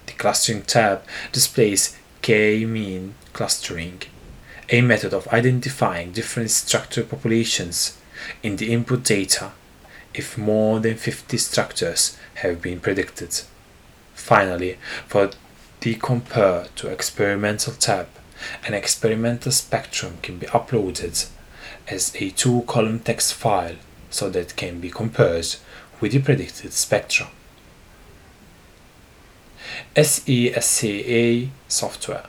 The 0.05 0.13
clustering 0.13 0.63
tab 0.63 1.03
displays 1.31 1.97
k-mean 2.21 3.15
clustering 3.33 4.01
a 4.69 4.81
method 4.81 5.13
of 5.13 5.27
identifying 5.27 6.11
different 6.11 6.49
structure 6.49 7.03
populations 7.03 7.97
in 8.41 8.55
the 8.55 8.71
input 8.71 9.03
data 9.03 9.51
if 10.13 10.37
more 10.37 10.79
than 10.79 10.95
50 10.95 11.37
structures 11.37 12.17
have 12.35 12.61
been 12.61 12.79
predicted. 12.79 13.41
Finally, 14.13 14.77
for 15.07 15.31
the 15.81 15.95
compare 15.95 16.67
to 16.75 16.87
experimental 16.87 17.73
tab, 17.73 18.07
an 18.65 18.73
experimental 18.73 19.51
spectrum 19.51 20.17
can 20.21 20.37
be 20.37 20.47
uploaded 20.47 21.29
as 21.87 22.15
a 22.19 22.29
two-column 22.29 22.99
text 22.99 23.33
file 23.33 23.75
so 24.09 24.29
that 24.29 24.39
it 24.39 24.55
can 24.55 24.79
be 24.79 24.89
compared 24.89 25.55
with 26.03 26.11
the 26.11 26.19
predicted 26.19 26.73
spectrum. 26.73 27.29
SESCA 29.95 31.47
software 31.69 32.25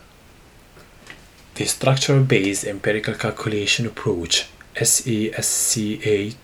the 1.56 1.64
structure-based 1.64 2.64
empirical 2.64 3.14
calculation 3.14 3.84
approach 3.86 4.48
SESCA 4.76 6.36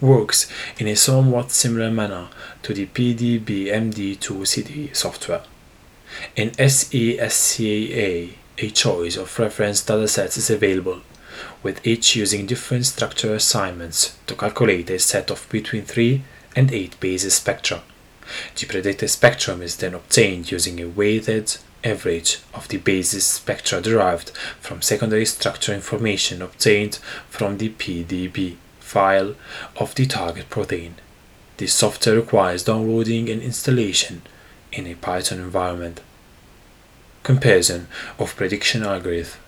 works 0.00 0.50
in 0.78 0.88
a 0.88 0.96
somewhat 0.96 1.50
similar 1.50 1.90
manner 1.90 2.28
to 2.62 2.72
the 2.72 2.86
PDB-MD2CD 2.86 4.96
software. 4.96 5.42
In 6.36 6.52
SESCA, 6.52 8.32
a 8.58 8.70
choice 8.70 9.18
of 9.18 9.38
reference 9.38 9.84
datasets 9.84 10.38
is 10.38 10.48
available, 10.48 11.02
with 11.62 11.86
each 11.86 12.16
using 12.16 12.46
different 12.46 12.86
structure 12.86 13.34
assignments 13.34 14.16
to 14.26 14.34
calculate 14.34 14.88
a 14.88 14.98
set 14.98 15.30
of 15.30 15.46
between 15.50 15.84
3 15.84 16.22
and 16.58 16.72
8 16.72 16.98
basis 16.98 17.34
spectra, 17.34 17.82
The 18.56 18.66
predicted 18.66 19.10
spectrum 19.10 19.62
is 19.62 19.76
then 19.76 19.94
obtained 19.94 20.50
using 20.50 20.80
a 20.80 20.88
weighted 20.88 21.56
average 21.84 22.40
of 22.52 22.66
the 22.66 22.78
basis 22.78 23.24
spectra 23.24 23.80
derived 23.80 24.30
from 24.60 24.82
secondary 24.82 25.24
structure 25.24 25.72
information 25.72 26.42
obtained 26.42 26.96
from 27.30 27.58
the 27.58 27.70
PDB 27.70 28.56
file 28.80 29.36
of 29.76 29.94
the 29.94 30.04
target 30.04 30.50
protein. 30.50 30.96
This 31.58 31.72
software 31.72 32.16
requires 32.16 32.64
downloading 32.64 33.30
and 33.30 33.40
installation 33.40 34.22
in 34.72 34.88
a 34.88 34.96
Python 34.96 35.38
environment. 35.38 36.00
Comparison 37.22 37.86
of 38.18 38.34
prediction 38.34 38.82
algorithm. 38.82 39.38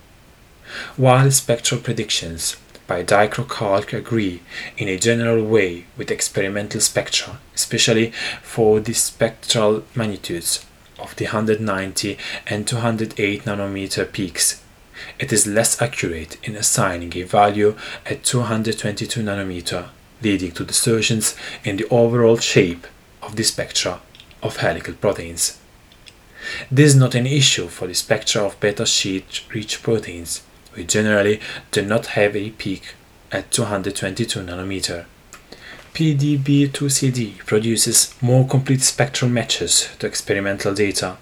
While 0.95 1.29
spectral 1.31 1.81
predictions 1.81 2.55
by 2.91 3.01
DichroCalc 3.01 3.93
agree 3.93 4.41
in 4.75 4.89
a 4.89 4.97
general 4.97 5.41
way 5.45 5.85
with 5.95 6.11
experimental 6.11 6.81
spectra, 6.81 7.39
especially 7.55 8.11
for 8.41 8.81
the 8.81 8.91
spectral 8.91 9.85
magnitudes 9.95 10.65
of 10.99 11.15
the 11.15 11.23
190 11.23 12.17
and 12.47 12.67
208 12.67 13.45
nanometer 13.45 14.11
peaks. 14.11 14.61
It 15.19 15.31
is 15.31 15.47
less 15.47 15.81
accurate 15.81 16.35
in 16.45 16.57
assigning 16.57 17.15
a 17.15 17.23
value 17.23 17.77
at 18.05 18.25
222 18.25 19.21
nanometer 19.21 19.87
leading 20.21 20.51
to 20.51 20.65
distortions 20.65 21.33
in 21.63 21.77
the 21.77 21.87
overall 21.87 22.39
shape 22.39 22.85
of 23.21 23.37
the 23.37 23.43
spectra 23.43 24.01
of 24.43 24.57
helical 24.57 24.95
proteins. 24.95 25.57
This 26.69 26.89
is 26.89 26.95
not 26.97 27.15
an 27.15 27.25
issue 27.25 27.69
for 27.69 27.87
the 27.87 27.93
spectra 27.93 28.43
of 28.43 28.59
beta 28.59 28.85
sheet 28.85 29.45
rich 29.53 29.81
proteins, 29.81 30.43
which 30.73 30.87
generally 30.87 31.39
do 31.71 31.81
not 31.81 32.07
have 32.07 32.35
a 32.35 32.49
peak 32.51 32.95
at 33.31 33.51
222 33.51 34.39
nanometer. 34.39 35.05
PDB2CD 35.93 37.39
produces 37.39 38.15
more 38.21 38.47
complete 38.47 38.81
spectral 38.81 39.29
matches 39.29 39.89
to 39.99 40.07
experimental 40.07 40.73
data, 40.73 41.17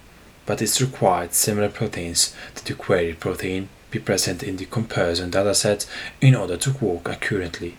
but 0.45 0.61
it 0.61 0.79
required 0.79 1.33
similar 1.33 1.69
proteins 1.69 2.35
to 2.55 2.63
the 2.65 2.73
queried 2.73 3.19
protein 3.19 3.69
be 3.91 3.99
present 3.99 4.43
in 4.43 4.57
the 4.57 4.65
comparison 4.65 5.31
dataset 5.31 5.87
in 6.21 6.35
order 6.35 6.57
to 6.57 6.71
work 6.73 7.09
accurately. 7.09 7.77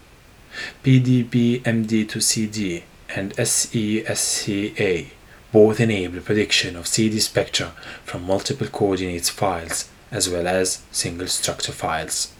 PDB-MD2CD 0.84 2.82
and 3.14 3.32
SESCA 3.36 5.06
both 5.52 5.80
enable 5.80 6.20
prediction 6.20 6.76
of 6.76 6.86
CD 6.86 7.18
spectra 7.18 7.72
from 8.04 8.24
multiple 8.24 8.68
coordinates 8.68 9.28
files 9.28 9.89
as 10.11 10.28
well 10.28 10.46
as 10.46 10.82
single 10.90 11.26
structure 11.26 11.72
files. 11.72 12.32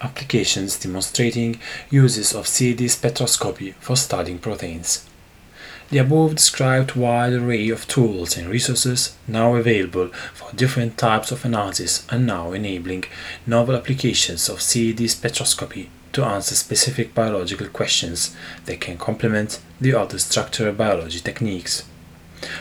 Applications 0.00 0.78
demonstrating 0.78 1.60
uses 1.90 2.34
of 2.34 2.48
CD 2.48 2.86
spectroscopy 2.86 3.74
for 3.74 3.96
studying 3.96 4.38
proteins. 4.38 5.08
The 5.90 5.98
above 5.98 6.36
described 6.36 6.96
wide 6.96 7.34
array 7.34 7.68
of 7.68 7.86
tools 7.86 8.36
and 8.36 8.48
resources 8.48 9.14
now 9.28 9.56
available 9.56 10.08
for 10.32 10.56
different 10.56 10.96
types 10.96 11.30
of 11.30 11.44
analysis 11.44 12.06
are 12.10 12.18
now 12.18 12.52
enabling 12.52 13.04
novel 13.46 13.76
applications 13.76 14.48
of 14.48 14.62
CD 14.62 15.04
spectroscopy 15.04 15.88
to 16.14 16.24
answer 16.24 16.54
specific 16.54 17.14
biological 17.14 17.68
questions 17.68 18.34
that 18.64 18.80
can 18.80 18.96
complement 18.96 19.60
the 19.80 19.94
other 19.94 20.18
structural 20.18 20.72
biology 20.72 21.20
techniques. 21.20 21.84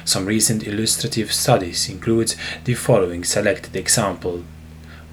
Some 0.06 0.26
recent 0.26 0.68
illustrative 0.68 1.32
studies 1.32 1.90
include 1.90 2.36
the 2.64 2.74
following 2.74 3.24
selected 3.24 3.76
example, 3.76 4.44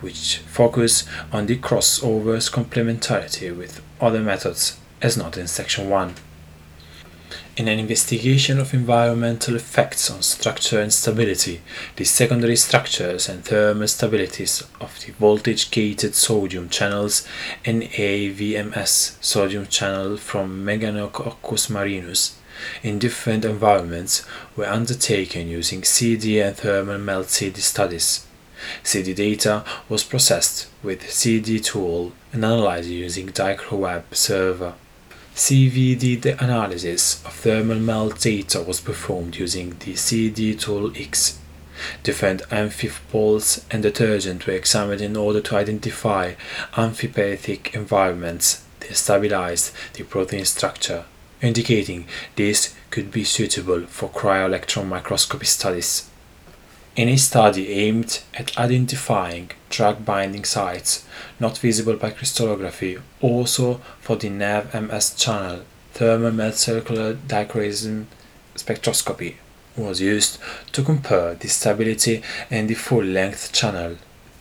which 0.00 0.38
focus 0.46 1.04
on 1.32 1.46
the 1.46 1.56
crossover's 1.56 2.50
complementarity 2.50 3.56
with 3.56 3.82
other 4.00 4.20
methods 4.20 4.78
as 5.02 5.16
noted 5.16 5.40
in 5.40 5.46
section 5.48 5.88
1 5.88 6.14
in 7.58 7.66
an 7.66 7.80
investigation 7.80 8.60
of 8.60 8.72
environmental 8.72 9.56
effects 9.56 10.08
on 10.12 10.22
structure 10.22 10.80
and 10.80 10.92
stability, 10.92 11.60
the 11.96 12.04
secondary 12.04 12.54
structures 12.54 13.28
and 13.28 13.44
thermal 13.44 13.88
stabilities 13.88 14.64
of 14.80 15.00
the 15.00 15.10
voltage 15.12 15.72
gated 15.72 16.14
sodium 16.14 16.68
channels 16.68 17.26
NavMs 17.64 19.16
sodium 19.20 19.66
channel 19.66 20.16
from 20.16 20.64
Magnetococcus 20.64 21.68
marinus 21.68 22.37
in 22.82 22.98
different 22.98 23.44
environments 23.44 24.24
were 24.56 24.66
undertaken 24.66 25.48
using 25.48 25.84
CD 25.84 26.40
and 26.40 26.56
thermal 26.56 26.98
melt 26.98 27.28
CD 27.28 27.60
studies. 27.60 28.26
CD 28.82 29.14
data 29.14 29.64
was 29.88 30.04
processed 30.04 30.68
with 30.82 31.10
CD 31.10 31.60
tool 31.60 32.12
and 32.32 32.44
analyzed 32.44 32.88
using 32.88 33.28
DichroWeb 33.28 34.02
server. 34.12 34.74
CVD 35.34 36.40
analysis 36.42 37.24
of 37.24 37.32
thermal 37.32 37.78
melt 37.78 38.20
data 38.20 38.60
was 38.60 38.80
performed 38.80 39.36
using 39.36 39.76
the 39.78 39.94
CD 39.94 40.56
Tool 40.56 40.90
X. 40.96 41.38
Different 42.02 42.42
amphipols 42.48 43.62
and 43.70 43.84
detergent 43.84 44.48
were 44.48 44.54
examined 44.54 45.00
in 45.00 45.16
order 45.16 45.40
to 45.40 45.54
identify 45.54 46.34
amphipathic 46.72 47.72
environments 47.72 48.64
that 48.80 48.96
stabilized 48.96 49.72
the 49.94 50.02
protein 50.02 50.44
structure, 50.44 51.04
indicating 51.40 52.06
this 52.36 52.74
could 52.90 53.10
be 53.10 53.24
suitable 53.24 53.86
for 53.86 54.08
cryo-electron 54.08 54.88
microscopy 54.88 55.46
studies. 55.46 56.08
In 56.96 57.08
a 57.08 57.16
study 57.16 57.70
aimed 57.70 58.20
at 58.34 58.58
identifying 58.58 59.52
drug 59.70 60.04
binding 60.04 60.44
sites 60.44 61.04
not 61.38 61.58
visible 61.58 61.94
by 61.94 62.10
crystallography, 62.10 62.98
also 63.20 63.80
for 64.00 64.16
the 64.16 64.28
NavMs 64.28 65.16
channel, 65.16 65.62
thermal 65.92 66.52
circular 66.52 67.14
dichroism 67.14 68.08
spectroscopy 68.56 69.36
was 69.76 70.00
used 70.00 70.38
to 70.72 70.82
compare 70.82 71.34
the 71.34 71.48
stability 71.48 72.22
in 72.50 72.66
the 72.66 72.74
full-length 72.74 73.52
channel 73.52 73.96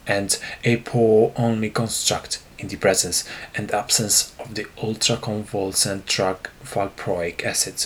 and 0.07 0.39
a 0.63 0.77
pore-only 0.77 1.69
construct 1.69 2.39
in 2.59 2.67
the 2.67 2.75
presence 2.75 3.23
and 3.55 3.71
absence 3.71 4.33
of 4.39 4.55
the 4.55 4.65
ultraconvulsant 4.77 6.05
drug 6.05 6.49
valproic 6.63 7.43
acid. 7.43 7.85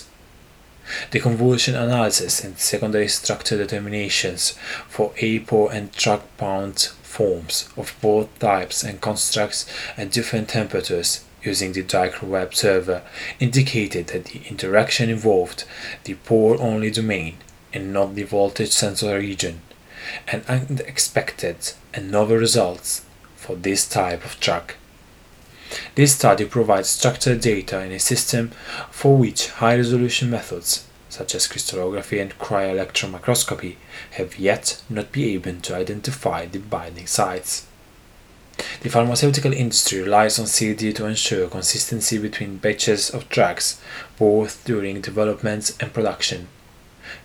The 1.11 1.19
convolution 1.19 1.75
analysis 1.75 2.43
and 2.43 2.57
secondary 2.57 3.07
structure 3.07 3.57
determinations 3.57 4.51
for 4.87 5.13
apo 5.21 5.67
and 5.67 5.91
drug-bound 5.91 6.89
forms 7.03 7.69
of 7.77 7.95
both 8.01 8.39
types 8.39 8.83
and 8.83 8.99
constructs 8.99 9.65
at 9.97 10.11
different 10.11 10.49
temperatures 10.49 11.23
using 11.43 11.73
the 11.73 11.83
DichroWeb 11.83 12.53
server 12.53 13.01
indicated 13.39 14.07
that 14.07 14.25
the 14.25 14.41
interaction 14.49 15.09
involved 15.09 15.65
the 16.03 16.15
pore-only 16.15 16.91
domain 16.91 17.37
and 17.73 17.93
not 17.93 18.15
the 18.15 18.23
voltage 18.23 18.71
sensor 18.71 19.17
region, 19.17 19.61
and 20.27 20.43
unexpected 20.47 21.73
and 21.93 22.11
novel 22.11 22.37
results 22.37 23.05
for 23.41 23.55
this 23.55 23.87
type 23.87 24.23
of 24.23 24.39
drug. 24.39 24.73
This 25.95 26.15
study 26.15 26.45
provides 26.45 26.89
structured 26.89 27.41
data 27.41 27.81
in 27.81 27.91
a 27.91 27.99
system 27.99 28.51
for 28.91 29.17
which 29.17 29.49
high-resolution 29.49 30.29
methods, 30.29 30.85
such 31.09 31.33
as 31.33 31.47
crystallography 31.47 32.19
and 32.19 32.37
cryo-electron 32.37 33.11
microscopy, 33.11 33.77
have 34.11 34.37
yet 34.37 34.81
not 34.89 35.11
been 35.11 35.29
able 35.29 35.59
to 35.59 35.75
identify 35.75 36.45
the 36.45 36.59
binding 36.59 37.07
sites. 37.07 37.65
The 38.81 38.89
pharmaceutical 38.89 39.53
industry 39.53 40.01
relies 40.01 40.37
on 40.37 40.45
CD 40.45 40.93
to 40.93 41.05
ensure 41.07 41.47
consistency 41.47 42.19
between 42.19 42.57
batches 42.57 43.09
of 43.09 43.27
drugs, 43.29 43.81
both 44.19 44.63
during 44.65 45.01
development 45.01 45.75
and 45.79 45.91
production. 45.91 46.47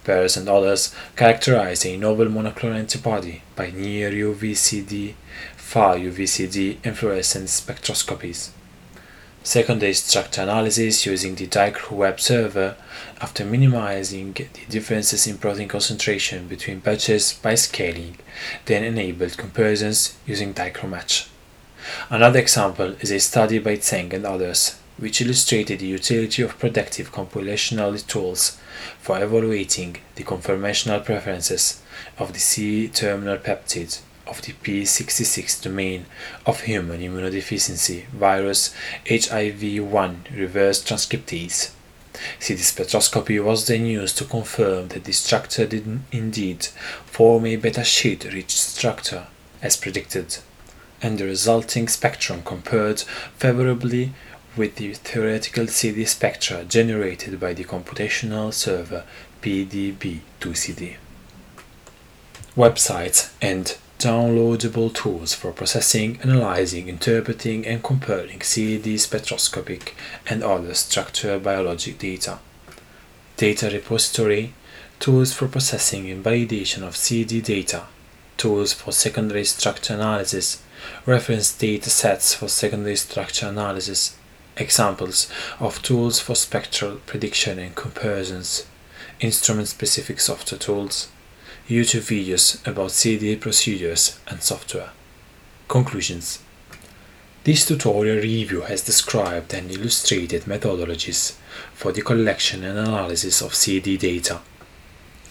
Pears 0.05 0.37
and 0.37 0.49
others 0.49 0.95
characterize 1.15 1.85
a 1.85 1.97
novel 1.97 2.27
monoclonal 2.27 2.77
antibody 2.77 3.43
by 3.55 3.71
near 3.71 4.11
UVCD 4.11 5.15
far 5.67 5.97
UVCD 5.97 6.77
inflorescence 6.85 7.61
spectroscopies. 7.61 8.51
Secondary 9.43 9.95
structure 9.95 10.43
analysis 10.43 11.05
using 11.05 11.35
the 11.35 11.49
DichroWeb 11.49 12.21
server 12.21 12.77
after 13.21 13.45
minimizing 13.45 14.33
the 14.33 14.47
differences 14.69 15.27
in 15.27 15.39
protein 15.39 15.67
concentration 15.67 16.47
between 16.47 16.79
batches 16.79 17.33
by 17.33 17.57
scaling, 17.57 18.17
then 18.67 18.85
enabled 18.85 19.37
comparisons 19.37 20.17
using 20.25 20.55
DichroMatch. 20.55 21.29
Another 22.11 22.39
example 22.39 22.95
is 23.01 23.11
a 23.11 23.19
study 23.19 23.59
by 23.59 23.75
Tseng 23.75 24.15
and 24.15 24.25
others, 24.25 24.79
which 24.99 25.21
illustrated 25.21 25.81
the 25.81 25.87
utility 25.87 26.43
of 26.43 26.61
predictive 26.61 27.11
computational 27.11 28.07
tools 28.07 28.57
for 29.01 29.21
evaluating 29.21 29.97
the 30.15 30.23
conformational 30.23 31.05
preferences 31.05 31.83
of 32.19 32.33
the 32.35 32.39
C-terminal 32.39 33.39
peptide 33.39 33.99
of 34.27 34.43
the 34.43 34.53
P66 34.53 35.63
domain 35.63 36.07
of 36.45 36.63
human 36.63 37.01
immunodeficiency 37.01 38.07
virus 38.09 38.75
HIV-1 39.09 40.37
reverse 40.37 40.83
transcriptase. 40.83 41.71
CD 42.39 42.63
spectroscopy 42.63 43.43
was 43.43 43.67
then 43.67 43.87
used 43.87 44.17
to 44.19 44.25
confirm 44.25 44.89
that 44.89 45.05
the 45.05 45.13
structure 45.13 45.67
did 45.67 46.01
indeed 46.11 46.65
form 47.05 47.47
a 47.47 47.57
beta 47.57 47.85
sheet 47.85 48.25
rich 48.33 48.57
structure 48.57 49.27
as 49.63 49.77
predicted, 49.77 50.39
and 51.03 51.19
the 51.19 51.25
resulting 51.25 51.89
spectrum 51.89 52.43
compared 52.43 53.01
favorably 53.37 54.13
with 54.57 54.77
the 54.77 54.95
theoretical 54.95 55.67
CD 55.67 56.05
spectra 56.07 56.65
generated 56.65 57.39
by 57.39 57.53
the 57.53 57.65
computational 57.65 58.53
server 58.53 59.05
PDB2CD. 59.43 60.97
Websites 62.57 63.33
and 63.43 63.77
downloadable 63.99 64.93
tools 64.93 65.35
for 65.35 65.53
processing, 65.53 66.19
analyzing, 66.23 66.89
interpreting, 66.89 67.67
and 67.67 67.83
comparing 67.83 68.43
CD 68.43 68.99
spectroscopic 68.99 69.95
and 70.27 70.43
other 70.43 70.75
structural 70.75 71.41
biologic 71.41 71.99
data. 71.99 72.39
Data 73.37 73.71
repository, 73.71 74.53
tools 74.99 75.33
for 75.33 75.49
processing 75.49 76.11
and 76.11 76.25
validation 76.25 76.83
of 76.83 76.97
CD 76.97 77.41
data, 77.41 77.85
tools 78.37 78.73
for 78.75 78.93
secondary 78.93 79.45
structure 79.45 79.95
analysis, 79.95 80.63
reference 81.07 81.57
data 81.57 81.89
sets 81.89 82.35
for 82.35 82.49
secondary 82.49 82.97
structure 82.97 83.49
analysis, 83.49 84.17
examples 84.59 85.31
of 85.59 85.81
tools 85.83 86.21
for 86.21 86.35
spectral 86.35 86.97
prediction 87.07 87.59
and 87.59 87.75
comparisons, 87.75 88.67
instrument 89.21 89.69
specific 89.69 90.21
software 90.21 90.59
tools, 90.59 91.09
YouTube 91.69 92.03
videos 92.03 92.65
about 92.65 92.93
CD 92.93 93.35
procedures 93.35 94.21
and 94.29 94.41
software. 94.41 94.91
Conclusions 95.67 96.39
This 97.43 97.67
tutorial 97.67 98.19
review 98.19 98.61
has 98.61 98.85
described 98.85 99.53
and 99.53 99.69
illustrated 99.73 100.43
methodologies 100.43 101.35
for 101.75 101.91
the 101.91 102.03
collection 102.03 102.63
and 102.63 102.79
analysis 102.79 103.43
of 103.43 103.57
CD 103.57 103.97
data. 103.97 104.43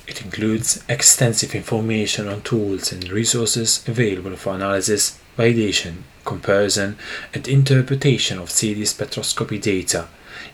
It 0.07 0.23
includes 0.23 0.83
extensive 0.89 1.55
information 1.55 2.27
on 2.27 2.41
tools 2.41 2.91
and 2.91 3.09
resources 3.09 3.81
available 3.87 4.35
for 4.35 4.55
analysis, 4.55 5.17
validation, 5.37 6.01
comparison, 6.25 6.97
and 7.33 7.47
interpretation 7.47 8.39
of 8.39 8.51
CD 8.51 8.81
spectroscopy 8.81 9.61
data 9.61 10.09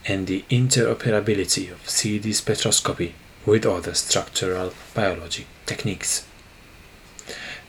and 0.05 0.27
the 0.27 0.45
interoperability 0.51 1.71
of 1.71 1.89
CD 1.89 2.29
spectroscopy 2.29 3.13
with 3.47 3.65
other 3.65 3.95
structural 3.95 4.73
biology 4.93 5.47
techniques. 5.65 6.25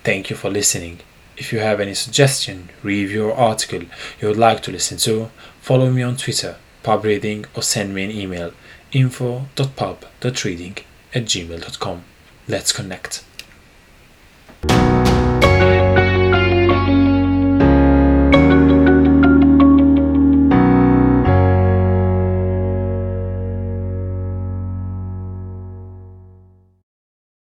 Thank 0.04 0.30
you 0.30 0.36
for 0.36 0.50
listening. 0.50 1.00
If 1.36 1.52
you 1.52 1.60
have 1.60 1.80
any 1.80 1.94
suggestion, 1.94 2.68
review, 2.82 3.30
or 3.30 3.34
article 3.34 3.82
you 4.20 4.28
would 4.28 4.36
like 4.36 4.62
to 4.62 4.72
listen 4.72 4.98
to, 4.98 5.30
follow 5.60 5.90
me 5.90 6.02
on 6.02 6.16
Twitter, 6.16 6.56
pubreading, 6.84 7.46
or 7.54 7.62
send 7.62 7.94
me 7.94 8.04
an 8.04 8.10
email 8.10 8.52
info.pub.reading 8.92 10.76
at 11.14 11.24
gmail.com. 11.24 12.04
Let's 12.48 12.72
connect. 12.72 13.24